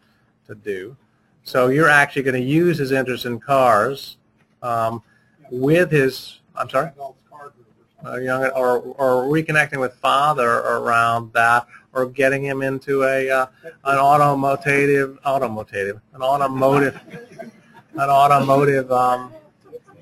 [0.45, 0.95] to do.
[1.43, 4.17] So you're actually going to use his interest in cars
[4.61, 5.01] um,
[5.49, 7.90] with his, I'm sorry car group or something.
[8.06, 13.45] Uh, young or or reconnecting with father around that or getting him into a uh,
[13.86, 16.99] an automotive automotive an automotive
[17.95, 19.34] an automotive um,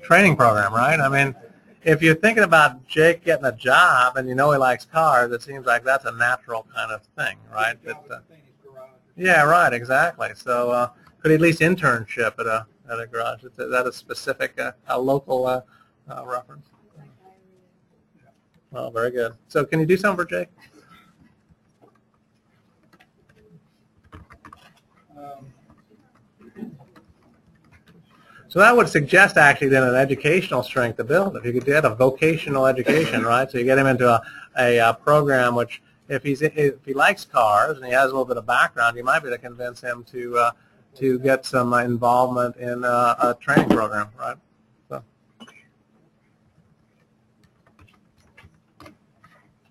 [0.02, 1.00] training program right?
[1.00, 1.34] I mean
[1.82, 5.42] if you're thinking about jake getting a job and you know he likes cars it
[5.42, 7.76] seems like that's a natural kind of thing right?
[7.84, 8.88] Yeah, That, uh, the Thaney's garage.
[9.16, 10.28] yeah right exactly.
[10.34, 10.88] So uh,
[11.20, 13.44] could he at least internship at a at a garage?
[13.44, 15.60] Is that a specific uh, a local uh,
[16.08, 16.66] uh, reference
[18.72, 19.32] Oh, very good.
[19.48, 20.48] So can you do something for Jake?
[28.50, 31.36] So that would suggest actually then an educational strength to build.
[31.36, 33.48] If you could get a vocational education, right?
[33.48, 34.20] So you get him into a,
[34.58, 38.24] a, uh program which if he's if he likes cars and he has a little
[38.24, 40.50] bit of background, you might be able to convince him to uh,
[40.96, 44.36] to get some involvement in uh, a training program, right?
[44.88, 45.04] So.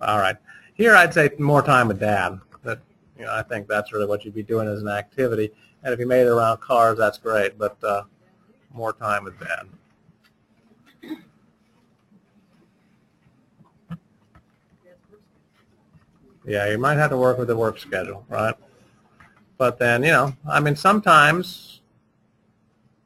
[0.02, 0.38] All right.
[0.74, 2.40] Here I'd say more time with dad.
[2.64, 2.80] That
[3.18, 5.52] you know, I think that's really what you'd be doing as an activity.
[5.84, 7.58] And if you made it around cars, that's great.
[7.58, 8.04] But uh,
[8.74, 9.68] more time with dad.
[16.46, 18.56] Yeah, you might have to work with the work schedule, right?
[19.58, 21.82] But then, you know, I mean, sometimes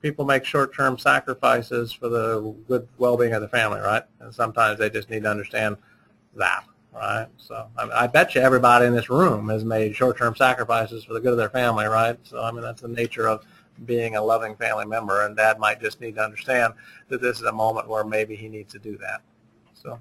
[0.02, 4.03] people make short-term sacrifices for the good well-being of the family, right?
[4.20, 5.78] And sometimes they just need to understand
[6.36, 6.64] that,
[6.94, 7.28] right?
[7.38, 11.20] So I, I bet you everybody in this room has made short-term sacrifices for the
[11.20, 12.18] good of their family, right?
[12.24, 13.45] So I mean, that's the nature of
[13.86, 16.74] being a loving family member, and Dad might just need to understand
[17.10, 19.22] that this is a moment where maybe he needs to do that.
[19.74, 19.99] So.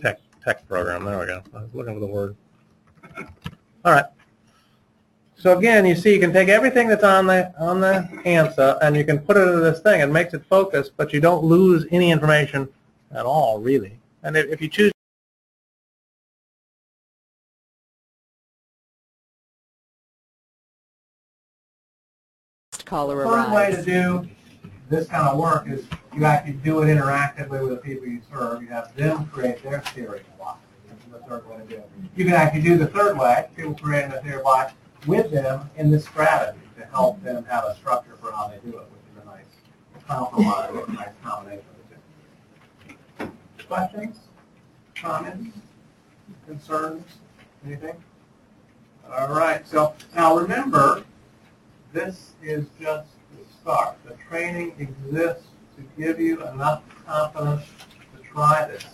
[0.00, 1.42] Tech tech program, there we go.
[1.54, 2.36] I was looking for the word.
[3.84, 4.04] All right.
[5.42, 8.96] So again, you see, you can take everything that's on the, on the ANSA and
[8.96, 10.00] you can put it into this thing.
[10.00, 12.68] It makes it focus, but you don't lose any information
[13.10, 13.98] at all, really.
[14.22, 14.92] And if, you choose
[22.84, 24.28] Caller Third way to do
[24.90, 28.62] this kind of work is you actually do it interactively with the people you serve.
[28.62, 30.60] You have them create their theory block.
[30.88, 31.90] That's the third way to do it.
[32.14, 34.72] You can actually do the third way, people creating a theory block
[35.06, 38.76] with them in this strategy to help them have a structure for how they do
[38.78, 39.44] it, which is a nice
[40.06, 41.64] compromise, a nice combination
[43.18, 43.66] of the two.
[43.66, 44.16] Questions,
[44.94, 45.56] comments,
[46.46, 47.04] concerns,
[47.66, 47.96] anything?
[49.10, 51.04] All right, so now remember,
[51.92, 53.96] this is just the start.
[54.04, 57.64] The training exists to give you enough confidence
[58.16, 58.86] to try this.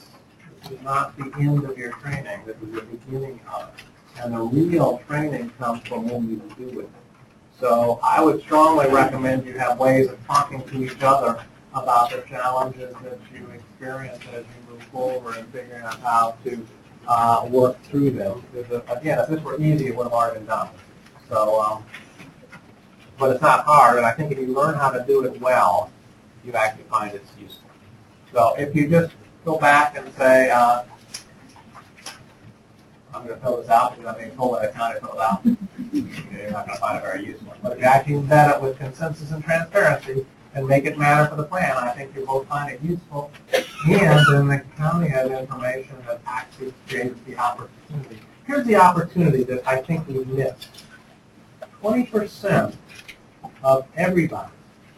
[0.62, 2.40] This is not the end of your training.
[2.46, 3.84] This is the beginning of it.
[4.22, 6.90] And the real training comes from when you do with it.
[7.60, 12.22] So I would strongly recommend you have ways of talking to each other about the
[12.28, 16.66] challenges that you experience as you move forward and figuring out how to
[17.06, 18.42] uh, work through them.
[18.52, 20.68] Because, uh, again, if this were easy, it would have already been done.
[21.28, 21.84] So um,
[23.18, 25.90] but it's not hard, and I think if you learn how to do it well,
[26.44, 27.68] you actually find it's useful.
[28.32, 29.12] So if you just
[29.44, 30.84] go back and say, uh,
[33.14, 35.20] I'm going to fill this out because I'm being told that I can't fill it
[35.20, 37.54] out, you're not going to find it very useful.
[37.62, 41.36] But if you actually embed it with consensus and transparency and make it matter for
[41.36, 43.30] the plan, I think you'll both find it useful.
[43.86, 48.18] And then the county has information that actually creates the opportunity.
[48.46, 50.68] Here's the opportunity that I think we missed.
[51.80, 52.76] Twenty percent
[53.62, 54.50] of everybody,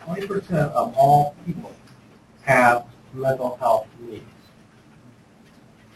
[0.02, 1.72] twenty percent of all people
[2.42, 4.24] have mental health needs.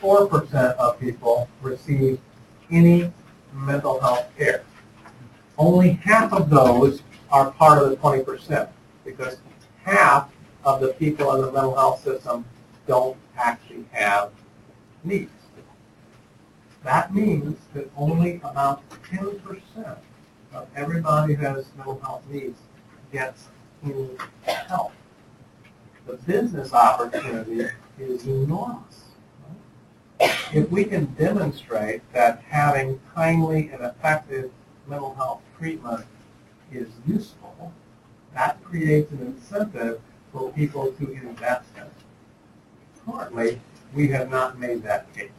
[0.04, 2.20] Four percent of people receive
[2.70, 3.10] any
[3.54, 4.62] mental health care.
[5.56, 7.00] Only half of those
[7.32, 8.68] are part of the twenty percent,
[9.02, 9.38] because
[9.82, 10.28] half
[10.62, 12.44] of the people in the mental health system
[12.86, 14.30] don't actually have
[15.04, 15.32] needs.
[16.82, 19.96] That means that only about ten percent
[20.52, 22.58] of everybody who has mental health needs
[23.10, 23.48] gets
[23.82, 24.10] any
[24.42, 24.92] help.
[26.06, 27.68] The business opportunity
[27.98, 29.03] is enormous.
[30.52, 34.50] If we can demonstrate that having timely and effective
[34.86, 36.06] mental health treatment
[36.72, 37.72] is useful,
[38.34, 40.00] that creates an incentive
[40.32, 41.92] for people to invest in it.
[43.06, 43.60] Currently,
[43.94, 45.30] we have not made that case.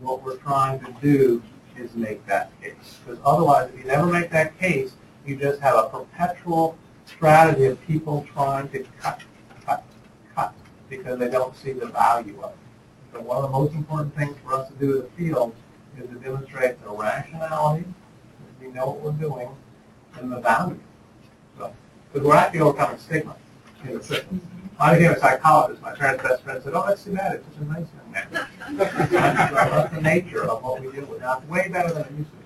[0.00, 1.42] What we're trying to do
[1.76, 2.98] is make that case.
[3.04, 4.92] Because otherwise, if you never make that case,
[5.26, 9.22] you just have a perpetual strategy of people trying to cut,
[9.66, 9.84] cut,
[10.34, 10.54] cut,
[10.88, 12.67] because they don't see the value of it.
[13.12, 15.54] So one of the most important things for us to do in the field
[15.98, 19.48] is to demonstrate the rationality, that we know what we're doing,
[20.18, 20.78] and the value.
[21.56, 21.72] So,
[22.12, 23.36] because we're actually overcoming stigma
[23.84, 24.40] in the system.
[24.40, 24.82] Mm-hmm.
[24.82, 25.82] I became a psychologist.
[25.82, 27.34] My parents' best friend said, "Oh, that's too bad.
[27.34, 28.28] It's such a nice young man."
[28.76, 31.38] that's the nature of what we deal with now.
[31.38, 32.44] It's way better than it used to be.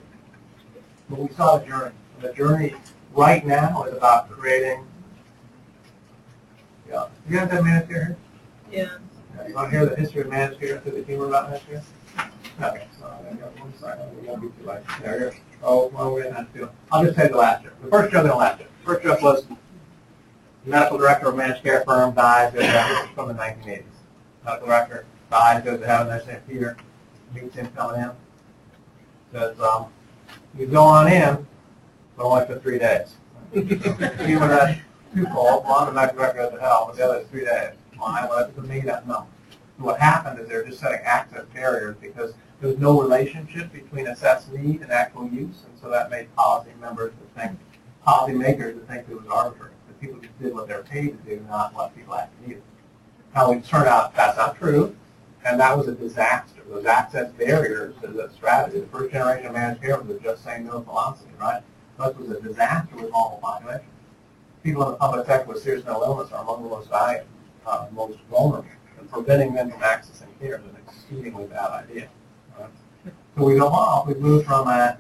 [1.11, 1.95] But we saw a journey.
[2.17, 2.75] And the journey
[3.13, 4.87] right now is about creating.
[6.89, 8.17] Yeah, you guys have managed care
[8.71, 8.89] Yeah.
[9.49, 11.83] You want to hear the history of managed care through the humor about care?
[12.61, 14.21] Okay, so I got one second.
[14.21, 14.83] We won't be too late.
[15.01, 15.37] There you go.
[15.63, 16.71] Oh, well, we're gonna have to.
[16.91, 17.83] I'll just you the last joke.
[17.83, 18.69] The first joke and the last joke.
[18.85, 19.45] First joke was
[20.65, 22.53] medical director of a managed care firm dies,
[23.15, 23.85] from the 1980s.
[24.45, 26.49] Medical director dies, goes to heaven, there's St.
[26.49, 26.77] Peter,
[27.35, 28.11] meets him coming in.
[29.33, 29.87] Says, um,
[30.57, 31.47] you go on in,
[32.17, 33.15] but only for three days.
[33.53, 34.81] Humor that's
[35.15, 37.73] twofold, one, the medical director goes to hell, but the other is three days.
[37.99, 39.27] Well, that's to me, that no.
[39.79, 44.53] What happened is they're just setting access barriers because there was no relationship between assessed
[44.53, 47.59] need and actual use, and so that made policy members to think,
[48.05, 51.37] policy makers to think it was arbitrary, that people just did what they're paid to
[51.37, 52.63] do, not what people actually needed.
[53.35, 54.95] Now, it turned out that's not true,
[55.45, 56.63] and that was a disaster.
[56.69, 58.81] Those access barriers is a strategy.
[58.81, 61.63] The first generation of managed care was just saying no philosophy, right?
[61.99, 63.87] That was a disaster with all the population.
[64.63, 67.27] People in the public sector with serious mental illness are among the most valuable,
[67.67, 68.69] uh, most vulnerable,
[68.99, 72.09] and preventing them from accessing care is an exceedingly bad idea.
[72.59, 72.69] right?
[73.37, 74.99] So we evolved, we moved from a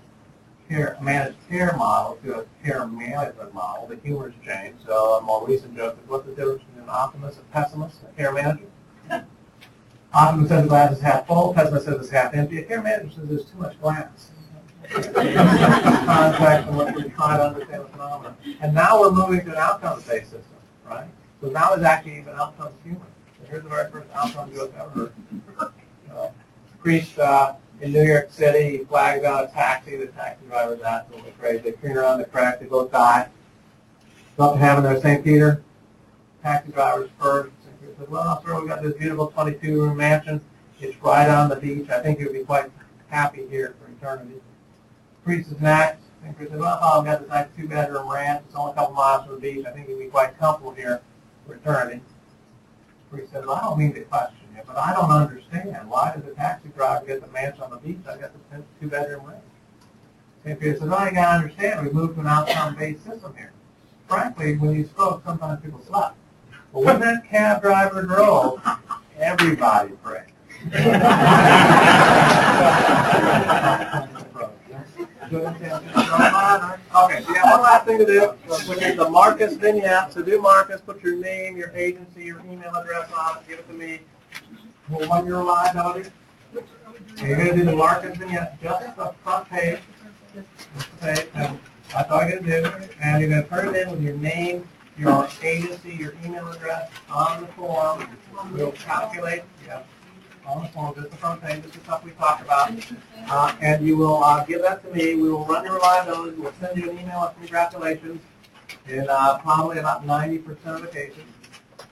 [0.69, 3.87] care, managed care model to a care management model.
[3.87, 4.79] The humor humor's changed.
[4.87, 8.17] So a more recent joke is what's the difference between an optimist and pessimist, a
[8.17, 8.65] care manager?
[10.15, 12.59] Optimist says the glass is half full, pessimist says it's half empty.
[12.59, 14.31] A care manager says there's too much glass.
[14.91, 18.37] Context and what we're trying to understand the phenomenon.
[18.61, 20.43] And now we're moving to an outcomes-based system,
[20.85, 21.09] right?
[21.43, 23.03] So now there's actually even outcomes human.
[23.41, 25.13] So here's the very first outcome you have ever
[25.59, 25.73] heard.
[26.15, 26.29] Uh,
[26.79, 31.59] Priest uh, in New York City, flags down a taxi, the taxi driver's absolutely crazy.
[31.59, 33.29] They turn around the crack, they both die.
[34.37, 35.25] To heaven there, St.
[35.25, 35.65] Peter.
[36.45, 37.51] Taxi driver's first.
[37.65, 37.81] St.
[37.81, 40.41] Peter said, well, sir, we got this beautiful 22-room mansion.
[40.81, 41.89] It's right on the beach.
[41.91, 42.71] I think you'll be quite
[43.09, 44.41] happy here for eternity.
[45.25, 46.03] Priest is next.
[46.23, 46.39] St.
[46.39, 48.43] Peter said, well, I've got this nice two-bedroom ranch.
[48.47, 49.67] It's only a couple miles from the beach.
[49.67, 51.01] I think you'll be quite comfortable here
[51.49, 52.01] eternity.
[53.11, 55.91] Priest said, well, I don't mean to question you, but I don't understand.
[55.91, 57.99] Why does the taxi driver get the mansion on the beach?
[58.09, 59.43] I got the two-bedroom ranch.
[60.45, 60.59] St.
[60.59, 63.53] Peter said, well, you got to understand, we moved to an outcome-based system here.
[64.09, 66.17] Frankly, when you spoke, sometimes people slept.
[66.73, 68.63] But when that cab driver drove,
[69.19, 70.25] everybody prayed.
[75.35, 78.35] Okay, so you have one last thing to do,
[78.69, 80.13] which is the Marcus vignette.
[80.13, 83.67] So do Marcus, put your name, your agency, your email address on it, give it
[83.69, 84.01] to me.
[84.91, 86.11] Well, when you're live, how do you?
[87.17, 89.79] So you're gonna do the Marcus vignette, just the front page.
[91.01, 91.59] Page, and
[91.93, 92.71] that's all you're gonna do.
[93.03, 94.69] And you're gonna put it in with your name,
[94.99, 98.07] your agency, your email address on the form.
[98.53, 99.83] We'll calculate, yeah,
[100.47, 102.73] on the form, just the front page, this is stuff we talked about.
[103.29, 106.53] Uh, and you will, uh, give that to me, we will run your reliability, we'll
[106.61, 108.21] send you an email of congratulations
[108.89, 111.25] in, uh, probably about ninety percent of the cases.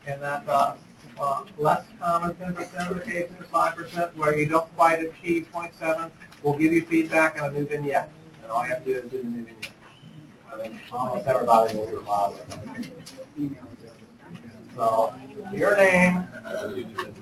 [0.07, 0.75] And that, uh,
[1.21, 5.51] uh, less common, ten percent of the cases, five percent where you don't quite achieve
[5.53, 6.11] point seven,
[6.43, 8.11] we'll give you feedback on a new vignette.
[8.43, 9.71] And all you have to do is do the new vignette.
[10.53, 12.33] I think almost everybody will reply.
[14.81, 15.13] So,
[15.53, 16.27] your name,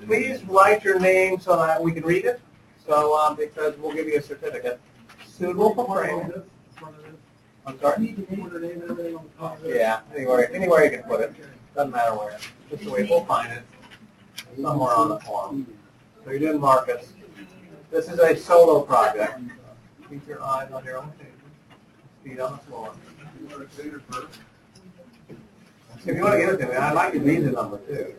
[0.05, 2.39] please write your name so that we can read it.
[2.87, 4.79] So, um, because we'll give you a certificate.
[5.27, 6.31] Suitable for training.
[7.65, 8.15] I'm sorry?
[9.65, 11.33] Yeah, anywhere, anywhere you can put it,
[11.75, 12.37] doesn't matter where.
[12.69, 13.63] Just the way we'll find it,
[14.61, 15.67] somewhere on the form.
[16.23, 17.11] So you're doing Marcus.
[17.91, 19.37] This is a solo project.
[20.09, 21.27] Keep your eyes on your own page.
[22.23, 22.93] feet on the floor.
[26.05, 28.15] If you want to give it to me, I'd like to read the number too.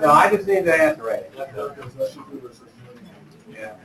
[0.00, 1.32] No, I just need to answer it.
[3.50, 3.76] Yeah.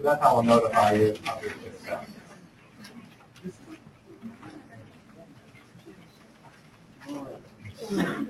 [0.00, 1.14] That's how I'll notify you.
[7.06, 7.26] All
[7.92, 8.26] right.